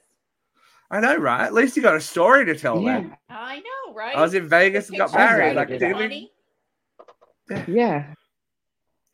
I 0.91 1.01
know, 1.01 1.16
right? 1.16 1.43
At 1.43 1.55
least 1.55 1.76
you 1.76 1.83
got 1.83 1.95
a 1.95 2.01
story 2.01 2.45
to 2.47 2.55
tell. 2.57 2.80
Yeah. 2.83 3.01
Then 3.01 3.16
I 3.30 3.59
know, 3.61 3.95
right? 3.95 4.16
I 4.16 4.20
was 4.20 4.35
in 4.35 4.49
Vegas 4.49 4.89
and 4.89 4.99
got 4.99 5.12
married. 5.14 5.55
Like, 5.57 5.68
rather 5.70 5.78
do 5.78 5.78
that. 5.78 5.97
really 6.01 6.33
funny. 7.49 7.64
Yeah. 7.68 8.14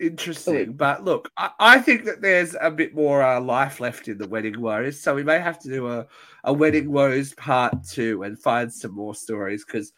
interesting. 0.01 0.73
But 0.75 1.05
look, 1.05 1.31
I, 1.37 1.51
I 1.59 1.79
think 1.81 2.05
that 2.05 2.21
there's 2.21 2.57
a 2.61 2.71
bit 2.71 2.95
more 2.95 3.23
uh, 3.23 3.41
life 3.41 3.81
left 3.81 4.09
in 4.09 4.19
the 4.19 4.29
wedding 4.29 4.61
woes, 4.61 5.01
so 5.01 5.15
we 5.15 5.25
may 5.25 5.39
have 5.39 5.59
to 5.61 5.69
do 5.69 5.89
a, 5.89 6.07
a 6.45 6.53
wedding 6.53 6.91
woes 6.93 7.35
part 7.35 7.75
two 7.85 8.23
and 8.23 8.39
find 8.39 8.73
some 8.73 8.93
more 8.95 9.15
stories 9.15 9.65
because 9.65 9.93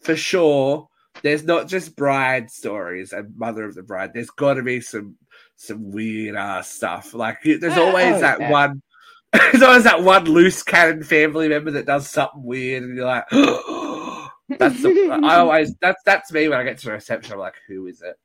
for 0.00 0.16
sure 0.16 0.88
there's 1.22 1.44
not 1.44 1.68
just 1.68 1.96
bride 1.96 2.50
stories 2.50 3.12
and 3.12 3.36
mother 3.36 3.64
of 3.64 3.74
the 3.74 3.82
bride. 3.82 4.12
There's 4.14 4.30
got 4.30 4.54
to 4.54 4.62
be 4.62 4.80
some 4.80 5.16
some 5.56 5.90
weird 5.90 6.36
ass 6.36 6.70
stuff. 6.70 7.14
Like 7.14 7.38
there's 7.42 7.76
always 7.76 8.16
Oh, 8.16 8.20
that 8.20 8.40
yeah. 8.40 8.50
one. 8.50 8.82
There's 9.32 9.62
always 9.62 9.84
that 9.84 10.02
one 10.02 10.24
loose 10.24 10.62
cannon 10.62 11.02
family 11.02 11.50
member 11.50 11.70
that 11.72 11.84
does 11.84 12.08
something 12.08 12.42
weird, 12.42 12.82
and 12.82 12.96
you're 12.96 13.04
like, 13.04 13.28
"That's 14.58 14.80
the." 14.80 15.20
I 15.22 15.36
always 15.40 15.74
that's 15.82 16.02
that's 16.06 16.32
me 16.32 16.48
when 16.48 16.58
I 16.58 16.64
get 16.64 16.78
to 16.78 16.86
the 16.86 16.92
reception. 16.92 17.34
I'm 17.34 17.38
like, 17.38 17.56
"Who 17.68 17.88
is 17.88 18.00
it? 18.00 18.16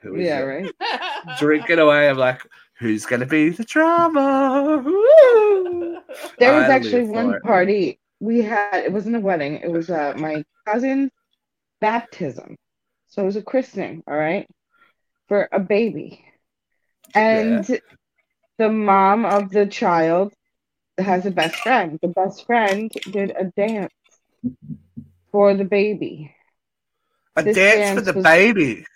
Who 0.00 0.16
is 0.16 0.24
yeah, 0.24 0.38
it?" 0.38 0.74
right. 0.80 1.38
drinking 1.38 1.80
away. 1.80 2.08
I'm 2.08 2.16
like, 2.16 2.40
who's 2.78 3.04
gonna 3.04 3.26
be 3.26 3.50
the 3.50 3.64
drama? 3.64 4.82
Woo! 4.82 5.98
There 6.38 6.54
was 6.54 6.64
I 6.64 6.74
actually 6.76 7.04
one 7.04 7.38
party 7.42 8.00
we 8.20 8.40
had. 8.40 8.84
It 8.84 8.92
wasn't 8.92 9.16
a 9.16 9.20
wedding. 9.20 9.56
It 9.56 9.70
was 9.70 9.90
uh, 9.90 10.14
my 10.16 10.42
cousin's 10.66 11.10
baptism. 11.82 12.56
So 13.08 13.22
it 13.22 13.26
was 13.26 13.36
a 13.36 13.42
christening, 13.42 14.02
all 14.06 14.16
right, 14.16 14.46
for 15.28 15.48
a 15.52 15.60
baby. 15.60 16.24
And 17.14 17.66
the 18.56 18.70
mom 18.70 19.26
of 19.26 19.50
the 19.50 19.66
child 19.66 20.32
has 20.96 21.26
a 21.26 21.30
best 21.30 21.56
friend. 21.56 21.98
The 22.00 22.08
best 22.08 22.46
friend 22.46 22.90
did 23.10 23.32
a 23.36 23.44
dance 23.54 23.92
for 25.30 25.52
the 25.54 25.64
baby. 25.64 26.34
A 27.36 27.42
dance, 27.42 27.56
dance 27.56 27.98
for 27.98 28.04
the 28.04 28.12
was- 28.14 28.24
baby. 28.24 28.86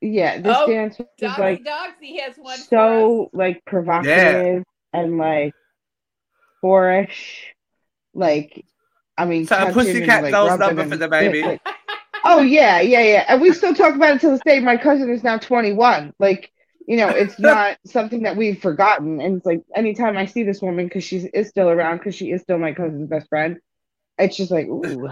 Yeah, 0.00 0.40
this 0.40 0.56
Oh, 0.58 0.66
dance 0.66 0.98
was 0.98 1.06
Dogsy 1.20 1.38
like 1.38 1.62
Dogsy 1.64 2.18
has 2.20 2.36
one 2.36 2.58
so 2.58 3.30
like 3.32 3.64
provocative 3.64 4.64
and 4.92 5.16
like 5.16 5.54
boorish. 6.60 7.54
Like, 8.12 8.64
I 9.16 9.26
mean, 9.26 9.46
So 9.46 9.54
a 9.54 9.58
touching 9.58 9.66
and, 9.68 9.74
pussycat 9.74 10.22
like, 10.24 10.32
doll's 10.32 10.58
rubbing 10.58 10.76
number 10.76 10.90
for 10.90 10.96
the 10.96 11.08
baby. 11.08 11.42
like- 11.42 11.60
oh 12.24 12.40
yeah, 12.42 12.80
yeah, 12.80 13.00
yeah. 13.02 13.24
And 13.28 13.40
we 13.40 13.52
still 13.52 13.74
talk 13.74 13.94
about 13.94 14.16
it 14.16 14.20
to 14.22 14.30
this 14.30 14.42
day. 14.42 14.60
My 14.60 14.76
cousin 14.76 15.10
is 15.10 15.22
now 15.24 15.38
21. 15.38 16.12
Like, 16.18 16.52
you 16.86 16.96
know, 16.96 17.10
it's 17.10 17.38
not 17.38 17.78
something 17.86 18.22
that 18.22 18.36
we've 18.36 18.60
forgotten. 18.60 19.20
And 19.20 19.36
it's 19.38 19.46
like 19.46 19.62
anytime 19.74 20.16
I 20.16 20.26
see 20.26 20.42
this 20.44 20.62
woman, 20.62 20.86
because 20.86 21.04
she 21.04 21.18
is 21.18 21.48
still 21.48 21.68
around, 21.68 21.98
because 21.98 22.14
she 22.14 22.30
is 22.30 22.42
still 22.42 22.58
my 22.58 22.72
cousin's 22.72 23.08
best 23.08 23.28
friend, 23.28 23.58
it's 24.18 24.36
just 24.36 24.50
like, 24.50 24.66
ooh. 24.66 25.08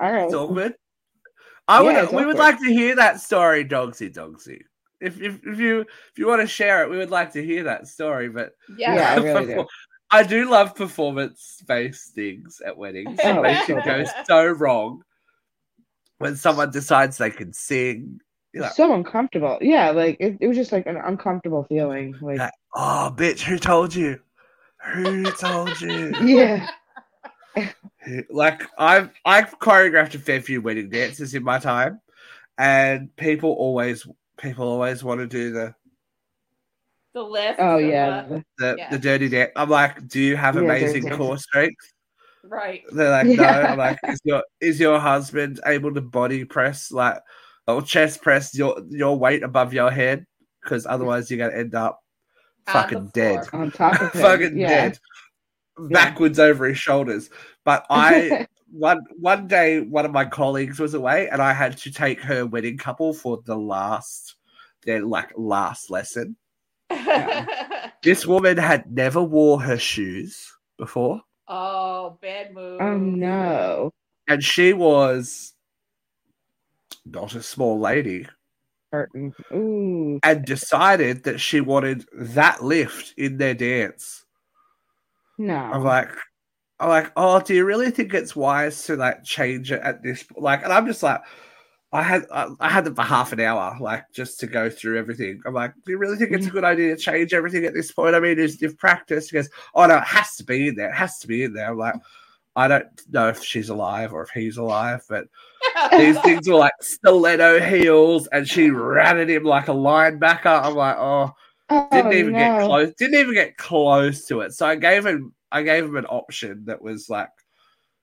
All 0.00 0.12
right. 0.12 0.24
It's 0.24 0.34
awkward. 0.34 0.74
I 1.68 1.82
Yeah, 1.82 2.02
would. 2.02 2.04
it's 2.04 2.12
we 2.12 2.24
would 2.26 2.38
awkward. 2.38 2.38
like 2.38 2.58
to 2.58 2.66
hear 2.72 2.96
that 2.96 3.20
story, 3.20 3.64
Dogsy 3.64 4.12
Dogsy. 4.12 4.62
If, 5.00 5.20
if 5.20 5.40
if 5.46 5.58
you 5.58 5.80
if 5.80 6.18
you 6.18 6.26
want 6.26 6.40
to 6.42 6.46
share 6.46 6.82
it, 6.82 6.90
we 6.90 6.96
would 6.98 7.10
like 7.10 7.32
to 7.32 7.44
hear 7.44 7.64
that 7.64 7.88
story. 7.88 8.28
But 8.28 8.52
Yeah. 8.68 8.94
Yeah, 8.94 9.10
I 9.10 9.16
really 9.16 9.46
do. 9.46 9.66
I 10.10 10.22
do 10.22 10.48
love 10.50 10.74
performance 10.76 11.62
based 11.66 12.14
things 12.14 12.60
at 12.64 12.76
weddings. 12.76 13.20
It 13.24 13.38
Oh, 13.38 13.40
makes 13.40 13.68
it 13.68 13.76
so 13.76 13.82
go 13.82 14.04
so 14.24 14.46
wrong 14.46 15.02
when 16.18 16.36
someone 16.36 16.70
decides 16.70 17.18
they 17.18 17.30
can 17.30 17.52
sing. 17.52 18.20
Like, 18.54 18.72
so 18.72 18.94
uncomfortable. 18.94 19.58
Yeah, 19.60 19.90
like 19.90 20.16
it, 20.20 20.36
it 20.40 20.46
was 20.46 20.56
just 20.56 20.70
like 20.72 20.86
an 20.86 20.96
uncomfortable 20.96 21.64
feeling. 21.64 22.14
Like, 22.20 22.38
Yeah. 22.38 22.50
oh, 22.74 23.12
bitch, 23.16 23.40
who 23.40 23.58
told 23.58 23.94
you? 23.94 24.20
Who 24.92 25.24
told 25.32 25.80
you? 25.80 26.14
yeah. 26.22 26.68
like 28.30 28.62
I've 28.78 29.10
I've 29.24 29.58
choreographed 29.58 30.14
a 30.14 30.18
fair 30.18 30.40
few 30.40 30.60
wedding 30.60 30.90
dances 30.90 31.34
in 31.34 31.42
my 31.42 31.58
time, 31.58 32.00
and 32.58 33.14
people 33.16 33.50
always 33.52 34.06
people 34.36 34.68
always 34.68 35.02
want 35.02 35.20
to 35.20 35.26
do 35.26 35.52
the 35.52 35.74
The 37.14 37.22
lift. 37.22 37.58
Oh, 37.60 37.78
the 37.78 37.86
yeah. 37.86 38.26
what? 38.26 38.42
the, 38.58 38.74
Yeah. 38.78 38.90
the 38.90 38.98
dirty 38.98 39.28
dance. 39.28 39.52
I'm 39.56 39.70
like, 39.70 40.06
do 40.08 40.20
you 40.20 40.36
have 40.36 40.56
Yeah, 40.56 40.62
amazing 40.62 41.08
core 41.10 41.38
strength? 41.38 41.92
Right. 42.48 42.82
They're 42.90 43.10
like, 43.10 43.26
no. 43.26 43.32
Yeah. 43.32 43.72
I'm 43.72 43.78
like, 43.78 43.98
is 44.04 44.20
your 44.24 44.42
is 44.60 44.80
your 44.80 44.98
husband 44.98 45.60
able 45.66 45.94
to 45.94 46.00
body 46.00 46.44
press 46.44 46.90
like 46.90 47.18
or 47.66 47.82
chest 47.82 48.22
press 48.22 48.54
your 48.54 48.80
your 48.88 49.18
weight 49.18 49.42
above 49.42 49.72
your 49.72 49.90
head? 49.90 50.26
Because 50.62 50.86
otherwise 50.86 51.30
you're 51.30 51.46
gonna 51.46 51.58
end 51.58 51.74
up 51.74 52.00
On 52.66 52.72
fucking 52.74 53.10
dead. 53.14 53.46
On 53.52 53.70
top 53.70 54.00
of 54.00 54.12
fucking 54.20 54.58
yeah. 54.58 54.68
dead. 54.68 54.98
Backwards 55.90 56.38
over 56.38 56.66
his 56.66 56.78
shoulders. 56.78 57.30
But 57.64 57.86
I 57.90 58.46
one 58.70 59.00
one 59.18 59.46
day 59.46 59.80
one 59.80 60.04
of 60.04 60.12
my 60.12 60.24
colleagues 60.24 60.78
was 60.78 60.94
away 60.94 61.28
and 61.28 61.40
I 61.42 61.52
had 61.52 61.76
to 61.78 61.92
take 61.92 62.20
her 62.20 62.46
wedding 62.46 62.78
couple 62.78 63.12
for 63.12 63.42
the 63.44 63.56
last 63.56 64.36
their 64.84 65.04
like 65.04 65.32
last 65.36 65.90
lesson. 65.90 66.36
This 68.04 68.26
woman 68.26 68.58
had 68.58 68.92
never 68.92 69.22
wore 69.22 69.62
her 69.62 69.78
shoes 69.78 70.52
before. 70.76 71.22
oh, 71.48 71.83
bad 72.10 72.54
move. 72.54 72.80
oh 72.80 72.96
no. 72.96 73.92
And 74.26 74.42
she 74.42 74.72
was 74.72 75.54
not 77.04 77.34
a 77.34 77.42
small 77.42 77.78
lady 77.78 78.26
Hurting. 78.92 79.34
Ooh. 79.52 80.20
and 80.22 80.44
decided 80.44 81.24
that 81.24 81.40
she 81.40 81.60
wanted 81.60 82.06
that 82.12 82.62
lift 82.62 83.12
in 83.18 83.38
their 83.38 83.54
dance. 83.54 84.24
No. 85.36 85.56
I'm 85.56 85.84
like, 85.84 86.10
I'm 86.80 86.88
like, 86.88 87.12
oh, 87.16 87.40
do 87.40 87.54
you 87.54 87.64
really 87.64 87.90
think 87.90 88.14
it's 88.14 88.36
wise 88.36 88.84
to 88.84 88.96
like 88.96 89.24
change 89.24 89.72
it 89.72 89.80
at 89.82 90.02
this? 90.02 90.24
Like, 90.36 90.62
and 90.62 90.72
I'm 90.72 90.86
just 90.86 91.02
like, 91.02 91.20
I 91.94 92.02
had 92.02 92.26
I, 92.32 92.48
I 92.58 92.68
had 92.68 92.84
them 92.84 92.96
for 92.96 93.02
half 93.02 93.32
an 93.32 93.40
hour, 93.40 93.76
like 93.80 94.04
just 94.12 94.40
to 94.40 94.48
go 94.48 94.68
through 94.68 94.98
everything. 94.98 95.40
I'm 95.46 95.54
like, 95.54 95.74
do 95.86 95.92
you 95.92 95.98
really 95.98 96.16
think 96.16 96.32
it's 96.32 96.46
a 96.46 96.50
mm. 96.50 96.54
good 96.54 96.64
idea 96.64 96.96
to 96.96 97.00
change 97.00 97.32
everything 97.32 97.64
at 97.64 97.72
this 97.72 97.92
point? 97.92 98.16
I 98.16 98.20
mean, 98.20 98.38
is 98.38 98.60
you've 98.60 98.76
practiced? 98.76 99.30
He 99.30 99.34
goes, 99.34 99.48
oh 99.76 99.86
no, 99.86 99.98
it 99.98 100.04
has 100.04 100.34
to 100.36 100.44
be 100.44 100.68
in 100.68 100.74
there. 100.74 100.90
It 100.90 100.96
has 100.96 101.20
to 101.20 101.28
be 101.28 101.44
in 101.44 101.54
there. 101.54 101.70
I'm 101.70 101.78
like, 101.78 101.94
I 102.56 102.66
don't 102.66 102.86
know 103.12 103.28
if 103.28 103.44
she's 103.44 103.68
alive 103.68 104.12
or 104.12 104.22
if 104.22 104.30
he's 104.30 104.56
alive, 104.56 105.04
but 105.08 105.26
these 105.92 106.20
things 106.22 106.48
were 106.48 106.56
like 106.56 106.74
stiletto 106.80 107.60
heels, 107.60 108.26
and 108.32 108.48
she 108.48 108.70
ran 108.70 109.18
at 109.18 109.30
him 109.30 109.44
like 109.44 109.68
a 109.68 109.72
linebacker. 109.72 110.64
I'm 110.64 110.74
like, 110.74 110.96
oh, 110.98 111.32
oh, 111.70 111.88
didn't 111.92 112.12
even 112.12 112.32
no. 112.32 112.38
get 112.38 112.66
close 112.66 112.94
didn't 112.94 113.20
even 113.20 113.34
get 113.34 113.56
close 113.56 114.26
to 114.26 114.40
it 114.40 114.52
so 114.52 114.66
i 114.66 114.74
gave 114.74 115.04
him 115.06 115.32
i 115.52 115.62
gave 115.62 115.84
him 115.84 115.96
an 115.96 116.06
option 116.06 116.62
that 116.64 116.80
was 116.80 117.08
like 117.08 117.30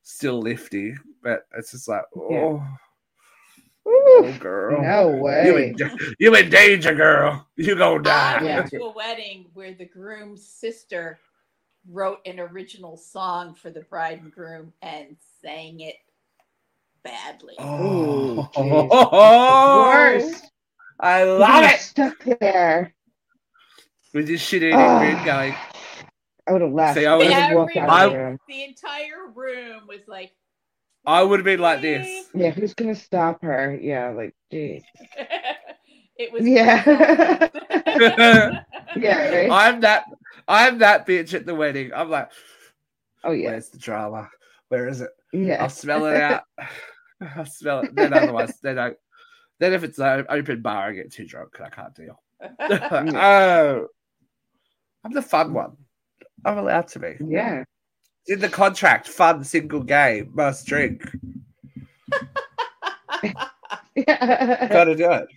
still 0.04 0.40
lifty 0.40 0.96
but 1.22 1.44
it's 1.58 1.72
just 1.72 1.88
like 1.88 2.04
oh, 2.16 2.34
Ooh. 2.34 2.64
Oh 3.86 4.36
girl 4.40 4.82
No 4.82 5.16
you 5.16 5.22
way. 5.22 5.74
in, 5.80 5.92
you 6.20 6.36
in 6.36 6.50
danger 6.50 6.94
girl 6.94 7.48
you 7.56 7.76
gonna 7.76 8.00
I 8.00 8.04
die 8.40 8.46
Yeah. 8.46 8.56
went 8.60 8.70
to 8.72 8.84
a 8.84 8.92
wedding 8.94 9.46
where 9.54 9.74
the 9.74 9.86
groom's 9.86 10.46
sister 10.48 11.20
wrote 11.90 12.20
an 12.26 12.40
original 12.40 12.96
song 12.98 13.56
for 13.56 13.70
the 13.72 13.82
bride 13.82 14.22
and 14.22 14.32
groom 14.32 14.72
and 14.84 15.16
sang 15.42 15.80
it 15.80 15.96
badly. 17.04 17.56
oh, 17.58 18.48
Ooh, 18.58 18.60
Worst. 20.22 20.52
i 21.00 21.24
You 21.24 21.32
love 21.40 21.64
it 21.64 21.80
Stuck 21.80 22.24
there. 22.40 22.94
with 24.14 24.28
this 24.28 24.42
shit 24.42 24.62
in 24.62 24.74
Ah. 24.76 25.00
grin 25.00 25.26
going 25.26 25.56
I 26.48 26.54
would 26.54 26.62
have 26.62 26.72
laughed. 26.74 26.98
See, 27.00 27.06
I 27.06 27.16
would've- 27.16 27.32
would've 27.34 27.56
walked 27.56 27.78
out 27.78 28.06
of 28.08 28.12
the 28.12 28.18
room. 28.18 28.38
The 28.48 28.64
entire 28.64 29.28
room 29.34 29.88
was 29.88 30.02
like, 30.08 30.34
i 31.06 31.24
would 31.24 31.40
have 31.40 31.46
been 31.46 31.60
like 31.60 31.82
this 31.82 32.30
Yeah, 32.34 32.52
who's 32.52 32.74
gonna 32.74 32.96
stop 32.96 33.42
her? 33.42 33.78
Yeah, 33.82 34.10
like, 34.10 34.36
geez. 34.52 34.84
it 36.18 36.32
was 36.32 36.46
Yeah. 36.46 37.50
yeah. 37.86 38.64
Yeah, 38.98 39.30
right? 39.34 39.50
i'm 39.50 39.80
that 39.82 40.04
i'm 40.50 40.80
that 40.80 41.08
bitch 41.08 41.34
at 41.34 41.46
the 41.46 41.56
wedding 41.56 41.92
i'm 41.96 42.10
like 42.10 42.30
Oh 43.24 43.32
yeah, 43.32 43.52
where's 43.52 43.70
the 43.70 43.78
drama 43.78 44.30
where 44.68 44.90
is 44.90 45.00
it 45.00 45.12
yeah. 45.34 45.64
I'll 45.64 45.70
smell 45.70 46.06
it 46.06 46.22
out. 46.22 46.44
I'll 47.36 47.46
smell 47.46 47.82
it. 47.82 47.96
Then 47.96 48.14
otherwise, 48.14 48.60
then 48.62 48.80
I, 48.80 48.92
then 49.60 49.74
if 49.74 49.84
it's 49.84 50.00
an 50.00 50.26
open 50.30 50.62
bar, 50.62 50.90
I 50.90 50.94
get 50.94 51.12
too 51.12 51.26
drunk 51.26 51.56
and 51.58 51.68
I 51.68 51.70
can't 51.70 51.96
deal. 51.96 52.22
oh, 52.60 53.88
I'm 55.04 55.14
the 55.14 55.22
fun 55.22 55.50
mm. 55.50 55.54
one. 55.54 55.78
I'm 56.44 56.58
allowed 56.58 56.88
to 56.90 57.00
be. 57.00 57.16
Yeah. 57.26 57.64
In 58.28 58.40
the 58.40 58.50
contract, 58.50 59.08
fun, 59.08 59.44
single, 59.44 59.82
game, 59.84 60.32
must 60.34 60.66
drink. 60.68 61.04
Gotta 64.08 64.96
do 64.96 65.12
it. 65.12 65.28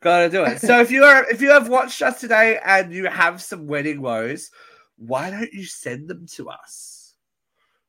Gotta 0.00 0.30
do 0.30 0.44
it. 0.44 0.60
So 0.60 0.80
if 0.80 0.90
you 0.90 1.04
are, 1.04 1.28
if 1.30 1.42
you 1.42 1.50
have 1.50 1.68
watched 1.68 2.00
us 2.02 2.20
today 2.20 2.58
and 2.64 2.92
you 2.92 3.06
have 3.06 3.42
some 3.42 3.66
wedding 3.66 4.00
woes, 4.00 4.50
why 4.96 5.30
don't 5.30 5.52
you 5.52 5.64
send 5.64 6.08
them 6.08 6.26
to 6.34 6.48
us? 6.50 7.14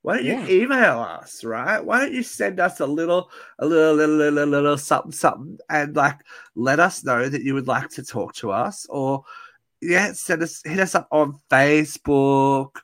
Why 0.02 0.16
don't 0.18 0.26
Yeah. 0.26 0.46
you 0.46 0.64
email 0.64 1.00
us, 1.00 1.44
right? 1.44 1.84
Why 1.84 2.00
don't 2.00 2.14
you 2.14 2.24
send 2.24 2.60
us 2.60 2.80
a 2.80 2.86
little, 2.86 3.30
a 3.60 3.66
little, 3.66 3.94
little, 3.96 4.16
little, 4.16 4.46
little 4.46 4.78
something, 4.78 5.12
something, 5.12 5.60
and 5.70 5.96
like 5.96 6.20
let 6.56 6.80
us 6.80 7.04
know 7.04 7.28
that 7.30 7.44
you 7.44 7.54
would 7.54 7.68
like 7.68 7.90
to 7.92 8.04
talk 8.04 8.34
to 8.36 8.52
us, 8.52 8.88
or 8.90 9.24
yeah, 9.82 10.14
send 10.14 10.42
us, 10.42 10.62
hit 10.66 10.80
us 10.80 10.96
up 10.96 11.08
on 11.12 11.38
Facebook, 11.50 12.78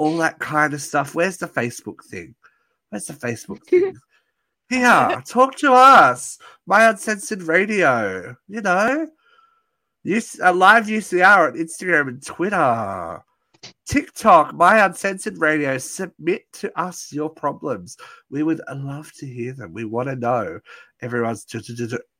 all 0.00 0.16
that 0.16 0.38
kind 0.38 0.72
of 0.72 0.80
stuff. 0.80 1.14
Where's 1.14 1.36
the 1.36 1.46
Facebook 1.46 2.02
thing? 2.06 2.34
Where's 2.88 3.06
the 3.06 3.12
Facebook 3.12 3.62
thing? 3.64 3.94
Yeah, 4.72 5.20
talk 5.26 5.56
to 5.56 5.72
us. 5.72 6.38
My 6.64 6.88
Uncensored 6.88 7.42
Radio, 7.42 8.36
you 8.46 8.60
know. 8.60 9.08
Use, 10.04 10.38
uh, 10.40 10.52
live 10.52 10.86
UCR 10.86 11.48
on 11.48 11.58
Instagram 11.58 12.06
and 12.06 12.24
Twitter. 12.24 13.20
TikTok, 13.88 14.54
My 14.54 14.84
Uncensored 14.84 15.38
Radio. 15.38 15.76
Submit 15.78 16.42
to 16.52 16.80
us 16.80 17.12
your 17.12 17.28
problems. 17.28 17.96
We 18.30 18.44
would 18.44 18.60
love 18.72 19.10
to 19.14 19.26
hear 19.26 19.54
them. 19.54 19.72
We 19.72 19.84
want 19.84 20.08
to 20.08 20.14
know. 20.14 20.60
Everyone's. 21.02 21.44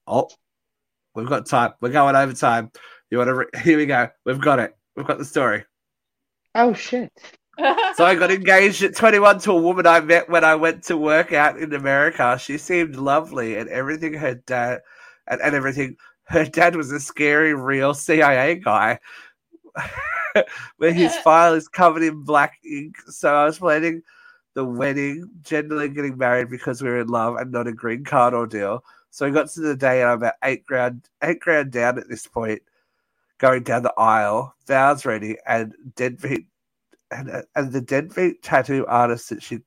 Oh, 0.09 0.28
we've 1.14 1.28
got 1.28 1.47
time. 1.47 1.74
We're 1.81 1.91
going 1.91 2.16
over 2.16 2.33
time. 2.33 2.72
You 3.11 3.18
want 3.18 3.28
to? 3.28 3.35
Re- 3.35 3.47
Here 3.62 3.78
we 3.78 3.87
go. 3.87 4.09
We've 4.26 4.41
got 4.41 4.59
it. 4.59 4.76
We've 4.97 5.07
got 5.07 5.18
the 5.18 5.24
story. 5.24 5.64
Oh 6.57 6.74
shit. 6.74 7.12
So 7.97 8.05
I 8.05 8.15
got 8.15 8.31
engaged 8.31 8.83
at 8.83 8.95
21 8.95 9.41
to 9.41 9.53
a 9.53 9.61
woman 9.61 9.87
I 9.87 10.01
met 10.01 10.29
when 10.29 10.45
I 10.45 10.55
went 10.55 10.83
to 10.85 10.97
work 10.97 11.33
out 11.33 11.59
in 11.59 11.73
America. 11.75 12.39
She 12.41 12.59
seemed 12.59 12.97
lovely 12.97 13.57
and 13.57 13.69
everything 13.69 14.15
her 14.15 14.35
dad 14.35 14.81
and, 15.27 15.41
and 15.41 15.55
everything. 15.55 15.97
Her 16.25 16.45
dad 16.45 16.77
was 16.77 16.93
a 16.93 17.01
scary 17.01 17.55
real 17.55 17.93
CIA 17.93 18.57
guy. 18.57 19.01
where 20.77 20.93
his 20.93 21.15
file 21.25 21.55
is 21.55 21.69
covered 21.69 22.03
in 22.03 22.23
black 22.23 22.59
ink. 22.65 22.97
So 23.09 23.35
I 23.35 23.45
was 23.45 23.59
planning 23.59 24.03
the 24.55 24.65
wedding, 24.65 25.31
generally 25.43 25.89
getting 25.89 26.19
married 26.19 26.51
because 26.51 26.83
we 26.83 26.89
were 26.89 27.01
in 27.01 27.09
love 27.09 27.37
and 27.37 27.53
not 27.53 27.69
a 27.69 27.73
green 27.73 28.05
card 28.05 28.35
ordeal. 28.35 28.85
So 29.11 29.27
we 29.27 29.33
got 29.33 29.51
to 29.51 29.61
the 29.61 29.77
day 29.77 30.03
and 30.03 30.11
I'm 30.11 30.19
about 30.19 30.35
eight 30.45 30.65
grand 30.67 31.09
eight 31.23 31.41
grand 31.41 31.73
down 31.73 31.99
at 31.99 32.09
this 32.09 32.27
point, 32.27 32.63
going 33.39 33.63
down 33.63 33.83
the 33.83 33.95
aisle, 33.99 34.55
vows 34.67 35.05
ready, 35.05 35.37
and 35.47 35.75
deadbeat 35.97 36.47
and 37.11 37.31
uh, 37.31 37.43
and 37.57 37.73
the 37.73 37.81
deadbeat 37.81 38.43
tattoo 38.43 38.87
artist 38.87 39.31
that 39.31 39.43
she 39.43 39.61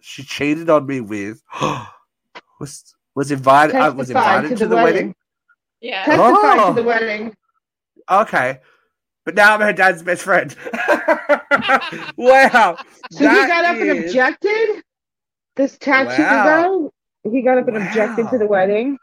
she 0.00 0.22
cheated 0.22 0.68
on 0.70 0.86
me 0.86 1.00
with 1.00 1.42
was 2.60 2.94
was 3.14 3.30
invited 3.30 3.76
I 3.76 3.88
was 3.90 4.10
invited 4.10 4.56
to, 4.58 4.66
the 4.66 4.76
wedding. 4.76 5.14
yeah. 5.80 6.04
Testify 6.04 6.56
Oh. 6.58 6.68
to 6.68 6.74
the 6.74 6.82
oh. 6.82 6.84
wedding. 6.84 7.34
Okay. 8.10 8.60
But 9.24 9.34
now 9.36 9.54
I'm 9.54 9.60
her 9.60 9.72
dad's 9.72 10.02
best 10.02 10.22
friend. 10.22 10.54
wow. 12.16 12.76
So 13.10 13.18
he 13.18 13.24
got 13.24 13.64
up 13.64 13.76
and 13.76 14.04
objected. 14.04 14.82
This 15.56 15.78
tattoo 15.78 16.22
Wow. 16.22 16.90
guy, 17.24 17.30
he 17.30 17.42
got 17.42 17.58
up 17.58 17.68
and 17.68 17.76
objected 17.78 18.28
to 18.30 18.38
the 18.38 18.46
wedding. 18.46 18.98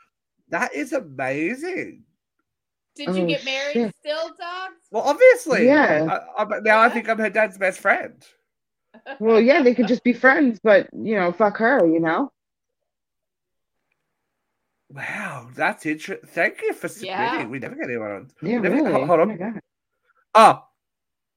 That 0.49 0.73
is 0.75 0.93
amazing. 0.93 2.03
Did 2.95 3.15
you 3.15 3.23
Oh, 3.23 3.27
get 3.27 3.45
married 3.45 3.73
shit. 3.73 3.95
still, 3.99 4.27
dogs? 4.39 4.75
Well, 4.91 5.03
obviously. 5.03 5.65
Yeah. 5.65 6.19
I, 6.37 6.43
I, 6.43 6.59
now 6.59 6.79
I 6.81 6.89
think 6.89 7.07
I'm 7.09 7.17
her 7.19 7.29
dad's 7.29 7.57
best 7.57 7.79
friend. 7.79 8.21
Well, 9.19 9.39
yeah, 9.39 9.61
they 9.63 9.73
could 9.73 9.87
just 9.87 10.03
be 10.03 10.13
friends, 10.13 10.59
but 10.61 10.89
you 10.93 11.15
know, 11.15 11.31
fuck 11.31 11.57
her, 11.57 11.85
you 11.87 11.99
know? 11.99 12.31
Wow, 14.89 15.47
that's 15.55 15.85
interesting. 15.85 16.27
Thank 16.29 16.61
you 16.61 16.73
for 16.73 16.87
submitting. 16.89 17.15
Yeah. 17.17 17.45
We 17.47 17.59
never 17.59 17.75
get 17.75 17.85
anyone 17.85 18.11
on. 18.11 18.31
Yeah, 18.41 18.59
Never- 18.59 18.75
really. 18.75 18.91
hold- 18.91 19.07
hold 19.07 19.19
Oh 19.19 19.21
on. 19.23 19.27
my 19.29 19.35
God. 19.37 19.61
Ah. 20.35 20.65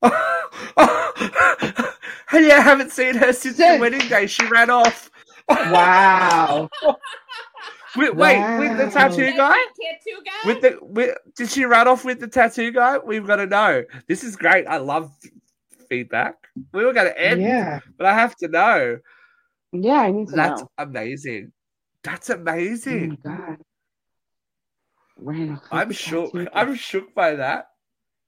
Oh. 0.76 1.94
hey, 2.30 2.50
I 2.50 2.60
haven't 2.60 2.90
seen 2.90 3.14
her 3.14 3.32
since 3.32 3.56
the 3.58 3.78
wedding 3.80 4.06
day. 4.08 4.26
She 4.26 4.44
ran 4.48 4.70
off. 4.70 5.10
Wow. 5.48 6.68
Wait, 7.96 8.14
wait 8.16 8.58
with 8.58 8.76
the 8.78 8.90
tattoo 8.90 9.32
guy? 9.36 9.52
Tattoo 9.56 10.22
guy? 10.24 10.46
With 10.48 10.60
the 10.62 10.78
with, 10.82 11.16
did 11.36 11.48
she 11.48 11.64
run 11.64 11.86
off 11.88 12.04
with 12.04 12.20
the 12.20 12.28
tattoo 12.28 12.72
guy? 12.72 12.98
We've 12.98 13.26
got 13.26 13.36
to 13.36 13.46
know. 13.46 13.84
This 14.08 14.24
is 14.24 14.36
great. 14.36 14.66
I 14.66 14.78
love 14.78 15.12
feedback. 15.88 16.34
We 16.72 16.84
were 16.84 16.92
going 16.92 17.06
to 17.06 17.20
end, 17.20 17.42
Yeah. 17.42 17.80
but 17.96 18.06
I 18.06 18.14
have 18.14 18.34
to 18.36 18.48
know. 18.48 18.98
Yeah, 19.72 20.00
I 20.00 20.10
need 20.10 20.28
to 20.28 20.36
That's 20.36 20.60
know. 20.62 20.68
amazing. 20.78 21.52
That's 22.02 22.30
Oh 22.30 22.34
amazing. 22.34 23.18
my 23.24 23.36
God. 23.36 23.56
Ran 25.16 25.60
I'm 25.70 25.88
the 25.88 25.94
shook. 25.94 26.32
tattoo. 26.32 26.48
I'm 26.52 26.74
shook 26.74 27.14
by 27.14 27.36
that. 27.36 27.66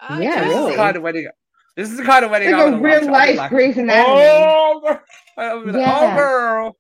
I 0.01 0.23
Yeah, 0.23 0.45
This 0.45 0.57
is 0.59 0.67
the 0.71 0.77
kind 0.77 0.97
of 0.97 1.03
wedding. 1.03 1.29
This 1.77 1.91
is 1.91 1.97
the 1.99 2.05
kind 2.05 2.25
of 2.25 2.31
wedding 2.31 2.53
Like 2.53 2.61
I 2.63 2.69
a 2.69 2.81
real 2.81 2.81
watch. 2.81 2.93
I'll 2.95 3.07
be 3.07 3.11
life 3.11 3.37
like, 3.37 3.51
Grey's 3.51 3.77
oh, 3.77 3.81
Anatomy. 3.81 4.25
Oh, 4.27 4.81
girl. 4.85 5.01
I'll 5.39 5.61
be 5.65 5.73
like, 5.73 5.77
oh, 5.77 5.81
Yeah. 5.81 6.13
oh, 6.13 6.17
girl. 6.17 6.77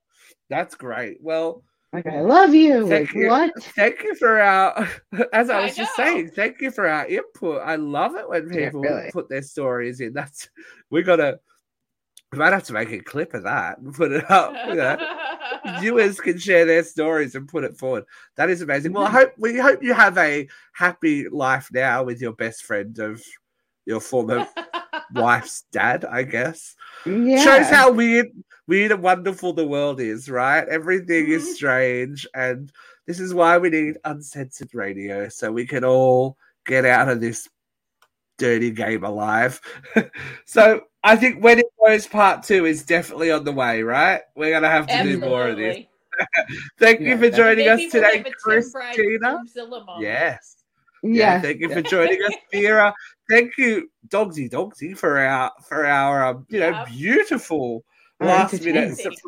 That's 0.48 0.74
great. 0.74 1.18
Well, 1.20 1.62
Like, 1.96 2.06
I 2.08 2.20
love 2.20 2.54
you. 2.54 2.86
Thank 2.86 3.08
Like, 3.08 3.14
you. 3.14 3.28
what? 3.28 3.52
thank 3.74 4.02
you 4.02 4.14
for 4.16 4.38
our, 4.38 4.86
as 5.32 5.48
I 5.48 5.60
I 5.60 5.64
was 5.64 5.76
just 5.76 5.96
saying, 5.96 6.28
thank 6.32 6.60
you 6.60 6.70
for 6.70 6.86
our 6.86 7.06
input. 7.06 7.62
I 7.64 7.76
love 7.76 8.16
it 8.16 8.28
when 8.28 8.52
Yeah, 8.52 8.66
people 8.66 8.82
really. 8.82 9.10
put 9.12 9.30
their 9.30 9.40
stories 9.40 10.00
in. 10.00 10.12
That's, 10.12 10.50
we 10.90 11.02
got 11.02 11.16
to, 11.16 11.40
we 12.32 12.38
might 12.38 12.52
have 12.52 12.64
to 12.64 12.74
make 12.74 12.90
a 12.90 12.98
clip 12.98 13.32
of 13.32 13.44
that 13.44 13.78
and 13.78 13.94
put 13.94 14.12
it 14.12 14.30
up. 14.30 14.52
You 14.68 14.74
know? 14.74 15.16
Viewers 15.80 16.20
can 16.20 16.38
share 16.38 16.66
their 16.66 16.84
stories 16.84 17.34
and 17.34 17.48
put 17.48 17.64
it 17.64 17.78
forward. 17.78 18.04
That 18.36 18.50
is 18.50 18.60
amazing. 18.60 18.92
Well, 18.92 19.04
I 19.06 19.10
hope 19.10 19.32
we 19.38 19.56
hope 19.56 19.82
you 19.82 19.94
have 19.94 20.18
a 20.18 20.46
happy 20.74 21.30
life 21.30 21.70
now 21.72 22.04
with 22.04 22.20
your 22.20 22.34
best 22.34 22.64
friend 22.64 22.98
of 22.98 23.22
your 23.86 24.00
former 24.00 24.46
wife's 25.14 25.64
dad, 25.72 26.04
I 26.04 26.24
guess. 26.24 26.74
Yeah. 27.06 27.42
Shows 27.42 27.70
how 27.70 27.90
weird, 27.90 28.28
weird 28.66 28.92
and 28.92 29.02
wonderful 29.02 29.52
the 29.52 29.66
world 29.66 30.00
is, 30.00 30.28
right? 30.30 30.66
Everything 30.68 31.26
Mhm. 31.26 31.32
is 31.32 31.54
strange, 31.56 32.26
and 32.34 32.72
this 33.06 33.20
is 33.20 33.34
why 33.34 33.58
we 33.58 33.70
need 33.70 33.98
uncensored 34.04 34.74
radio, 34.74 35.28
so 35.28 35.52
we 35.52 35.66
can 35.66 35.84
all 35.84 36.36
get 36.66 36.84
out 36.84 37.08
of 37.08 37.20
this 37.20 37.48
dirty 38.38 38.70
game 38.70 39.04
alive. 39.04 39.60
so 40.46 40.82
I 41.02 41.16
think 41.16 41.42
Wedding 41.42 41.64
Woes 41.78 42.06
Part 42.06 42.42
Two 42.42 42.66
is 42.66 42.82
definitely 42.84 43.30
on 43.30 43.44
the 43.44 43.52
way, 43.52 43.82
right? 43.82 44.22
We're 44.34 44.50
gonna 44.50 44.68
have 44.68 44.86
to 44.88 45.02
do 45.02 45.18
more 45.18 45.48
of 45.48 45.56
this. 45.56 45.78
Thank 46.78 47.00
Yeah, 47.00 47.10
you 47.10 47.18
for 47.18 47.30
joining 47.30 47.68
us 47.68 47.80
today, 47.90 48.18
have 48.18 48.26
a 48.26 48.30
Tim 48.62 48.70
Bride 48.72 48.94
Christina. 48.94 49.42
Yes. 50.00 50.56
Yeah, 51.02 51.34
Yeah. 51.34 51.40
thank 51.40 51.60
you 51.60 51.68
for 51.74 51.82
joining 51.82 52.20
us, 52.22 52.32
Vera. 52.52 52.94
Thank 53.30 53.58
you, 53.58 53.90
Dogsy 54.08 54.50
Dogsy, 54.50 54.96
for 54.96 55.18
our 55.18 55.52
for 55.68 55.86
our 55.86 56.24
um, 56.26 56.46
you 56.48 56.60
know 56.60 56.70
Yeah. 56.70 56.84
beautiful 56.88 57.74
Our 57.74 57.95
last 58.20 58.62
minute 58.62 58.96
surprise 58.96 59.18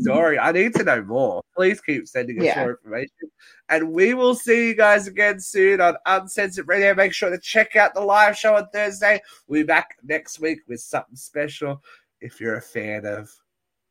story. 0.00 0.38
I 0.38 0.52
need 0.52 0.74
to 0.74 0.84
know 0.84 1.02
more. 1.02 1.42
Please 1.56 1.80
keep 1.80 2.06
sending 2.08 2.38
us 2.40 2.44
Yeah. 2.46 2.60
more 2.60 2.70
information. 2.72 3.30
And 3.68 3.92
we 3.92 4.12
will 4.14 4.34
see 4.34 4.68
you 4.68 4.74
guys 4.74 5.06
again 5.06 5.40
soon 5.40 5.80
on 5.80 5.96
Uncensored 6.06 6.66
Radio. 6.68 6.94
Make 6.94 7.12
sure 7.12 7.30
to 7.30 7.38
check 7.38 7.76
out 7.76 7.94
the 7.94 8.00
live 8.00 8.36
show 8.36 8.56
on 8.56 8.68
Thursday. 8.72 9.22
We'll 9.46 9.62
be 9.62 9.66
back 9.66 9.96
next 10.02 10.40
week 10.40 10.60
with 10.68 10.80
something 10.80 11.16
special 11.16 11.82
if 12.20 12.40
you're 12.40 12.56
a 12.56 12.62
fan 12.62 13.06
of 13.06 13.30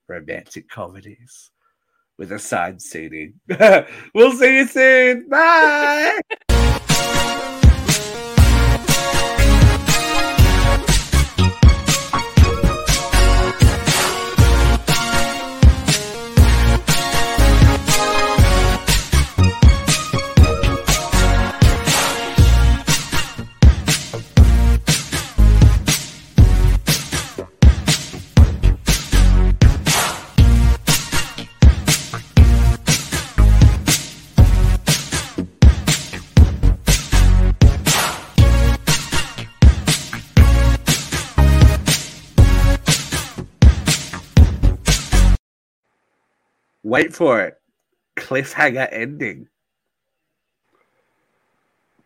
romantic 0.08 0.68
comedies 0.70 1.51
with 2.18 2.32
a 2.34 2.39
side 2.39 2.82
seating. 2.82 3.39
we'll 4.14 4.34
see 4.34 4.58
you 4.58 4.68
soon. 4.68 5.30
Bye. 5.30 6.20
Wait 46.94 47.12
for 47.12 47.41
it. 47.41 47.56
Cliffhanger 48.18 48.88
ending. 48.91 49.48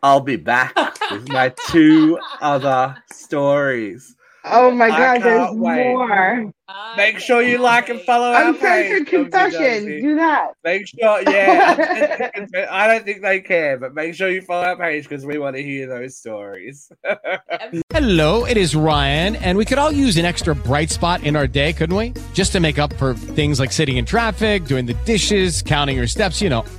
I'll 0.01 0.21
be 0.21 0.38
back 0.38 0.73
with 1.11 1.27
my 1.27 1.53
two 1.67 2.17
other 2.41 2.95
stories. 3.11 4.15
Oh 4.49 4.71
my 4.71 4.85
I 4.85 4.89
God, 5.17 5.23
there's 5.23 5.51
wait. 5.51 5.83
more. 5.87 6.53
Make 6.97 7.19
sure 7.19 7.41
you 7.41 7.59
like 7.59 7.87
and 7.87 7.99
wait. 7.99 8.05
follow 8.05 8.27
our 8.27 8.49
Uncensored 8.49 9.05
page. 9.05 9.07
Confession. 9.07 9.85
Do 9.85 10.15
that. 10.15 10.51
Make 10.63 10.87
sure, 10.87 11.21
yeah. 11.21 12.29
I 12.69 12.87
don't 12.87 13.05
think 13.05 13.21
they 13.21 13.39
care, 13.39 13.77
but 13.77 13.93
make 13.93 14.15
sure 14.15 14.29
you 14.29 14.41
follow 14.41 14.65
our 14.65 14.75
page 14.75 15.07
because 15.07 15.25
we 15.25 15.37
want 15.37 15.55
to 15.55 15.63
hear 15.63 15.87
those 15.87 16.17
stories. 16.17 16.91
Hello, 17.91 18.45
it 18.45 18.57
is 18.57 18.75
Ryan, 18.75 19.37
and 19.37 19.57
we 19.57 19.63
could 19.65 19.77
all 19.77 19.91
use 19.91 20.17
an 20.17 20.25
extra 20.25 20.53
bright 20.53 20.89
spot 20.89 21.23
in 21.23 21.35
our 21.35 21.47
day, 21.47 21.71
couldn't 21.71 21.95
we? 21.95 22.13
Just 22.33 22.51
to 22.51 22.59
make 22.59 22.79
up 22.79 22.93
for 22.93 23.13
things 23.13 23.59
like 23.59 23.71
sitting 23.71 23.97
in 23.97 24.05
traffic, 24.05 24.65
doing 24.65 24.85
the 24.85 24.93
dishes, 25.05 25.61
counting 25.61 25.95
your 25.95 26.07
steps, 26.07 26.41
you 26.41 26.49
know, 26.49 26.65